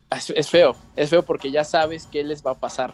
Es, 0.10 0.32
es 0.32 0.50
feo, 0.50 0.76
es 0.96 1.12
feo 1.12 1.22
porque 1.22 1.52
ya 1.52 1.64
sabes 1.64 2.08
qué 2.12 2.24
les 2.24 2.44
va 2.44 2.52
a 2.52 2.56
pasar, 2.56 2.92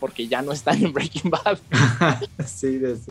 porque 0.00 0.26
ya 0.26 0.42
no 0.42 0.52
están 0.52 0.84
en 0.84 0.92
Breaking 0.92 1.30
Bad. 1.30 1.58
sí, 2.46 2.80
es, 2.82 3.02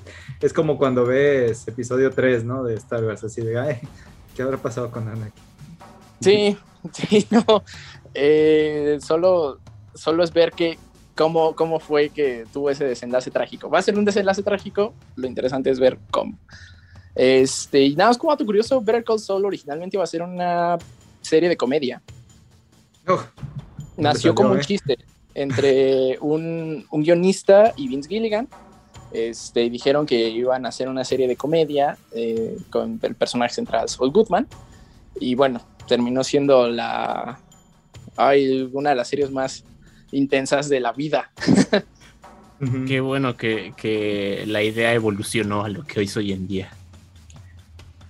es 0.41 0.51
como 0.51 0.77
cuando 0.77 1.05
ves 1.05 1.67
episodio 1.67 2.11
3, 2.11 2.43
¿no? 2.43 2.63
De 2.63 2.75
Star 2.75 3.05
Wars, 3.05 3.23
así 3.23 3.41
de, 3.41 3.57
ay, 3.57 3.77
¿qué 4.35 4.41
habrá 4.41 4.57
pasado 4.57 4.91
con 4.91 5.07
Anakin? 5.07 5.43
Sí, 6.19 6.57
sí, 6.91 7.27
no. 7.29 7.63
eh, 8.13 8.97
solo, 9.01 9.59
solo 9.93 10.23
es 10.23 10.33
ver 10.33 10.51
que 10.51 10.77
cómo, 11.15 11.55
cómo 11.55 11.79
fue 11.79 12.09
que 12.09 12.45
tuvo 12.51 12.69
ese 12.69 12.85
desenlace 12.85 13.31
trágico. 13.31 13.69
Va 13.69 13.79
a 13.79 13.81
ser 13.81 13.97
un 13.97 14.05
desenlace 14.05 14.43
trágico, 14.43 14.93
lo 15.15 15.27
interesante 15.27 15.69
es 15.69 15.79
ver 15.79 15.97
cómo. 16.11 16.37
Este, 17.15 17.81
y 17.81 17.95
nada 17.95 18.09
más 18.09 18.17
como 18.17 18.33
dato 18.33 18.45
curioso, 18.45 18.81
Better 18.81 19.03
Call 19.03 19.19
Saul 19.19 19.45
originalmente 19.45 19.95
iba 19.95 20.03
a 20.03 20.07
ser 20.07 20.21
una 20.21 20.77
serie 21.21 21.49
de 21.49 21.57
comedia. 21.57 22.01
Oh, 23.07 23.23
Nació 23.97 24.19
salió, 24.19 24.35
como 24.35 24.51
un 24.51 24.59
eh? 24.59 24.63
chiste 24.63 24.97
entre 25.33 26.17
un, 26.19 26.85
un 26.89 27.03
guionista 27.03 27.73
y 27.77 27.87
Vince 27.87 28.09
Gilligan. 28.09 28.47
Este, 29.11 29.69
dijeron 29.69 30.05
que 30.05 30.29
iban 30.29 30.65
a 30.65 30.69
hacer 30.69 30.89
una 30.89 31.05
serie 31.05 31.27
de 31.27 31.37
comedia 31.37 31.97
eh, 32.11 32.57
con 32.69 32.99
el 33.01 33.15
personaje 33.15 33.53
central 33.53 33.87
Saul 33.87 34.11
Goodman. 34.11 34.47
Y 35.19 35.35
bueno, 35.35 35.61
terminó 35.87 36.23
siendo 36.23 36.67
la 36.67 37.39
ay, 38.17 38.69
una 38.73 38.91
de 38.91 38.95
las 38.95 39.07
series 39.07 39.31
más 39.31 39.63
intensas 40.11 40.69
de 40.69 40.79
la 40.79 40.93
vida. 40.93 41.31
Qué 42.87 42.99
bueno 43.01 43.35
que, 43.37 43.73
que 43.75 44.45
la 44.47 44.63
idea 44.63 44.93
evolucionó 44.93 45.63
a 45.65 45.69
lo 45.69 45.83
que 45.85 45.99
hoy 45.99 46.05
es 46.05 46.15
hoy 46.17 46.31
en 46.31 46.47
día. 46.47 46.69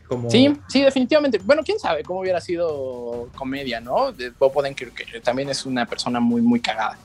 Como, 0.08 0.30
Sí, 0.30 0.56
sí, 0.68 0.84
definitivamente. 0.84 1.39
Bueno, 1.43 1.64
quién 1.66 1.80
sabe 1.80 2.04
cómo 2.04 2.20
hubiera 2.22 2.39
sido 2.39 3.28
comedia, 3.36 3.80
¿no? 3.82 4.12
De 4.12 4.30
Bob 4.30 4.56
Odenkirk, 4.56 4.93
que 4.93 5.20
también 5.20 5.50
es 5.50 5.66
una 5.66 5.86
persona 5.88 6.20
muy, 6.20 6.41
muy 6.41 6.60
cagada. 6.60 6.98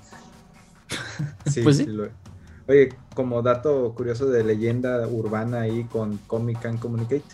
sí, 1.47 1.63
Pues 1.63 1.79
sí 1.79 1.85
sí. 1.85 1.91
lo- 1.91 2.11
Oye, 2.69 2.91
como 3.15 3.43
dato 3.43 3.93
curioso 3.97 4.27
de 4.27 4.45
leyenda 4.45 5.05
urbana 5.09 5.63
ahí 5.63 5.85
con 5.85 6.19
Comic 6.19 6.65
and 6.67 6.79
Communicate, 6.79 7.25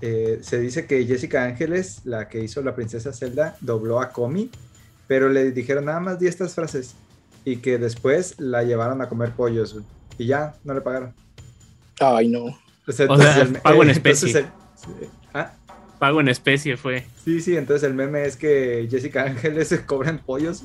eh, 0.00 0.38
se 0.42 0.60
dice 0.60 0.86
que 0.86 1.04
Jessica 1.06 1.42
Ángeles, 1.44 2.02
la 2.04 2.28
que 2.28 2.44
hizo 2.44 2.62
la 2.62 2.74
princesa 2.76 3.12
Zelda, 3.12 3.56
dobló 3.60 4.00
a 4.00 4.10
Comi, 4.10 4.48
pero 5.10 5.28
le 5.28 5.50
dijeron 5.50 5.86
nada 5.86 5.98
más 5.98 6.20
di 6.20 6.28
estas 6.28 6.54
frases 6.54 6.94
y 7.44 7.56
que 7.56 7.78
después 7.78 8.36
la 8.38 8.62
llevaron 8.62 9.02
a 9.02 9.08
comer 9.08 9.32
pollos 9.32 9.72
güey, 9.72 9.84
y 10.18 10.26
ya 10.26 10.54
no 10.62 10.72
le 10.72 10.80
pagaron. 10.82 11.12
Ay, 11.98 12.28
no. 12.28 12.44
O 12.44 12.92
sea, 12.92 13.06
O 13.10 13.16
sea, 13.16 13.26
entonces 13.32 13.36
el- 13.56 13.60
pago 13.60 13.82
en 13.82 13.90
entonces 13.96 14.22
especie. 14.36 14.40
el- 15.02 15.08
ah, 15.34 15.50
Pago 15.98 16.20
en 16.20 16.28
especie 16.28 16.76
fue. 16.76 17.04
Sí, 17.24 17.40
sí, 17.40 17.56
entonces 17.56 17.88
el 17.88 17.94
meme 17.94 18.24
es 18.24 18.36
que 18.36 18.86
Jessica 18.88 19.24
Ángeles 19.24 19.66
se 19.66 19.84
cobran 19.84 20.20
pollos. 20.20 20.62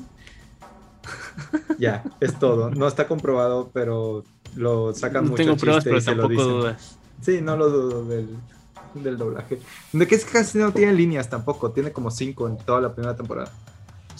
ya, 1.80 2.04
es 2.20 2.38
todo. 2.38 2.70
No 2.70 2.86
está 2.86 3.08
comprobado, 3.08 3.70
pero 3.74 4.22
lo 4.54 4.94
sacan 4.94 5.24
No 5.24 5.30
mucho 5.30 5.42
tengo 5.42 5.56
pruebas, 5.56 5.82
chiste 5.82 5.90
y 5.90 5.92
pero 5.92 6.00
se 6.02 6.14
lo 6.14 6.22
tampoco 6.22 6.42
dicen. 6.44 6.60
dudas. 6.60 6.98
Sí, 7.20 7.40
no 7.42 7.56
lo 7.56 7.68
dudo 7.68 8.04
del, 8.04 8.28
del 8.94 9.18
doblaje. 9.18 9.58
De 9.92 10.06
que 10.06 10.14
es 10.14 10.24
que 10.24 10.32
casi 10.34 10.58
no 10.58 10.72
tiene 10.72 10.92
líneas 10.92 11.28
tampoco, 11.28 11.72
tiene 11.72 11.90
como 11.90 12.12
cinco 12.12 12.46
en 12.48 12.56
toda 12.58 12.80
la 12.80 12.94
primera 12.94 13.16
temporada. 13.16 13.50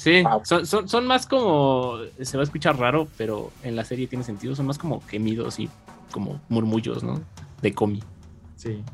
Sí, 0.07 0.23
Wow. 0.23 0.43
son, 0.45 0.65
son, 0.67 0.89
son 0.89 1.05
más 1.05 1.27
como. 1.27 1.97
Se 2.23 2.37
va 2.37 2.43
a 2.43 2.45
escuchar 2.45 2.79
raro, 2.79 3.09
pero 3.19 3.51
en 3.65 3.75
la 3.75 3.85
serie 3.85 4.07
tiene 4.07 4.23
sentido. 4.23 4.55
Son 4.55 4.65
más 4.65 4.79
como 4.79 5.01
gemidos 5.01 5.59
y 5.59 5.69
como 6.13 6.41
murmullos, 6.49 7.03
¿no? 7.03 7.21
De 7.61 7.75
comi. 7.75 8.01
Sí. 8.55 8.85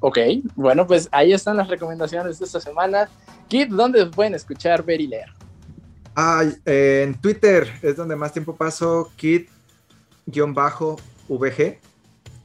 Ok, 0.00 0.18
bueno, 0.56 0.86
pues 0.86 1.08
ahí 1.12 1.32
están 1.32 1.56
las 1.56 1.68
recomendaciones 1.68 2.38
de 2.38 2.44
esta 2.44 2.60
semana. 2.60 3.08
Kid, 3.48 3.68
¿dónde 3.70 4.04
pueden 4.04 4.34
escuchar, 4.34 4.84
ver 4.84 5.00
y 5.00 5.06
leer? 5.06 5.32
Ay, 6.14 6.52
eh, 6.66 7.04
en 7.06 7.14
Twitter 7.14 7.66
es 7.80 7.96
donde 7.96 8.14
más 8.14 8.34
tiempo 8.34 8.54
paso, 8.54 9.10
kid-vg. 9.16 9.48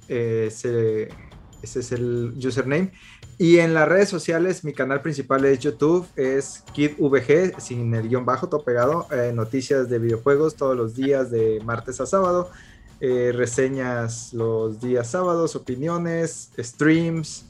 Eh, 0.08 0.46
ese, 0.48 1.10
ese 1.62 1.80
es 1.82 1.92
el 1.92 2.34
username. 2.38 2.94
Y 3.38 3.60
en 3.60 3.74
las 3.74 3.88
redes 3.88 4.08
sociales, 4.10 4.64
mi 4.64 4.72
canal 4.74 5.02
principal 5.02 5.44
es 5.46 5.60
YouTube, 5.60 6.08
es 6.16 6.64
KidVG, 6.74 7.60
sin 7.60 7.94
el 7.94 8.08
guion 8.08 8.26
bajo, 8.26 8.48
todo 8.48 8.64
pegado. 8.64 9.08
eh, 9.12 9.32
noticias 9.34 9.90
de 9.90 10.00
videojuegos 10.00 10.56
todos 10.56 10.76
los 10.78 10.96
días, 10.96 11.32
de 11.32 11.62
martes 11.66 12.00
a 12.00 12.06
sábado. 12.06 12.50
eh, 13.02 13.34
reseñas 13.36 14.34
los 14.34 14.80
días 14.80 15.12
sábados, 15.12 15.56
opiniones, 15.56 16.52
streams. 16.58 17.46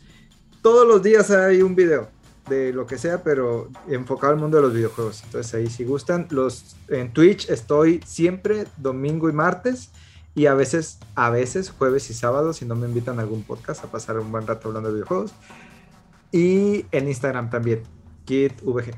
Todos 0.63 0.87
los 0.87 1.03
días 1.03 1.29
hay 1.29 1.61
un 1.61 1.75
video 1.75 2.09
de 2.49 2.73
lo 2.73 2.85
que 2.87 2.97
sea, 2.97 3.23
pero 3.23 3.69
enfocado 3.87 4.33
al 4.33 4.39
mundo 4.39 4.57
de 4.57 4.63
los 4.63 4.73
videojuegos. 4.73 5.23
Entonces 5.23 5.53
ahí 5.53 5.69
si 5.69 5.83
gustan, 5.83 6.27
los 6.31 6.75
en 6.87 7.13
Twitch 7.13 7.49
estoy 7.49 8.01
siempre 8.05 8.65
domingo 8.77 9.29
y 9.29 9.33
martes 9.33 9.91
y 10.33 10.47
a 10.47 10.53
veces 10.55 10.97
a 11.15 11.29
veces 11.29 11.69
jueves 11.71 12.09
y 12.09 12.13
sábados 12.13 12.57
si 12.57 12.65
no 12.65 12.75
me 12.75 12.87
invitan 12.87 13.19
a 13.19 13.21
algún 13.21 13.43
podcast 13.43 13.83
a 13.83 13.87
pasar 13.91 14.19
un 14.19 14.31
buen 14.31 14.45
rato 14.47 14.67
hablando 14.67 14.89
de 14.89 14.95
videojuegos. 14.95 15.31
Y 16.35 16.85
en 16.91 17.07
Instagram 17.07 17.49
también, 17.49 17.81
KidVG. 18.25 18.93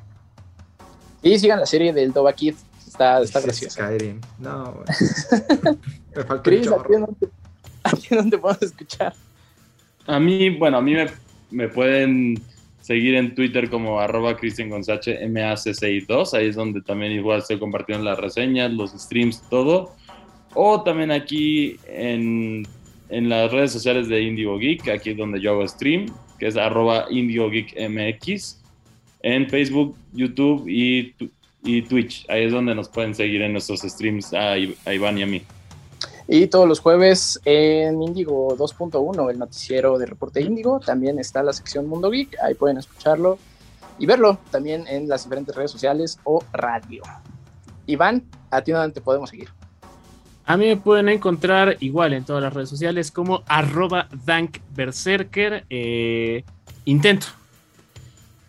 Y 1.22 1.38
sigan 1.38 1.60
la 1.60 1.68
serie 1.68 1.94
del 1.94 2.12
Doba 2.12 2.34
Kid, 2.34 2.56
está, 2.88 3.22
está 3.22 3.42
graciosa. 3.42 3.86
Skyrim. 3.86 4.20
No, 4.40 4.74
güey. 4.74 4.86
me 6.16 6.24
falta 6.24 6.34
un 6.34 6.42
Chris, 6.42 6.68
¿a 7.84 7.92
ti 7.92 8.16
dónde, 8.16 8.40
podemos 8.40 8.64
escuchar? 8.64 9.14
A 10.08 10.20
mí, 10.20 10.50
bueno, 10.50 10.78
a 10.78 10.82
mí 10.82 10.96
me, 10.96 11.06
me 11.52 11.70
pueden 11.70 12.42
seguir 12.82 13.14
en 13.14 13.36
Twitter 13.36 13.70
como 13.70 14.00
arroba 14.00 14.36
Cristian 14.36 14.72
Gonzache 14.72 15.24
MACCI2, 15.28 16.34
ahí 16.34 16.48
es 16.48 16.56
donde 16.56 16.82
también 16.82 17.12
igual 17.12 17.38
estoy 17.38 17.60
compartiendo 17.60 18.04
las 18.04 18.18
reseñas, 18.18 18.72
los 18.72 18.94
streams, 18.94 19.44
todo. 19.48 19.94
O 20.56 20.82
también 20.82 21.12
aquí 21.12 21.78
en, 21.86 22.68
en 23.10 23.30
las 23.30 23.52
redes 23.52 23.74
sociales 23.74 24.08
de 24.08 24.24
Indigo 24.24 24.58
Geek, 24.58 24.90
aquí 24.90 25.12
es 25.12 25.18
donde 25.18 25.40
yo 25.40 25.52
hago 25.52 25.68
stream, 25.68 26.08
que 26.38 26.48
es 26.48 26.58
arroba 26.58 27.06
Indigo 27.10 27.50
Geek 27.50 27.76
MX, 27.90 28.62
en 29.22 29.50
Facebook, 29.50 29.96
YouTube 30.14 30.68
y, 30.68 31.16
y 31.64 31.82
Twitch. 31.84 32.26
Ahí 32.30 32.46
es 32.46 32.52
donde 32.52 32.76
nos 32.76 32.90
pueden 32.90 33.16
seguir 33.16 33.42
en 33.42 33.54
nuestros 33.54 33.82
streams 33.82 34.34
a, 34.34 34.52
a 34.52 34.94
Iván 34.94 35.18
y 35.18 35.24
a 35.24 35.28
mí. 35.28 35.42
Y 36.28 36.48
todos 36.48 36.68
los 36.68 36.80
jueves 36.80 37.40
en 37.46 38.02
Indigo 38.02 38.58
2.1, 38.58 39.32
el 39.32 39.40
noticiero 39.40 39.98
de 39.98 40.06
Reporte 40.06 40.42
Indigo, 40.42 40.80
también 40.80 41.20
está 41.20 41.42
la 41.42 41.54
sección 41.54 41.88
Mundo 41.88 42.10
Geek, 42.10 42.38
ahí 42.44 42.54
pueden 42.54 42.78
escucharlo 42.78 43.40
y 43.98 44.06
verlo 44.06 44.38
también 44.52 44.86
en 44.88 45.08
las 45.08 45.24
diferentes 45.24 45.56
redes 45.56 45.72
sociales 45.72 46.20
o 46.26 46.44
radio. 46.52 47.02
Iván, 47.86 48.26
¿a 48.52 48.62
ti 48.62 48.74
dónde 48.74 48.94
te 48.94 49.02
podemos 49.02 49.30
seguir? 49.30 49.57
A 50.48 50.56
mí 50.56 50.66
me 50.66 50.78
pueden 50.78 51.10
encontrar 51.10 51.76
igual 51.82 52.14
en 52.14 52.24
todas 52.24 52.42
las 52.42 52.54
redes 52.54 52.70
sociales 52.70 53.12
como 53.12 53.44
arroba 53.48 54.08
dankberserker. 54.26 55.66
eh, 55.70 56.46
intento. 56.86 57.28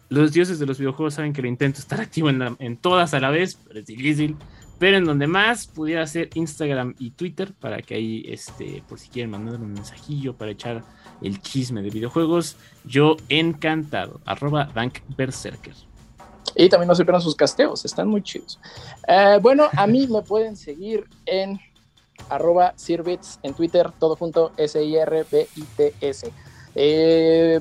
Los 0.08 0.32
dioses 0.32 0.60
de 0.60 0.66
los 0.66 0.78
videojuegos 0.78 1.14
saben 1.14 1.32
que 1.32 1.42
lo 1.42 1.48
intento 1.48 1.80
estar 1.80 2.00
activo 2.00 2.30
en, 2.30 2.76
todas 2.76 3.14
a 3.14 3.20
la 3.20 3.30
vez, 3.30 3.58
pero 3.66 3.80
es 3.80 3.86
difícil. 3.86 4.36
Pero 4.78 4.96
en 4.96 5.06
donde 5.06 5.26
más 5.26 5.66
pudiera 5.66 6.06
ser 6.06 6.30
Instagram 6.34 6.94
y 7.00 7.10
Twitter, 7.10 7.52
para 7.52 7.82
que 7.82 7.96
ahí, 7.96 8.24
este, 8.28 8.80
por 8.88 9.00
si 9.00 9.08
quieren 9.08 9.32
mandar 9.32 9.56
un 9.56 9.72
mensajillo 9.72 10.34
para 10.34 10.52
echar 10.52 10.84
el 11.20 11.42
chisme 11.42 11.82
de 11.82 11.90
videojuegos, 11.90 12.56
yo 12.84 13.16
encantado. 13.28 14.20
Arroba 14.24 14.70
dankberserker. 14.72 15.74
Y 16.54 16.68
también 16.68 16.88
no 16.88 16.94
se 16.94 17.04
pierdan 17.04 17.22
sus 17.22 17.34
casteos, 17.34 17.84
están 17.84 18.06
muy 18.06 18.22
chidos. 18.22 18.60
Eh, 19.08 19.38
bueno, 19.42 19.68
a 19.76 19.86
mí 19.88 20.06
me 20.06 20.22
pueden 20.22 20.56
seguir 20.56 21.04
en 21.26 21.58
arroba 22.28 22.72
Sirbits 22.76 23.38
en 23.42 23.54
Twitter, 23.54 23.90
todo 23.98 24.16
junto, 24.16 24.52
S-I-R-B-I-T-S. 24.56 26.32
Eh, 26.74 27.60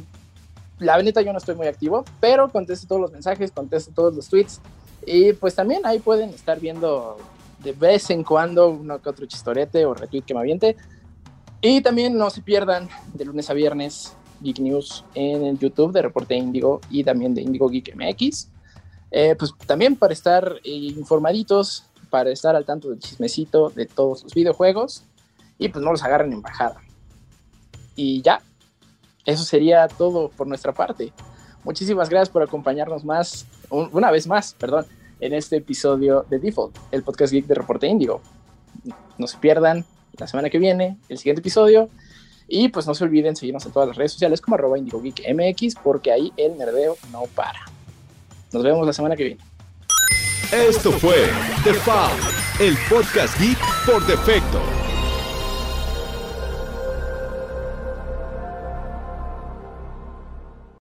la 0.80 1.02
neta 1.02 1.22
yo 1.22 1.32
no 1.32 1.40
estoy 1.40 1.56
muy 1.56 1.68
activo, 1.68 2.06
pero 2.20 2.50
contesto 2.52 2.88
todos 2.88 3.02
los 3.02 3.12
mensajes, 3.12 3.52
contesto 3.52 3.92
todos 3.94 4.16
los 4.16 4.28
tweets. 4.28 4.62
Y 5.06 5.34
pues 5.34 5.56
también 5.56 5.86
ahí 5.86 6.00
pueden 6.00 6.30
estar 6.30 6.60
viendo 6.60 7.18
de 7.64 7.72
vez 7.72 8.10
en 8.10 8.24
cuando 8.24 8.70
uno 8.70 9.02
que 9.02 9.10
otro 9.10 9.26
chistorete 9.26 9.86
o 9.86 9.94
retweet 9.94 10.24
que 10.24 10.34
me 10.34 10.42
aviente. 10.42 10.76
Y 11.62 11.82
también 11.82 12.18
no 12.18 12.30
se 12.30 12.42
pierdan 12.42 12.88
de 13.14 13.26
lunes 13.26 13.50
a 13.50 13.54
viernes 13.54 14.16
Geek 14.42 14.60
News 14.60 15.04
en 15.16 15.46
el 15.46 15.58
YouTube 15.58 15.92
de 15.92 16.04
Reporte 16.04 16.36
Índigo 16.36 16.82
y 16.90 17.04
también 17.04 17.34
de 17.34 17.42
Índigo 17.42 17.70
Geek 17.70 17.96
MX. 17.96 18.50
Eh, 19.10 19.36
pues 19.38 19.54
también 19.66 19.96
para 19.96 20.14
estar 20.14 20.56
eh, 20.64 20.70
informaditos, 20.70 21.86
para 22.10 22.32
estar 22.32 22.56
al 22.56 22.66
tanto 22.66 22.90
del 22.90 23.00
chismecito 23.00 23.70
de 23.70 23.86
todos 23.86 24.24
los 24.24 24.34
videojuegos 24.34 25.04
y 25.58 25.70
pues 25.70 25.84
no 25.84 25.92
los 25.92 26.04
agarren 26.04 26.34
en 26.34 26.42
bajada. 26.42 26.82
Y 27.96 28.22
ya, 28.22 28.42
eso 29.26 29.44
sería 29.44 29.88
todo 29.88 30.30
por 30.30 30.48
nuestra 30.48 30.74
parte. 30.74 31.12
Muchísimas 31.64 32.10
gracias 32.10 32.30
por 32.30 32.44
acompañarnos 32.44 33.04
más, 33.04 33.46
un- 33.70 33.90
una 33.92 34.12
vez 34.12 34.28
más, 34.28 34.54
perdón, 34.54 34.86
en 35.20 35.34
este 35.34 35.58
episodio 35.58 36.26
de 36.30 36.40
Default, 36.40 36.78
el 36.92 37.04
podcast 37.04 37.34
geek 37.34 37.46
de 37.48 37.56
Reporte 37.56 37.88
Índigo. 37.88 38.22
No 39.18 39.28
se 39.28 39.38
pierdan 39.38 39.84
la 40.18 40.28
semana 40.28 40.50
que 40.50 40.60
viene 40.60 40.98
el 41.10 41.18
siguiente 41.18 41.40
episodio 41.42 41.90
y 42.48 42.70
pues 42.70 42.86
no 42.88 42.94
se 42.96 43.04
olviden 43.04 43.36
seguirnos 43.36 43.66
en 43.66 43.72
todas 43.72 43.88
las 43.90 43.98
redes 43.98 44.14
sociales 44.14 44.40
como 44.42 44.56
arroba 44.56 44.78
Indigo 44.78 45.02
Geek 45.02 45.22
MX 45.34 45.76
porque 45.84 46.12
ahí 46.12 46.32
el 46.38 46.58
nerdeo 46.58 46.96
no 47.12 47.24
para. 47.36 47.60
Nos 48.54 48.64
vemos 48.64 48.86
la 48.86 48.94
semana 48.94 49.16
que 49.16 49.24
viene. 49.24 49.42
Esto 50.52 50.94
fue 50.94 51.30
The 51.66 51.74
Foul, 51.74 52.18
el 52.60 52.78
podcast 52.90 53.38
geek 53.38 53.58
por 53.86 54.06
defecto. 54.06 54.87